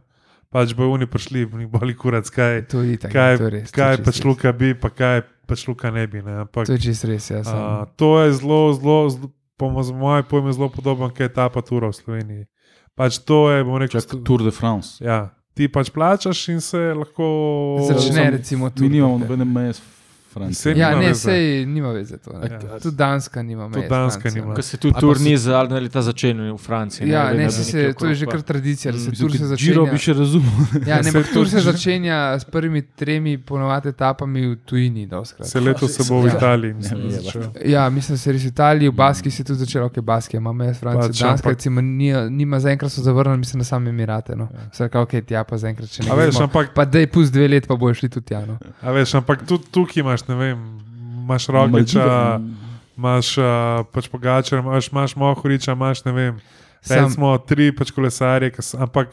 pač 0.49 0.73
bo 0.73 0.87
oni 0.87 1.07
prišli, 1.07 1.47
mi 1.49 1.67
boli 1.67 1.95
kurac, 1.95 2.27
kaj, 2.27 2.67
To 2.69 2.81
je 2.81 2.95
itak, 2.95 3.11
kaj, 3.11 3.37
to 3.37 3.45
je 3.45 3.51
res. 3.53 3.63
to 3.65 3.73
je 3.73 3.79
kaj 3.79 3.93
čisto 3.93 4.05
pač 4.05 4.17
res. 4.17 4.25
Luka 4.25 4.51
bi, 4.53 4.75
pa 4.75 4.91
kaj 4.91 5.17
pač 5.45 5.61
Luka 5.65 5.91
ne 5.91 6.07
bi. 6.07 6.21
Ne, 6.21 6.35
ampak, 6.41 6.65
To 6.65 6.73
je 6.73 6.81
čist 6.81 7.05
res. 7.05 7.25
Ja, 7.27 7.41
a, 7.41 7.45
sam. 7.45 7.87
to 7.95 8.21
je 8.21 8.33
zelo, 8.35 8.61
zelo, 8.73 8.99
zelo 9.09 9.29
po 9.57 9.71
mojem 9.71 10.25
pojmu, 10.31 10.53
zelo 10.53 10.69
podoben, 10.69 11.11
kot 11.11 11.21
je 11.21 11.29
ta 11.33 11.49
pa 11.49 11.63
tura 11.63 11.89
v 11.89 11.97
Sloveniji. 11.97 12.45
Pač 12.95 13.19
to 13.25 13.51
je, 13.51 13.65
bom 13.65 13.77
rekel, 13.81 14.01
Čak, 14.01 14.21
Tour 14.25 14.43
de 14.45 14.51
France. 14.51 14.99
ja, 15.05 15.31
ti 15.55 15.69
pač 15.69 15.91
plačaš 15.91 16.49
in 16.49 16.61
se 16.61 16.79
lahko 16.95 17.25
Začne 17.89 18.31
recimo 18.31 18.67
Mi 18.67 18.73
tu. 18.73 18.89
nimamo 18.89 19.19
nobene 19.19 19.45
meje 19.45 19.73
s 19.73 19.81
Francijo. 20.33 20.55
Saj 20.65 20.75
Ja, 20.75 20.91
ne, 20.97 21.15
sej 21.17 21.43
nima 21.67 21.91
veze 21.91 22.17
to. 22.19 22.33
ne. 22.33 22.49
Ja. 22.49 22.79
Tudi 22.79 22.97
Danska 22.97 23.43
nima 23.43 23.69
meje. 23.69 23.89
Danska 23.89 24.31
nima. 24.31 24.47
ne. 24.47 24.55
Ker 24.55 24.65
se 24.65 24.77
tudi 24.79 24.89
Ali 24.89 24.95
pa 24.95 25.01
turni 25.03 25.37
zadnja 25.39 25.79
leta 25.79 26.03
začenjajo 26.03 26.55
v 26.55 26.61
Franciji. 26.61 27.09
Ja, 27.09 27.25
Vem, 27.25 27.37
ne, 27.37 27.45
da 27.45 27.51
se, 27.51 27.59
bi 27.59 27.65
se, 27.67 27.77
nekje 27.79 27.95
to 27.95 28.07
je 28.07 28.15
že 28.15 28.27
kar 28.27 28.37
pa- 28.37 28.43
tradicija, 28.45 28.93
da 28.93 28.99
se 28.99 29.11
Mislim, 29.11 29.21
tur 29.23 29.33
se 29.33 29.39
Giro 29.39 29.49
začenja. 29.49 29.93
bi 29.93 29.99
še 29.99 30.13
razumel. 30.15 30.53
Ja, 30.87 30.97
ne, 30.99 31.11
tur 31.29 31.49
se 31.49 31.61
začenja 31.63 32.17
s 32.35 32.45
prvimi 32.47 32.83
tremi 32.85 33.39
ponovadi 33.39 33.89
etapami 33.89 34.47
v 34.47 34.57
tujini. 34.59 35.07
dostikrat. 35.07 35.47
Se 35.47 35.61
letos 35.61 35.93
se 35.93 36.03
bo 36.05 36.21
v 36.21 36.27
Ja. 36.27 36.33
Italiji, 36.35 36.73
mislim, 36.75 37.01
Ja, 37.03 37.11
začel. 37.13 37.43
Ja, 37.67 37.91
mislim, 37.91 38.17
se 38.17 38.33
res 38.33 38.43
v 38.43 38.49
Italiji, 38.49 38.89
v 38.89 38.93
Baski 38.95 39.31
se 39.31 39.41
je 39.41 39.47
tudi 39.47 39.59
začelo, 39.61 39.87
ok, 39.87 40.01
Baski 40.01 40.37
ima 40.37 40.53
meje 40.53 40.75
s 40.75 40.79
Francijo. 40.79 41.03
Pač, 41.05 41.19
Danska, 41.19 41.29
ampak- 41.41 41.53
recimo, 41.53 41.81
nima, 41.83 42.29
nima 42.31 42.57
zaenkrat 42.59 42.91
so 42.91 43.03
zavrnili, 43.03 43.39
mislim, 43.39 43.59
da 43.59 43.65
same 43.67 43.91
Emirate. 43.91 44.35
No. 44.35 44.49
Ja. 44.53 44.69
Vse 44.71 44.89
kao, 44.89 45.03
ok, 45.03 45.11
tja 45.23 45.45
pa 45.45 45.57
zaenkrat 45.57 45.89
še 45.89 46.03
ne. 46.03 46.11
A 46.11 46.15
veš, 46.17 46.41
ampak, 46.41 46.73
Pa 46.73 46.85
da 46.85 46.99
je 46.99 47.07
pust 47.09 47.33
dve 47.33 47.49
leti, 47.49 47.67
pa 47.67 47.77
bojo 47.77 47.95
šli 47.95 48.09
tudi 48.09 48.27
tja. 48.27 48.41
No. 48.43 48.59
a 48.81 48.91
veš, 48.91 49.15
ampak 49.15 49.43
tudi 49.45 49.65
tukaj 49.71 50.01
imaš, 50.01 50.22
ne 50.29 50.39
vem, 50.39 50.63
imaš 51.23 51.49
Rogliča, 51.53 52.41
imaš 52.97 53.35
uh, 53.39 53.83
pač 53.93 54.09
Pogačar, 54.13 54.59
imaš, 54.59 54.91
imaš 54.93 55.17
Mohoriča, 55.17 55.73
imaš 55.73 56.05
ne 56.05 56.13
vem. 56.13 56.41
Sam, 56.83 57.05
Recimo 57.05 57.37
tri 57.39 57.71
pač 57.71 57.93
kolesarje, 57.95 58.51
ampak 58.75 59.13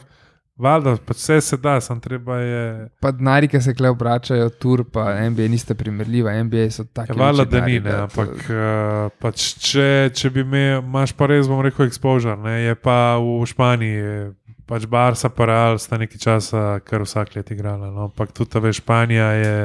valjda, 0.60 0.96
pač 1.06 1.20
vse 1.22 1.36
se 1.40 1.56
da, 1.56 1.76
sam 1.80 2.00
treba 2.02 2.38
je. 2.42 2.88
pa 3.00 3.12
denari, 3.14 3.48
ki 3.48 3.60
se 3.62 3.74
kle 3.74 3.92
obračajo, 3.94 4.48
tur 4.60 4.82
pa 4.92 5.12
NBA 5.30 5.46
nista 5.52 5.74
primerljiva, 5.74 6.34
NBA 6.44 6.66
so 6.74 6.84
taki. 6.84 7.14
Ja, 7.14 7.18
valjda, 7.22 7.46
da 7.46 7.62
ni, 7.66 7.78
ne, 7.80 7.94
ampak 8.08 8.34
uh, 8.50 9.06
pač, 9.22 9.52
če, 9.70 10.10
če 10.14 10.32
bi 10.34 10.44
imel, 10.44 10.82
imaš 10.82 11.14
pa 11.16 11.30
res, 11.30 11.48
bom 11.50 11.62
rekel, 11.64 11.86
exposure, 11.86 12.36
ne, 12.42 12.58
je 12.66 12.76
pa 12.82 12.98
v 13.22 13.38
Španiji, 13.48 14.28
pač 14.70 14.86
Barca, 14.90 15.30
pa 15.34 15.48
Real 15.50 15.80
sta 15.82 15.98
nekaj 15.98 16.22
časa, 16.22 16.64
kar 16.86 17.02
vsak 17.06 17.34
let 17.38 17.50
igrala. 17.50 17.90
No, 17.90 18.10
ampak 18.10 18.34
tudi, 18.36 18.54
a 18.54 18.62
veš, 18.66 18.82
Španija 18.82 19.30
je 19.38 19.56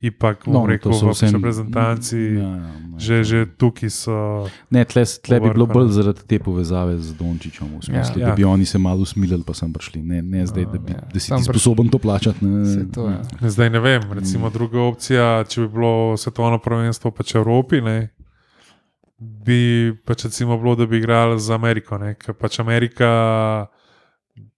ipak, 0.00 0.44
bom 0.44 0.52
No, 0.54 0.60
no, 0.60 0.64
to 0.64 0.70
rekel, 0.70 0.92
v 0.92 1.12
vsem- 1.12 1.28
reprezentanci. 1.30 2.16
Ja, 2.34 2.40
ja, 2.40 2.56
ne, 2.86 2.96
Že, 2.96 3.14
to- 3.14 3.24
že 3.24 3.38
tukaj 3.54 3.90
so. 3.90 4.16
Ne, 4.68 4.80
tle, 4.82 5.04
tle 5.04 5.36
bi 5.38 5.48
bilo 5.50 5.66
bolj 5.66 5.88
zaradi 5.90 6.20
te 6.22 6.38
povezave 6.38 6.96
z 6.96 7.12
Dončićem, 7.12 7.68
v 7.70 7.82
smislu, 7.82 7.92
Ja. 8.14 8.22
ja. 8.22 8.26
da 8.26 8.32
Ja. 8.32 8.34
bi 8.34 8.44
oni 8.46 8.64
se 8.64 8.78
malo 8.78 9.00
usmilili, 9.00 9.40
pa 9.40 9.52
sem 9.52 9.68
prišli. 9.68 10.00
Ne, 10.02 10.22
ne 10.22 10.40
zdaj, 10.42 10.64
da, 10.66 10.78
bi, 10.78 10.90
Ja. 10.90 11.04
da 11.04 11.16
si 11.16 11.26
ti 11.26 11.34
prišli. 11.34 11.44
sposoben 11.46 11.86
to 11.86 11.98
plačati. 11.98 12.40
Ne, 12.40 12.64
to, 12.86 13.08
ja. 13.08 13.20
Ne, 13.38 13.50
zdaj 13.50 13.68
ne 13.68 13.80
vem, 13.80 14.02
recimo 14.10 14.46
Mm. 14.46 14.52
druga 14.52 14.80
opcija, 14.82 15.24
če 15.44 15.60
bi 15.60 15.68
bilo 15.70 15.92
svetovno 16.14 16.58
prvenstvo 16.58 17.10
pač 17.10 17.30
v 17.30 17.38
Evropi, 17.38 17.80
ne, 17.80 18.08
bi 19.18 19.60
pač 19.98 20.24
recimo 20.24 20.56
bilo, 20.56 20.74
da 20.74 20.86
bi 20.86 20.96
igrali 20.96 21.36
z 21.36 21.50
Ameriko, 21.50 21.98
ne, 21.98 22.14
ker 22.14 22.32
pač 22.32 22.58
Amerika 22.58 23.66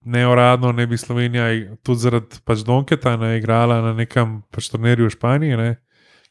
neuradno 0.05 0.71
ne 0.71 0.87
bi 0.87 0.97
Slovenija 0.97 1.47
tudi 1.83 1.99
zaradi 1.99 2.41
pač 2.45 2.63
Donketa 2.67 3.15
ne 3.17 3.37
igrala 3.37 3.81
na 3.81 3.93
nekem 3.93 4.41
pač 4.51 4.69
turnirju 4.71 5.07
v 5.07 5.13
Španiji, 5.15 5.57
ne, 5.57 5.69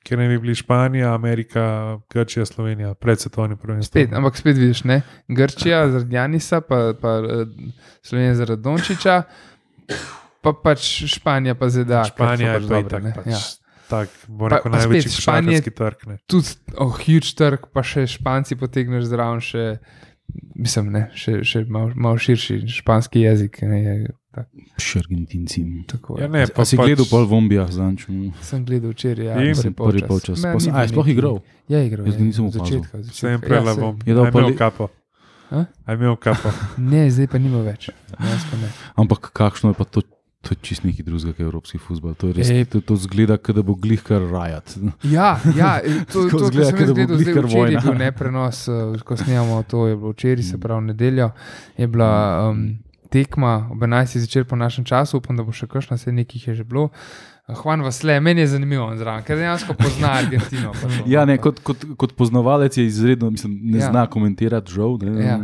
kjer 0.03 0.19
ne 0.19 0.29
bi 0.29 0.39
bili 0.43 0.55
Španija, 0.55 1.15
Amerika, 1.15 1.99
Grčija, 2.11 2.47
Slovenija 2.47 2.95
pred 2.95 3.21
svetovnim 3.21 3.59
prvenstvom. 3.59 4.03
Spet, 4.03 4.17
ampak 4.17 4.37
spet 4.37 4.57
vidiš, 4.59 4.85
ne? 4.85 5.01
Grčija 5.29 5.85
zaradi 5.95 6.17
Janisa, 6.17 6.61
pa, 6.61 6.83
pa 7.01 7.17
eh, 7.23 7.47
Slovenija 8.03 8.35
zaradi 8.35 8.63
Dončiča, 8.63 9.23
pa 10.43 10.55
pač 10.65 10.89
Španija, 11.17 11.55
pa 11.55 11.71
ZDA. 11.71 12.05
Španija 12.11 12.55
pač 12.55 12.63
je 12.63 12.69
pa 12.69 12.81
dobre, 12.83 12.87
itak 12.87 13.05
ne. 13.05 13.15
pač 13.17 13.27
Ja. 13.33 13.43
tak, 13.89 14.09
Pa- 14.39 14.49
rekel, 14.49 14.71
pa 14.73 14.79
spet, 14.81 14.89
največji 14.91 15.17
košarkarski 15.17 15.75
trg. 15.77 16.07
Ne. 16.09 16.19
Tudi 16.27 16.57
oh, 16.77 16.95
huge 16.97 17.35
trg, 17.39 17.69
pa 17.73 17.85
še 17.87 18.07
Španci 18.11 18.57
potegneš 18.59 19.11
zraven, 19.11 19.43
še, 19.45 19.67
mislim, 20.55 20.91
ne, 20.91 21.11
še, 21.15 21.43
še 21.43 21.65
malo, 21.65 21.93
malo 21.95 22.17
širši 22.17 22.63
španski 22.69 23.21
jezik. 23.21 23.63
Ne, 23.63 23.79
je, 23.79 23.95
tak, 24.31 24.49
Še 24.79 24.99
Argentinci. 24.99 25.61
tako, 25.87 26.17
Ja, 26.17 26.25
ja, 26.25 26.29
ne, 26.29 26.47
Pa 26.47 26.65
si 26.65 26.77
pač- 26.77 26.87
gledal 26.87 27.07
pol 27.07 27.27
Vombija, 27.27 27.67
zanču. 27.69 28.09
Sem 28.41 28.65
gledal 28.65 28.91
včeraj, 28.91 29.25
ja, 29.25 29.35
In? 29.39 29.53
prvi 29.53 29.73
Prvi 29.73 30.03
polčas. 30.03 30.41
Pa 30.41 30.55
ni 30.55 30.61
si- 30.61 30.67
bil 30.67 30.75
A 30.75 30.83
je 30.83 30.89
sploh 30.89 31.09
igral? 31.09 31.37
Je 31.69 31.79
igral. 31.83 32.05
Jaz 32.07 32.15
ga 32.15 32.19
ja, 32.19 32.27
nisem 32.27 32.45
od 32.45 32.55
opazil. 32.55 32.81
začetka, 32.81 32.95
Vse 32.99 33.05
jim 33.05 33.13
začetka. 33.35 33.45
prela 33.45 33.71
Ja, 33.71 33.77
bom. 33.77 33.95
Je 34.01 34.13
dal 34.13 34.27
imel 34.27 34.47
li- 34.47 34.57
kapo. 34.57 34.85
A? 35.51 35.67
Aj 35.85 35.95
imel 35.95 36.17
kapo. 36.17 36.49
Ne, 36.79 37.11
zdaj 37.11 37.27
pa 37.27 37.39
nima 37.39 37.61
več. 37.61 37.91
Ne. 38.17 38.69
Ampak 38.97 39.33
kakšno 39.33 39.69
je 39.69 39.75
pa 39.75 39.85
to? 39.85 40.01
To 40.43 40.51
je 40.51 40.59
čist 40.63 40.83
nekaj 40.83 41.05
drugega, 41.07 41.31
kot 41.33 41.39
je 41.39 41.45
evropski 41.47 41.79
futbol. 41.79 42.15
To, 42.19 42.33
res- 42.35 42.49
Ej. 42.51 42.65
to, 42.67 42.81
to 42.83 42.97
zgleda, 42.99 43.37
da 43.39 43.63
bo 43.63 43.77
glih 43.79 44.03
kar 44.03 44.19
rajat. 44.27 44.75
Ja, 45.07 45.37
ja 45.57 45.79
to, 46.13 46.27
to, 46.27 46.39
to 46.39 46.51
jaz 46.51 46.73
da 46.73 46.87
bo 46.87 46.95
gledal, 46.95 47.07
glih 47.07 47.23
zdaj 47.23 47.35
kar 47.35 47.45
včeraj 47.47 47.71
je 47.71 47.79
vojna. 47.79 47.85
bil 47.87 47.99
neprenos, 48.01 48.69
eh, 48.69 49.03
ko 49.07 49.17
snemamo 49.17 49.63
to, 49.63 49.87
je 49.87 49.97
bilo 49.97 50.11
včeraj, 50.11 50.43
se 50.43 50.59
pravi 50.61 50.87
nedeljo, 50.87 51.31
je 51.79 51.87
bila 51.87 52.11
um, 52.51 52.65
tekma 53.09 53.69
ob 53.71 53.79
11. 53.79 54.19
zvečer 54.19 54.45
po 54.45 54.57
našem 54.57 54.85
času, 54.85 55.23
upam, 55.23 55.37
da 55.37 55.43
bo 55.43 55.53
še 55.53 55.67
kakšna, 55.67 55.95
se 55.97 56.13
nekih 56.13 56.49
je 56.49 56.55
že 56.55 56.65
bilo. 56.65 56.89
Juan 57.49 57.83
Vasle, 57.83 58.21
meni 58.21 58.41
je 58.41 58.47
zanimivo 58.47 58.85
zraven, 58.97 59.25
ker 59.27 59.37
dejansko 59.37 59.75
pozna 59.75 60.13
Argentino. 60.13 60.71
pa 60.73 60.81
to, 60.81 61.03
Ja, 61.07 61.25
ne, 61.25 61.39
kot, 61.39 61.59
kot, 61.61 61.85
kot 61.97 62.13
poznavalec 62.13 62.77
je 62.77 62.85
izredno, 62.87 63.31
mislim, 63.31 63.59
ne 63.63 63.79
Ja. 63.79 63.85
ja. 63.85 63.91
zna 63.91 64.07
komentirati, 64.07 64.73
žal. 64.73 64.99
Ne, 65.03 65.25
Ja. 65.27 65.39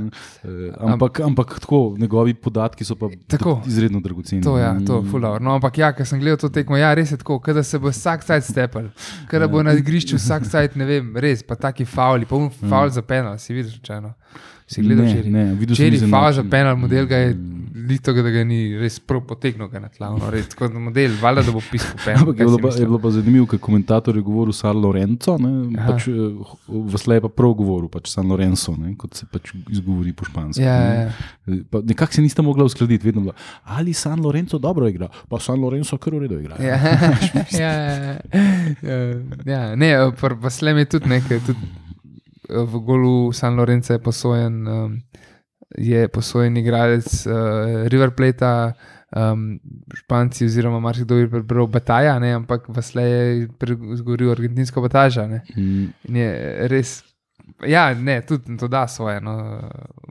Eh, 0.44 0.72
ampak, 0.78 1.20
ampak 1.20 1.58
tako, 1.60 1.96
njegovi 1.98 2.34
podatki 2.34 2.84
so 2.84 2.94
pa 2.94 3.08
Tako. 3.26 3.62
izredno 3.66 4.00
dragoceni. 4.00 4.42
To 4.42 4.58
je, 4.58 4.62
ja, 4.62 4.76
to 4.86 4.96
je 4.96 5.10
fulau. 5.10 5.40
No, 5.40 5.54
ampak 5.54 5.78
ja, 5.78 5.92
ker 5.92 6.06
sem 6.06 6.20
gledal 6.20 6.38
to 6.38 6.48
tekmo, 6.48 6.76
ja, 6.76 6.94
res 6.94 7.10
je 7.10 7.16
tako, 7.16 7.42
da 7.52 7.62
se 7.62 7.78
bo 7.78 7.90
vsak 7.90 8.22
sajt 8.22 8.44
stepel, 8.44 8.88
ker 9.30 9.48
bo 9.48 9.62
na 9.62 9.72
igrišču 9.72 10.16
vsak 10.16 10.46
sajt, 10.46 10.76
ne 10.76 10.84
vem, 10.84 11.16
res, 11.16 11.42
pa 11.42 11.54
taki 11.56 11.84
fauli, 11.84 12.26
pa 12.26 12.36
un 12.36 12.50
faul 12.50 12.90
za 12.90 13.02
penal, 13.02 13.38
si 13.38 13.54
vidiš, 13.54 13.80
čajno. 13.82 14.14
Si 14.68 14.82
gledal 14.82 15.04
Ne, 15.04 15.12
včeraj? 15.12 15.30
ne, 15.30 15.44
videl 15.54 15.74
sem 15.74 15.86
Včeraj 15.86 16.10
faul 16.10 16.24
za 16.24 16.30
izenačen. 16.30 16.50
penal, 16.50 16.76
model 16.76 17.06
ga 17.06 17.16
je 17.18 17.34
Mm. 17.34 17.86
lito, 17.88 18.12
da 18.12 18.30
ga 18.30 18.44
ni 18.44 18.76
res 18.76 18.98
prav 19.00 19.22
potegnil 19.22 19.68
na 19.72 19.88
tla, 19.88 20.10
no, 20.10 20.28
res, 20.28 20.48
da 20.50 20.68
model, 20.68 21.10
valjda, 21.16 21.42
da 21.42 21.52
bo 21.52 21.60
pisal 21.62 21.96
penal. 21.96 22.20
Ampak 22.20 22.36
je 22.36 22.44
bilo, 22.44 22.58
pa, 22.58 22.68
je 22.70 22.84
bilo 22.84 22.98
pa 22.98 23.10
zanimivo, 23.10 23.46
ker 23.46 23.58
komentator 23.58 24.12
je 24.12 24.22
govoril 24.22 24.52
San 24.52 24.76
Lorenzo, 24.76 25.38
ne, 25.38 25.52
Aha. 25.74 25.86
pač, 25.88 26.08
Vasle 26.68 27.14
je 27.14 27.20
pa 27.20 27.28
prav 27.30 27.54
govoril, 27.54 27.88
pač 27.88 28.08
San 28.08 28.28
Lorenzo, 28.28 28.76
ne, 28.76 28.92
kot 28.94 29.14
se 29.14 29.24
pač 29.26 29.54
izgovori 29.70 30.12
po 30.12 30.24
špansko. 30.24 30.60
Ja, 30.60 30.74
ja, 30.74 31.08
ne. 31.46 31.56
ja. 31.72 31.80
Nekako 31.82 32.12
se 32.12 32.22
nista 32.22 32.42
mogla 32.42 32.64
uskladiti, 32.64 33.06
vedno 33.06 33.20
bilo, 33.22 33.32
ali 33.64 33.92
San 33.94 34.20
Lorenzo 34.20 34.58
dobro 34.58 34.84
igra, 34.86 35.08
pa 35.24 35.40
San 35.40 35.56
Lorenzo 35.56 35.96
kar 35.96 36.12
v 36.12 36.18
redu 36.18 36.40
igra. 36.40 36.56
Ja, 36.60 36.76
ja, 37.54 37.72
ja, 37.72 38.12
ja, 38.82 38.98
ja, 39.46 39.76
ne, 39.76 39.94
pa 40.40 40.50
slem 40.50 40.76
je 40.76 40.84
tudi 40.86 41.08
nekaj, 41.08 41.40
tudi 41.40 41.58
eh, 41.58 41.87
v 42.48 42.80
golu 42.84 43.32
San 43.32 43.56
Lorenzo 43.56 43.92
je 43.92 43.98
posojen, 43.98 44.68
um, 44.68 45.00
je 45.78 46.08
posojen 46.08 46.56
igralec 46.56 47.26
uh, 47.26 47.86
River 47.88 48.10
Plata, 48.10 48.72
um, 49.16 49.58
Španci 49.94 50.44
oziroma 50.44 50.80
marsikdo 50.80 51.16
je 51.16 51.28
prebral 51.30 51.66
Bataja, 51.66 52.18
ne, 52.18 52.32
ampak 52.34 52.68
Vasle 52.68 53.02
je 53.02 53.48
zgovoril 53.94 54.30
argentinsko 54.30 54.80
Bataža. 54.80 55.26
Ne, 55.26 55.42
Mm, 55.56 55.92
in 56.08 56.16
je 56.16 56.68
res, 56.68 57.02
ja, 57.60 57.94
ne, 57.94 58.20
tudi 58.20 58.56
to 58.56 58.68
da 58.68 58.86
svoje. 58.86 59.20
No, 59.20 59.60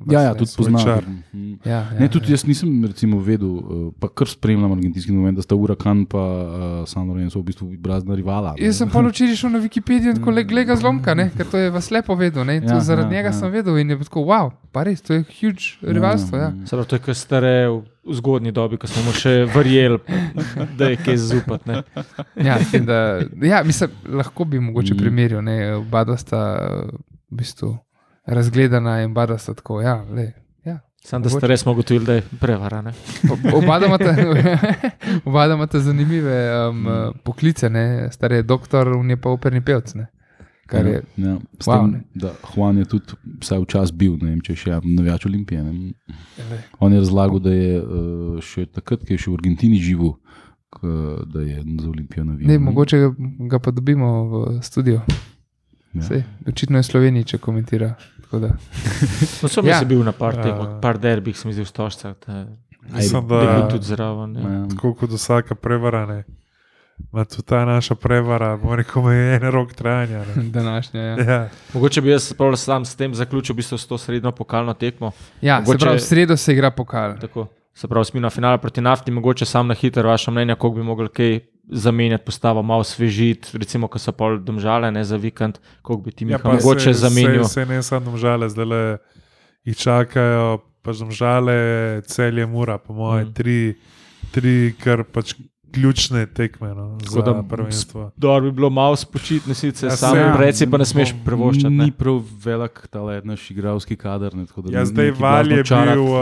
Ja, 0.05 0.21
ja, 0.21 0.29
Vasle, 0.29 0.39
tudi 0.39 0.51
poznam. 0.57 1.03
Mm. 1.33 1.53
Ja, 1.65 1.71
ja, 1.71 1.99
Ne, 1.99 2.07
tudi 2.07 2.25
ja. 2.25 2.31
jaz 2.31 2.45
nisem 2.45 2.85
recimo, 2.85 3.19
vedel, 3.19 3.49
eh, 3.49 3.61
pa 3.99 4.07
kar 4.07 4.27
spremljam 4.27 4.71
argentinski 4.71 5.11
moment, 5.11 5.35
da 5.35 5.41
sta 5.41 5.55
Urakan 5.55 6.05
in 6.05 6.19
uh, 6.19 6.87
San 6.87 7.09
Lorenzo 7.09 7.39
v 7.39 7.43
bistvu 7.43 7.67
brazna 7.77 8.15
rivala. 8.15 8.53
ne. 8.53 8.65
Jaz 8.65 8.77
sem 8.77 8.89
pa 8.89 9.01
včeraj 9.01 9.35
šel 9.35 9.49
na 9.49 9.59
Wikipedijo 9.59 10.09
in 10.09 10.15
tako 10.15 10.31
le 10.31 10.43
gleda 10.43 10.75
zlomka, 10.75 11.13
ne? 11.13 11.31
ker 11.37 11.45
to 11.45 11.57
je 11.57 11.69
vas 11.69 11.91
lepo 11.91 12.15
vedel. 12.15 12.45
Ne? 12.45 12.55
Ja, 12.55 12.61
Ja, 12.69 12.79
zaradi 12.79 13.07
ja, 13.07 13.17
njega 13.17 13.29
ja. 13.29 13.33
sem 13.33 13.51
vedel 13.51 13.77
in 13.77 13.89
je 13.89 13.99
tako, 13.99 14.21
wow, 14.21 14.51
pa 14.71 14.83
res, 14.83 15.01
to 15.01 15.13
je 15.13 15.23
huge 15.31 15.75
rivalstvo. 15.83 16.37
Ja. 16.37 16.51
Se 16.65 16.69
pravi, 16.69 16.85
to 16.85 16.95
je 16.95 16.99
kar 17.01 17.15
stare 17.15 17.67
v 17.67 17.83
zgodnji 18.13 18.51
dobi, 18.51 18.77
ko 18.77 18.87
smo 18.87 19.11
še 19.11 19.45
verjeli, 19.47 19.99
da 20.77 20.85
je 20.85 20.95
kaj 20.97 21.17
zupati. 21.17 21.69
ne. 21.69 21.83
Ja, 22.37 22.55
da, 22.79 23.19
ja, 23.41 23.63
mislim, 23.63 23.89
lahko 24.07 24.45
bi 24.45 24.59
mogoče 24.61 24.93
Mm. 24.93 24.97
primerjal, 24.97 25.41
ne, 25.41 25.75
oba 25.75 26.05
sta 26.17 26.41
v 27.29 27.35
bistvu 27.35 27.77
razgledana 28.27 29.01
in 29.01 29.11
oba 29.11 29.25
dva 29.25 29.37
sta 29.37 29.53
tako. 29.53 29.81
Ja, 29.81 30.03
le, 30.05 30.33
ja. 30.65 30.79
Sam 31.01 31.21
da 31.21 31.29
ste 31.29 31.35
Mogoče. 31.37 31.47
res 31.47 31.65
mogli 31.65 31.83
tudi, 31.85 32.05
da 32.05 32.13
je 32.13 32.23
prevara. 32.37 32.81
ne. 32.81 32.91
O- 33.25 33.57
Oba 33.57 33.79
dva 33.79 33.87
imata, 33.87 34.11
oba 35.25 35.45
dva 35.45 35.55
imata 35.55 35.79
zanimive 35.81 36.35
um, 36.61 36.77
Mm. 36.77 37.13
poklice, 37.23 37.69
ne? 37.69 37.85
star 38.11 38.31
je 38.31 38.43
doktor, 38.43 38.87
on 38.89 39.09
je 39.09 39.17
pa 39.17 39.29
operni 39.29 39.61
pevc. 39.61 39.95
Ne? 39.95 40.07
Kar 40.65 40.85
je, 40.85 41.01
Ja, 41.15 41.27
ja. 41.27 41.37
S 41.59 41.65
Wow, 41.65 41.79
tem, 41.81 41.91
ne. 41.91 42.03
da 42.13 42.31
Juan 42.45 42.77
je 42.77 42.85
tudi 42.85 43.05
vsaj 43.39 43.59
včasih 43.59 43.95
bil, 43.95 44.17
ne 44.17 44.29
vem, 44.29 44.41
če 44.41 44.51
je 44.51 44.57
še 44.57 44.71
navijač 44.85 45.25
Olimpije. 45.25 45.63
Ne. 45.63 45.93
le, 46.41 46.57
On 46.79 46.91
je 46.91 46.99
razlagal, 46.99 47.39
da 47.39 47.51
je 47.51 47.69
uh, 47.77 47.85
še 48.41 48.65
takrat, 48.67 48.99
ko 48.99 49.09
je 49.09 49.17
še 49.17 49.31
v 49.31 49.35
Argentini 49.35 49.79
živel, 49.79 50.17
k, 50.69 50.83
da 51.25 51.39
je 51.41 51.55
za 51.73 51.87
Olimpijo 51.87 52.23
navijal. 52.25 52.47
ne, 52.47 52.59
mogoče 52.59 52.97
ga, 52.97 53.09
ga 53.47 53.59
pa 53.59 53.71
dobimo 53.71 54.09
v 54.25 54.33
studio. 54.61 54.99
Ja. 55.97 56.03
Sej, 56.03 56.23
očitno 56.47 56.77
je 56.77 56.83
Sloveniji, 56.83 57.23
če 57.25 57.37
komentira. 57.39 57.93
tako 58.21 58.39
da. 58.39 58.47
No, 59.41 59.47
sem 59.47 59.65
Ja. 59.65 59.83
bil 59.83 60.01
na 60.01 60.11
par 60.11 60.35
Ja. 60.35 60.43
tekmah, 60.43 60.79
par 60.81 60.97
derbih, 60.97 61.37
sem 61.37 61.51
videl. 61.51 61.65
Da 61.67 62.45
Mislim, 62.93 63.27
da 63.27 63.35
je 63.35 63.69
tudi 63.69 63.85
zraven. 63.85 64.35
Ja. 64.35 64.41
Ja. 64.43 64.67
tako 64.69 64.93
kot 64.93 65.09
vsaka 65.11 65.55
prevara. 65.55 66.05
Ne. 66.05 66.23
Ma 67.11 67.25
tudi 67.25 67.43
ta 67.43 67.65
naša 67.65 67.95
prevara, 67.95 68.57
rekel, 68.67 69.01
ima 69.01 69.13
en 69.13 69.41
rok 69.43 69.73
trajanja. 69.73 70.23
ne. 70.27 70.43
Današnja. 70.51 71.01
Ja, 71.01 71.15
Ja. 71.23 71.49
Mogoče 71.73 72.01
bi 72.01 72.09
jaz 72.09 72.33
prav 72.33 72.55
sam 72.55 72.85
s 72.85 72.95
tem 72.95 73.13
zaključil 73.13 73.53
v 73.53 73.57
bistvu 73.57 73.77
s 73.77 73.87
to 73.87 73.97
srednjo 73.97 74.31
pokalno 74.31 74.73
tekmo. 74.73 75.11
ja 75.41 75.57
se 75.57 75.65
Mogoče- 75.65 75.79
pravi, 75.79 75.97
v 75.97 76.01
sredo 76.01 76.37
se 76.37 76.53
igra 76.53 76.71
pokal. 76.71 77.15
Tako, 77.17 77.47
se 77.73 77.87
pravi, 77.87 78.05
smo 78.05 78.19
na 78.19 78.29
finalu 78.29 78.57
proti 78.57 78.81
nafti, 78.81 79.11
mogoče 79.11 79.45
sam 79.45 79.67
na 79.67 79.73
hitro, 79.73 80.03
vaše 80.03 80.31
mnenje, 80.31 80.55
koliko 80.55 80.75
bi 80.75 80.83
mogli 80.83 81.09
kaj 81.09 81.39
zamenjati, 81.69 82.25
postavo 82.25 82.63
malo 82.63 82.83
svežiti, 82.83 83.49
recimo, 83.53 83.87
ko 83.87 83.99
so 83.99 84.11
pol 84.11 84.37
domžale 84.39 84.91
ne, 84.91 85.03
za 85.03 85.15
vikend, 85.15 85.59
koliko 85.81 86.03
bi 86.03 86.11
ti 86.11 86.25
ja, 86.25 86.39
pa 86.39 86.53
mogoče 86.53 86.93
zamenjal. 86.93 87.43
Se, 87.43 87.53
se 87.53 87.65
ne 87.65 87.83
samo 87.83 88.17
žale, 88.17 88.49
zdaj 88.49 88.65
le 88.65 88.97
jih 89.65 89.77
čakajo, 89.77 90.57
pa 90.81 90.91
žale, 91.11 91.57
celje 92.01 92.45
mura, 92.45 92.77
po 92.77 92.93
moje, 92.93 93.25
Mm. 93.25 93.33
tri, 93.33 93.75
tri 94.31 94.53
kar 94.73 95.03
pač 95.03 95.33
ključne 95.69 96.25
tekme 96.27 96.69
no, 96.69 96.97
za 97.01 97.21
da 97.21 97.43
prvenstvo. 97.43 98.11
Dobro 98.17 98.41
bi 98.41 98.55
bilo 98.55 98.69
malo 98.69 98.95
spočitne, 98.95 99.53
sicer 99.53 99.87
Ja, 99.87 99.91
ja, 99.91 99.97
sam 99.97 100.15
se- 100.15 100.33
preci 100.37 100.67
pa 100.67 100.77
ne 100.77 100.85
smeš 100.85 101.11
prevoščati. 101.25 101.69
Ni 101.69 101.85
Ne. 101.85 101.91
prav 101.91 102.23
velik 102.43 102.87
ta 102.87 102.99
naš 103.21 103.51
igralski 103.51 103.95
kader. 103.95 104.33
Ne, 104.33 104.45
tako 104.45 104.61
da 104.61 104.71
Ja, 104.71 104.79
ni 104.79 104.85
zdaj 104.85 105.11
val 105.11 105.51
je 105.51 105.63
čarat. 105.63 105.93
bil, 105.93 106.03
uh, 106.03 106.17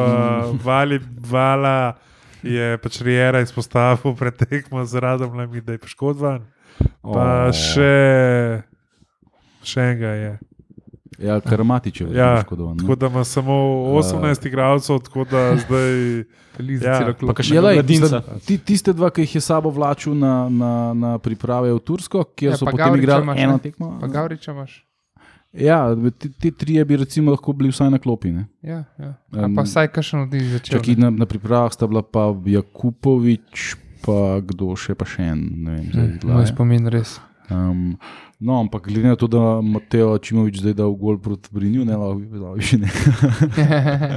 val 0.63 0.91
je, 0.91 0.99
vala 1.21 1.93
je 2.45 2.77
pač 2.77 3.01
Rijera 3.01 3.41
izpostavil 3.41 4.13
pred 4.13 4.37
tekmo 4.39 4.85
z 4.85 4.95
radom, 4.95 5.33
da 5.59 5.71
je 5.71 5.77
poškodovan. 5.79 6.45
Pa 7.01 7.47
O. 7.47 7.51
še, 7.51 8.63
še 9.63 9.81
enega 9.81 10.11
je. 10.13 10.31
Ja, 11.17 11.39
Karamatičev 11.39 12.09
je 12.09 12.17
Ja, 12.17 12.35
poškodovan. 12.37 12.77
Tako 12.77 12.95
da 12.95 13.07
ima 13.07 13.23
samo 13.23 13.53
18 13.95 14.47
igralcev, 14.47 14.99
tako 14.99 15.23
da 15.25 15.55
zdaj. 15.57 16.23
Liza 16.57 16.87
Ja, 16.87 16.99
celo 16.99 17.13
Pa 17.25 17.35
klub. 17.35 17.35
lej, 17.59 17.75
mladinca. 17.75 18.07
zdaj, 18.07 18.21
ti, 18.39 18.57
tiste 18.57 18.93
dva, 18.93 19.09
ki 19.09 19.21
jih 19.21 19.35
je 19.35 19.41
sabo 19.41 19.67
vlačil 19.69 20.13
na, 20.13 20.47
na, 20.49 20.71
na 20.93 21.17
priprave 21.17 21.67
v 21.67 21.79
Tursko, 21.81 22.23
kjer 22.25 22.51
Ja, 22.51 22.57
so 22.57 22.63
potem 22.65 22.77
Gavriča 22.79 23.01
igrali 23.01 23.23
imaš, 23.23 23.39
eno 23.39 23.57
tekmo. 23.57 23.97
Pa 23.99 24.07
Gavriča 24.07 24.51
imaš. 24.51 24.84
Ja, 25.57 25.95
ti, 26.19 26.31
ti 26.31 26.51
trije 26.51 26.85
bi 26.85 26.97
recimo 26.97 27.31
lahko 27.31 27.53
bili 27.53 27.71
vsaj 27.71 27.89
na 27.89 27.99
klopi. 27.99 28.31
Ne? 28.31 28.45
Ja, 28.61 28.83
ja. 28.99 29.13
A 29.31 29.45
Em, 29.45 29.55
pa 29.55 29.63
vsaj 29.63 29.87
kakšen 29.87 30.25
od 30.25 30.33
njih 30.33 30.49
začel. 30.51 30.79
Čaki, 30.79 30.95
na, 30.99 31.09
na 31.09 31.25
pripravah 31.25 31.73
sta 31.73 31.87
bila 31.87 32.03
pa 32.03 32.27
Jakupovič, 32.45 33.75
pa 34.05 34.41
kdo 34.43 34.75
še, 34.75 34.95
pa 34.95 35.07
še 35.07 35.29
en. 35.31 35.45
Ne 35.65 35.77
vem, 35.77 35.87
zdaj 35.93 36.11
glave. 36.23 36.37
Moj 36.41 36.51
spomin 36.51 36.91
res. 36.91 37.17
Um, 37.49 37.97
no, 38.39 38.59
ampak 38.59 38.87
glede 38.89 39.13
na 39.13 39.15
to, 39.15 39.29
da 39.29 39.61
Mateo 39.61 40.17
Čimovič 40.17 40.59
zdaj 40.63 40.75
dal 40.81 40.95
gol 40.97 41.19
proti 41.21 41.49
Brinju, 41.53 41.85
ne 41.85 41.97
lahko 41.97 42.17
bi 42.19 42.27
bilo 42.35 42.55
še 42.59 42.81
ne. 42.81 42.91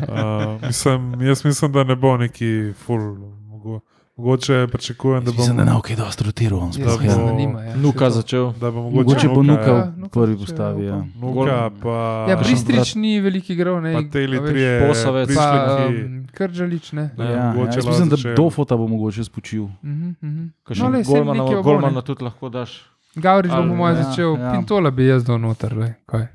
Uh, 0.08 0.58
mislim, 0.66 1.12
jaz 1.22 1.44
mislim, 1.44 1.72
da 1.72 1.84
ne 1.84 1.96
bo 1.96 2.16
neki 2.16 2.72
full. 2.74 3.14
Mogo, 3.48 3.80
mogoče 4.18 4.66
pričakujem, 4.66 5.24
da 5.24 5.30
bo, 5.30 5.38
Mislim, 5.38 5.56
da 5.56 5.64
ne 5.64 5.72
bo 5.72 5.80
kaj 5.80 5.96
dosti 5.96 6.24
rotiral. 6.24 6.58
on 6.60 6.72
sploh, 6.72 7.00
mislim, 7.00 7.20
ja. 7.20 7.26
da 7.26 7.32
nima. 7.34 7.62
Ja. 7.62 7.76
Nuka 7.76 8.10
začel. 8.10 8.52
da 8.52 8.70
bo 8.70 8.82
mogoče, 8.82 8.96
Mogoče 8.98 9.28
bo 9.28 9.42
Nuka, 9.42 9.70
ja, 9.70 9.92
v 9.96 10.08
prvi 10.08 10.26
začel, 10.28 10.46
postavi. 10.46 10.84
Ja. 10.84 10.98
Nuka, 11.16 11.70
pa, 11.82 11.96
Ja, 12.26 12.36
Kakšen 12.36 12.38
Bristrič 12.40 12.94
ni 12.96 13.20
velik 13.20 13.50
igral, 13.50 13.80
ne. 13.80 13.92
pa 13.94 14.02
teli 14.10 14.40
trije, 14.42 14.72
Posavec. 14.82 15.30
Pa 15.30 15.46
um, 15.86 16.26
Krdžalič, 16.28 16.92
ne. 16.92 17.10
Ne, 17.14 17.24
Ja, 17.24 17.30
ja, 17.30 17.52
mogoče 17.52 17.68
jaz 17.70 17.76
lahko 17.78 17.90
mislim, 17.90 18.08
da 18.08 18.16
začel. 18.16 18.34
Dofota 18.34 18.76
bo 18.76 18.86
mogoče 18.88 19.24
spočil. 19.24 19.64
Mhm, 19.82 20.08
mhm. 20.20 20.44
Kakšen 20.62 20.84
No, 20.84 20.90
lej, 20.90 21.04
saj 21.04 21.14
golmana, 21.14 21.38
nekaj 21.40 21.54
bo, 21.54 21.60
ne. 21.60 21.62
golmana 21.64 22.00
tudi 22.02 22.24
lahko 22.24 22.48
daš. 22.50 22.70
Gavrič 23.16 23.50
bo 23.50 23.62
po 23.64 23.74
mojem 23.76 23.96
ja, 23.96 24.02
začel, 24.02 24.30
ja. 24.34 24.50
Pintola 24.52 24.90
bi 24.90 25.06
jaz 25.06 25.24
dal 25.24 25.38
noter. 25.38 25.72
lej, 25.74 25.94
kaj. 26.06 26.26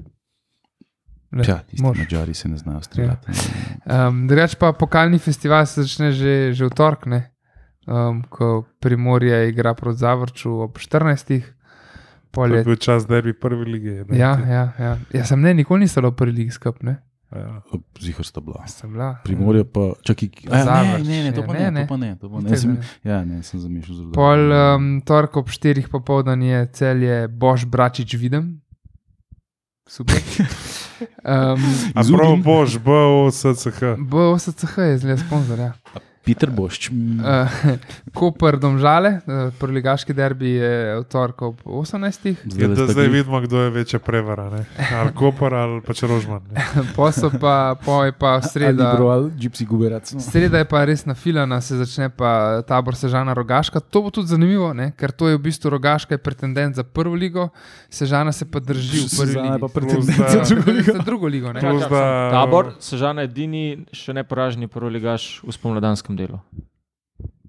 Lej, 1.31 1.45
Ja, 1.47 1.57
tisti 1.59 1.81
mož. 1.81 1.97
mačari 1.97 2.33
se 2.33 2.47
ne 2.47 2.57
znajo 2.57 2.81
streljati. 2.81 3.31
Um, 3.83 4.27
Drugač 4.27 4.55
pa 4.55 4.71
pokalni 4.71 5.17
festival 5.17 5.65
se 5.65 5.81
začne 5.81 6.11
že, 6.11 6.53
že 6.53 6.65
v 6.65 6.69
torek, 6.69 7.05
ne? 7.05 7.32
Um, 7.87 8.23
ko 8.29 8.63
Primorje 8.79 9.49
igra 9.49 9.73
proti 9.73 9.99
Zavrču 9.99 10.51
ob 10.51 10.77
14. 10.77 11.41
To 12.33 12.41
Pol 12.41 12.51
je 12.51 12.57
je, 12.57 12.63
bil 12.63 12.75
čas 12.75 13.07
derbi 13.07 13.33
prve 13.33 13.65
lige. 13.65 14.05
ne, 14.09 14.17
ja, 14.17 14.39
ja, 14.49 14.73
ja. 14.79 14.97
Jaz 15.13 15.27
sem 15.29 15.41
ne, 15.41 15.53
nikoli 15.53 15.85
nisem 15.85 16.05
v 16.05 16.11
prvi 16.11 16.31
ligi 16.31 16.51
skup, 16.51 16.83
ne? 16.83 16.97
ja. 17.35 17.61
Zihar 18.01 18.25
sta 18.25 18.41
bila. 18.41 18.67
Sem 18.67 18.91
bila. 18.91 19.15
Primorje 19.23 19.63
pa, 19.63 19.93
čakaj, 20.01 20.29
Pa 20.49 20.55
a, 20.55 20.57
ne, 20.57 20.63
Zavrč, 20.63 21.07
ne, 21.07 21.23
ne, 21.23 21.31
to 21.33 21.41
ja, 21.41 21.47
pa 21.47 21.53
ne, 21.53 21.59
ne, 21.59 21.71
ne. 21.71 21.81
to 21.81 21.89
pa 21.89 21.97
ne. 21.97 22.15
To 22.17 22.29
pa 22.29 22.41
ne. 22.41 22.49
Jaz 22.49 22.61
sem, 22.61 22.77
ja, 23.03 23.25
ne, 23.25 23.43
sem 23.43 23.59
zamišljal 23.59 23.97
zelo. 23.97 24.11
Pol 24.13 24.53
um, 24.53 25.01
torek 25.05 25.37
ob 25.37 25.49
4. 25.49 25.87
popoldan 25.91 26.41
je 26.41 26.65
celje 26.73 27.27
Bož 27.27 27.65
Bračič 27.65 28.17
videm. 28.17 28.61
Super. 29.89 30.21
Um, 31.03 31.59
A 31.95 32.03
prav 32.03 32.37
boš, 32.43 32.77
bo 32.79 33.27
SCH. 33.27 33.97
bo 33.97 34.31
OSCH 34.31 34.77
je 34.77 34.97
zelo 34.97 35.17
sponzor. 35.17 35.59
Ja. 35.59 35.73
Peter 36.23 36.49
Bošč. 36.49 36.87
Uh, 36.89 37.51
Koper 38.17 38.55
Domžale, 38.55 39.19
uh, 39.27 39.51
proligaški 39.59 40.15
derbi 40.15 40.55
je 40.55 40.73
v 40.99 41.03
torek 41.11 41.41
ob 41.43 41.59
18. 41.67 42.31
Ja, 42.55 42.67
da 42.71 42.87
zdaj 42.87 43.07
vidimo, 43.11 43.41
kdo 43.43 43.59
je 43.59 43.69
večja 43.69 43.99
prevara. 43.99 44.47
Ne? 44.49 44.61
Ali 44.95 45.11
Koper 45.11 45.53
ali 45.53 45.81
pač 45.83 46.03
Rožman. 46.07 46.41
Posel 46.97 47.27
pa, 47.39 47.75
po 47.75 48.03
je 48.07 48.15
pa 48.15 48.39
sreda. 48.41 48.95
Gypsy 49.35 49.67
Guberac. 49.67 50.07
No. 50.15 50.23
Sreda 50.23 50.63
je 50.63 50.67
pa 50.71 50.85
res 50.87 51.03
nafilana, 51.05 51.59
se 51.61 51.75
začne 51.75 52.07
pa 52.07 52.63
tabor 52.63 52.95
Sežana 52.95 53.35
Rogaška. 53.35 53.83
To 53.83 54.07
bo 54.07 54.09
tudi 54.09 54.31
zanimivo, 54.31 54.71
ne? 54.73 54.93
ker 54.95 55.11
to 55.11 55.27
je 55.27 55.35
v 55.35 55.43
bistvu 55.43 55.75
Rogaška 55.75 56.15
je 56.15 56.23
pretendent 56.23 56.75
za 56.75 56.87
prvo 56.87 57.19
ligo, 57.19 57.49
Sežana 57.91 58.31
se 58.31 58.47
pa 58.47 58.63
drži 58.63 59.03
v 59.03 59.09
prvi 59.11 59.33
Sežana 59.35 59.53
je 59.53 59.59
pa 59.59 59.67
ligi. 59.67 59.73
pretendent 59.75 60.29
za 60.31 60.39
Drugo 60.47 60.71
ligo. 60.71 60.93
Za 60.93 61.03
drugo 61.03 61.27
ligo, 61.27 61.53
ne? 61.53 61.59
Plus, 61.59 61.83
da- 61.91 62.31
Tabor, 62.31 62.73
Sežana 62.79 63.21
je 63.21 63.27
edini 63.27 63.63
še 63.91 64.13
ne 64.13 64.23
poraženi 64.23 64.67
prvoligaš 64.71 65.41
v 65.43 65.51
spomladanskem 65.51 66.12
delu. 66.15 66.39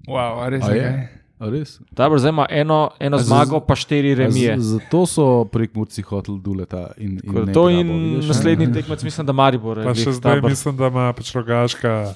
Wow, 0.05 0.39
a 0.39 0.49
res 0.49 0.63
A 0.63 0.71
je. 0.71 0.89
A 1.37 1.49
res? 1.49 1.81
Tabor 1.93 2.17
zdaj 2.17 2.31
ima 2.31 2.47
eno, 2.47 2.79
eno 2.99 3.19
z- 3.19 3.25
zmago, 3.25 3.61
pa 3.61 3.75
štiri 3.75 4.15
remije. 4.15 4.55
z- 4.55 4.79
Zato 4.79 5.05
so 5.05 5.25
prek 5.47 5.73
Murci 5.73 6.03
hoteli 6.03 6.39
duleta. 6.39 6.93
In, 6.97 7.13
in 7.15 7.33
Tako 7.35 7.47
To 7.49 7.65
in 7.69 7.89
vidiš, 7.89 8.29
naslednji 8.29 8.73
tekmec, 8.73 9.03
mislim, 9.03 9.25
da 9.25 9.33
Maribor. 9.35 9.79
je 9.79 9.85
Pa 9.85 9.95
še 9.95 10.13
zdaj 10.13 10.35
Tabor. 10.37 10.51
mislim, 10.51 10.77
da 10.77 10.87
ima 10.89 11.13
pač 11.13 11.33
rogaška, 11.33 12.15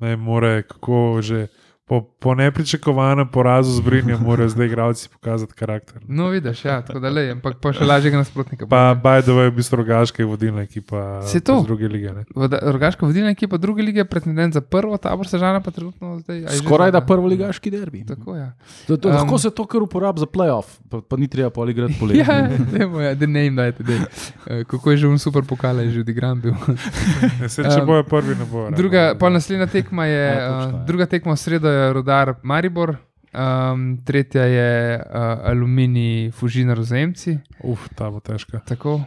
ne 0.00 0.16
more, 0.16 0.62
kako 0.64 1.20
že. 1.20 1.46
Po, 1.86 2.00
po 2.02 2.34
nepričakovanem 2.34 3.28
porazu 3.28 3.70
z 3.70 3.80
Brinjem 3.80 4.18
morajo 4.20 4.48
zdaj 4.48 4.66
igralci 4.66 5.08
pokazati 5.08 5.52
karakter. 5.54 6.02
No, 6.08 6.28
vidiš, 6.28 6.64
ja, 6.64 6.82
tako 6.82 6.98
da 6.98 7.08
le, 7.08 7.30
ampak 7.30 7.60
pa 7.62 7.70
še 7.70 7.84
lažjega 7.84 8.18
nasprotnika. 8.18 8.66
Pa 8.66 8.80
Bajdova 8.96 9.44
je 9.44 9.50
v 9.50 9.54
bistvu 9.54 9.76
rogaška 9.76 10.18
je 10.18 10.26
vodilna 10.26 10.62
ekipa 10.62 11.22
druge 11.62 11.86
lige. 11.86 12.10
Ne? 12.10 12.24
Voda- 12.34 12.58
Rogaška 12.64 13.06
vodilna 13.06 13.30
ekipa 13.30 13.54
druge 13.56 13.82
lige 13.82 13.98
je 13.98 14.04
pretendent 14.06 14.50
za 14.50 14.60
prvo, 14.60 14.98
tabor 14.98 15.26
Sežana 15.26 15.60
pa 15.60 15.70
trenutno 15.70 16.18
zdaj. 16.18 16.42
Skoraj 16.58 16.90
da 16.90 17.00
prvo 17.02 17.26
ligaški 17.26 17.70
derbi. 17.70 18.02
Tako. 18.04 18.34
Ja. 18.34 18.50
To, 18.86 18.96
to, 18.96 19.06
Um, 19.06 19.14
lahko 19.14 19.38
se 19.38 19.50
to 19.52 19.64
kar 19.64 19.78
uporablja 19.80 20.20
za 20.20 20.26
playoff, 20.28 20.66
pa, 20.90 21.00
pa 21.00 21.16
ni 21.16 21.28
treba 21.28 21.50
pol 21.52 21.70
igrati 21.70 21.94
poletje. 21.94 22.26
Ja, 22.26 22.48
dajmo, 22.68 23.00
ja, 23.00 23.14
da 23.14 23.26
ne 23.28 23.44
jim 23.44 23.56
dajte. 23.56 23.82
daj. 23.84 23.96
Eh, 24.48 24.64
Kako 24.64 24.90
je 24.90 24.96
že 24.96 25.06
un 25.06 25.18
super 25.20 25.42
pokal, 25.44 25.78
je 25.80 25.90
že 25.92 26.00
odigran 26.00 26.40
bil. 26.40 26.58
Ne, 27.36 27.48
se, 27.48 27.62
če 27.62 27.78
Um, 27.78 27.86
bojo 27.86 28.02
prvi, 28.04 28.34
ne 28.34 28.44
bojo. 28.44 28.70
Druga, 28.72 29.14
pol 29.14 29.30
naslednja 29.30 29.66
tekma 29.68 30.04
je, 30.06 30.18
Ja, 30.26 30.34
točno, 30.50 30.68
uh, 30.68 30.74
ja. 30.74 30.84
druga 30.84 31.06
tekma 31.06 31.32
v 31.32 31.38
sredo 31.38 31.75
je 31.76 31.92
Rudar 31.92 32.34
Maribor, 32.42 32.96
um, 33.32 33.98
tretja 33.98 34.42
je 34.44 34.70
uh, 34.96 35.14
Aluminij 35.44 36.30
Fužinar 36.30 36.78
vzemci. 36.78 37.38
Uf, 37.62 37.88
ta 37.90 38.10
bo 38.10 38.20
težka. 38.20 38.60
Tako, 38.60 39.00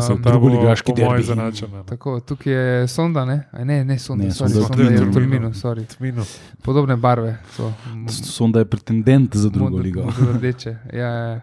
Sem 0.00 0.16
um, 0.16 0.22
Ta 0.22 0.30
bo 0.30 0.30
drugoligaški 0.30 0.92
po 0.92 1.00
moje 1.00 1.10
derbi. 1.10 1.22
zanačena. 1.24 1.82
tako, 1.84 2.20
tukaj 2.20 2.52
je 2.52 2.88
sonda, 2.88 3.24
ne, 3.24 3.48
A 3.52 3.64
ne, 3.64 3.84
ne 3.84 3.98
sonda, 3.98 4.24
Ne, 4.24 4.30
sorry, 4.30 4.50
Sonda 4.50 4.66
sonda 4.68 4.82
je 4.84 5.00
v 5.00 5.12
Tolminu. 5.12 5.50
Sorry. 5.52 5.84
Tmino. 5.88 6.22
Podobne 6.62 6.96
barve 6.96 7.36
so. 7.50 7.72
Sonda 8.08 8.58
je 8.58 8.64
pretendent 8.66 9.36
za 9.36 9.50
drugo 9.50 9.70
modro- 9.70 9.82
ligo. 9.82 10.02
modro-rdeče, 10.02 10.76
Ja, 10.92 11.08
ja. 11.08 11.40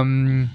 Um, 0.00 0.48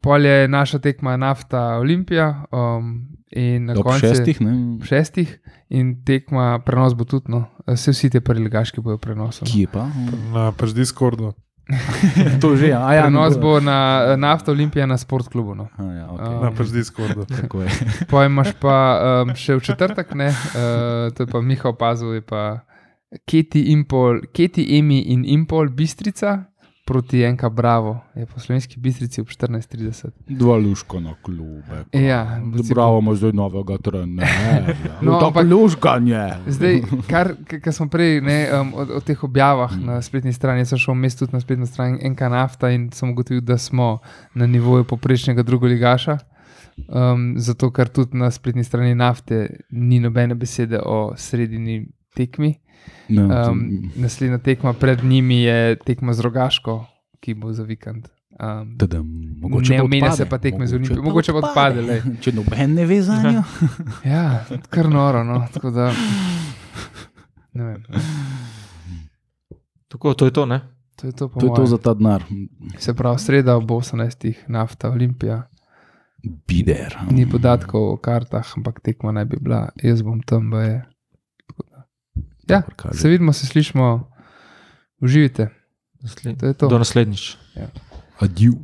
pol 0.00 0.22
je 0.22 0.48
naša 0.48 0.78
tekma 0.78 1.16
nafta 1.16 1.76
Olimpija. 1.76 2.44
Um, 2.52 3.08
in 3.32 3.64
na 3.64 3.72
Ob 3.72 3.84
koncu 3.84 4.06
je- 4.06 4.10
šestih, 4.10 4.40
ne? 4.40 4.78
šestih 4.80 5.38
in 5.70 6.04
tekma, 6.04 6.58
prenos 6.58 6.94
bo 6.94 7.04
tudi, 7.04 7.28
no, 7.28 7.44
vse 7.64 7.90
vsi 7.90 8.10
te 8.10 8.20
preligaški 8.20 8.80
bojo 8.80 8.98
prenosom. 8.98 9.46
Kje 9.46 9.66
pa? 9.66 9.86
Na 10.32 10.50
pač 10.52 10.72
Discordu. 10.72 11.32
to 12.40 12.56
že, 12.56 12.72
a 12.72 12.90
ja. 12.92 13.02
Prenos 13.02 13.36
bo- 13.36 13.54
bo 13.54 13.60
na 13.60 13.76
eh, 14.04 14.16
nafta 14.16 14.50
Olimpija 14.50 14.86
na 14.86 14.98
sportklubu. 14.98 15.54
No. 15.54 15.68
A, 15.72 15.82
ja, 15.84 16.06
okay. 16.08 16.26
Um, 16.28 16.42
Na 16.42 16.50
pač 16.50 16.68
Discordu. 16.68 17.22
Tako 17.36 17.62
je. 17.62 17.70
Pojem 18.08 18.32
imaš 18.32 18.50
pa 18.58 18.76
um, 19.22 19.34
še 19.34 19.54
v 19.54 19.62
četrtek, 19.62 20.10
ne, 20.14 20.28
uh, 20.28 21.14
to 21.14 21.22
je 21.22 21.28
pa 21.28 21.40
Miha 21.40 21.68
opazil, 21.68 22.12
je 22.12 22.22
pa 22.22 22.66
Keti, 23.24 23.70
Impol, 23.70 24.20
Keti 24.28 24.66
Emi 24.72 25.00
in 25.04 25.22
Impol 25.24 25.68
Bistrica 25.68 26.49
proti 26.90 27.22
Enka 27.22 27.48
Bravo, 27.48 28.00
je 28.14 28.26
po 28.26 28.40
slovenski 28.40 28.80
Bistrici 28.80 29.20
ob 29.20 29.28
14:30. 29.28 30.10
Dva 30.28 30.56
luška 30.56 30.98
na 31.00 31.14
klube. 31.14 31.84
Ja, 31.92 32.40
Bravo, 32.66 32.98
imaš 32.98 33.18
zdaj 33.18 33.32
novega 33.32 33.78
trenerja. 33.78 34.74
No, 35.02 35.12
No, 35.12 35.12
ampak- 35.12 35.26
ampak 35.26 35.46
luškanje. 35.46 36.24
Zdaj, 36.48 36.74
kar 37.06 37.30
kar 37.60 37.72
smo 37.72 37.86
prej 37.88 38.20
ne, 38.20 38.48
um, 38.52 38.74
o, 38.74 38.86
o 38.96 39.00
teh 39.00 39.24
objavah 39.24 39.70
na 39.78 40.02
spletni 40.02 40.32
strani, 40.32 40.60
jaz 40.60 40.68
sem 40.68 40.78
šel 40.78 40.94
vmes 40.94 41.16
tudi 41.16 41.32
na 41.32 41.40
spletno 41.40 41.66
stran 41.66 41.94
NK 42.04 42.20
Nafta 42.30 42.70
in 42.70 42.90
sem 42.90 43.10
ugotovil, 43.10 43.40
da 43.42 43.58
smo 43.58 43.98
na 44.34 44.46
nivoju 44.46 44.84
poprečnega 44.84 45.42
drugoligaša. 45.42 46.18
Um, 46.88 47.34
zato, 47.38 47.70
ker 47.70 47.88
tudi 47.88 48.16
na 48.16 48.30
spletni 48.30 48.64
strani 48.64 48.94
nafte 48.94 49.40
ni 49.70 50.00
nobene 50.00 50.34
besede 50.34 50.80
o 50.80 51.12
sredini 51.16 51.84
tekmi. 52.14 52.54
No, 53.10 53.50
Um, 53.50 53.90
naslednja 53.96 54.38
tekma 54.38 54.72
pred 54.72 55.04
njimi 55.04 55.42
je 55.42 55.76
tekma 55.76 56.12
z 56.14 56.20
rogaško, 56.20 56.86
ki 57.20 57.34
bo 57.34 57.52
za 57.52 57.62
vikend. 57.62 58.08
Um, 58.40 58.78
Tadam, 58.78 59.06
mogoče 59.40 59.74
ne 59.74 59.82
omenja 59.82 60.12
se 60.12 60.28
pa 60.28 60.38
tekme 60.38 60.66
z 60.66 60.74
Olimpijo. 60.74 61.02
pa 61.02 61.08
Mogoče 61.08 61.32
pa 61.32 61.38
odpade. 61.38 62.02
Če 62.20 62.32
noben 62.32 62.74
ne 62.74 62.86
ve 62.86 63.02
za 63.02 63.18
njo. 63.22 63.42
ja, 64.12 64.44
kar 64.70 64.88
noro. 64.88 65.24
No. 65.24 65.42
Tako 65.52 65.70
da, 65.70 65.92
ne 67.52 67.64
vem, 67.64 67.82
Tako, 69.88 70.14
to 70.14 70.24
je 70.24 70.30
to, 70.30 70.46
ne? 70.46 70.60
to 70.96 71.06
je 71.06 71.12
to, 71.12 71.28
po 71.28 71.40
To 71.40 71.46
je 71.46 71.54
to 71.56 71.66
za 71.66 71.78
ta 71.78 71.94
denar. 71.94 72.24
Se 72.78 72.94
pravi, 72.94 73.18
sreda 73.18 73.56
ob 73.56 73.70
18. 73.70 74.32
nafta 74.48 74.90
Olimpija. 74.90 75.42
Bider. 76.22 76.96
Ni 77.10 77.26
podatkov 77.26 77.92
o 77.92 77.96
kartah, 77.96 78.44
ampak 78.56 78.80
tekma 78.80 79.12
naj 79.12 79.24
bi 79.24 79.36
bila, 79.40 79.68
jaz 79.82 80.02
bom 80.02 80.20
tam. 80.22 80.50
Tako 80.52 80.66
da. 80.66 80.89
Ja, 82.50 82.62
kaže. 82.76 82.98
se 82.98 83.08
vidimo, 83.08 83.32
se 83.32 83.46
slišimo, 83.46 84.10
uživite. 85.00 85.48
Nasled... 86.02 86.40
To 86.40 86.46
je 86.46 86.54
to. 86.54 86.68
Do 86.68 86.78
naslednjič. 86.78 87.36
Adieu. 88.18 88.54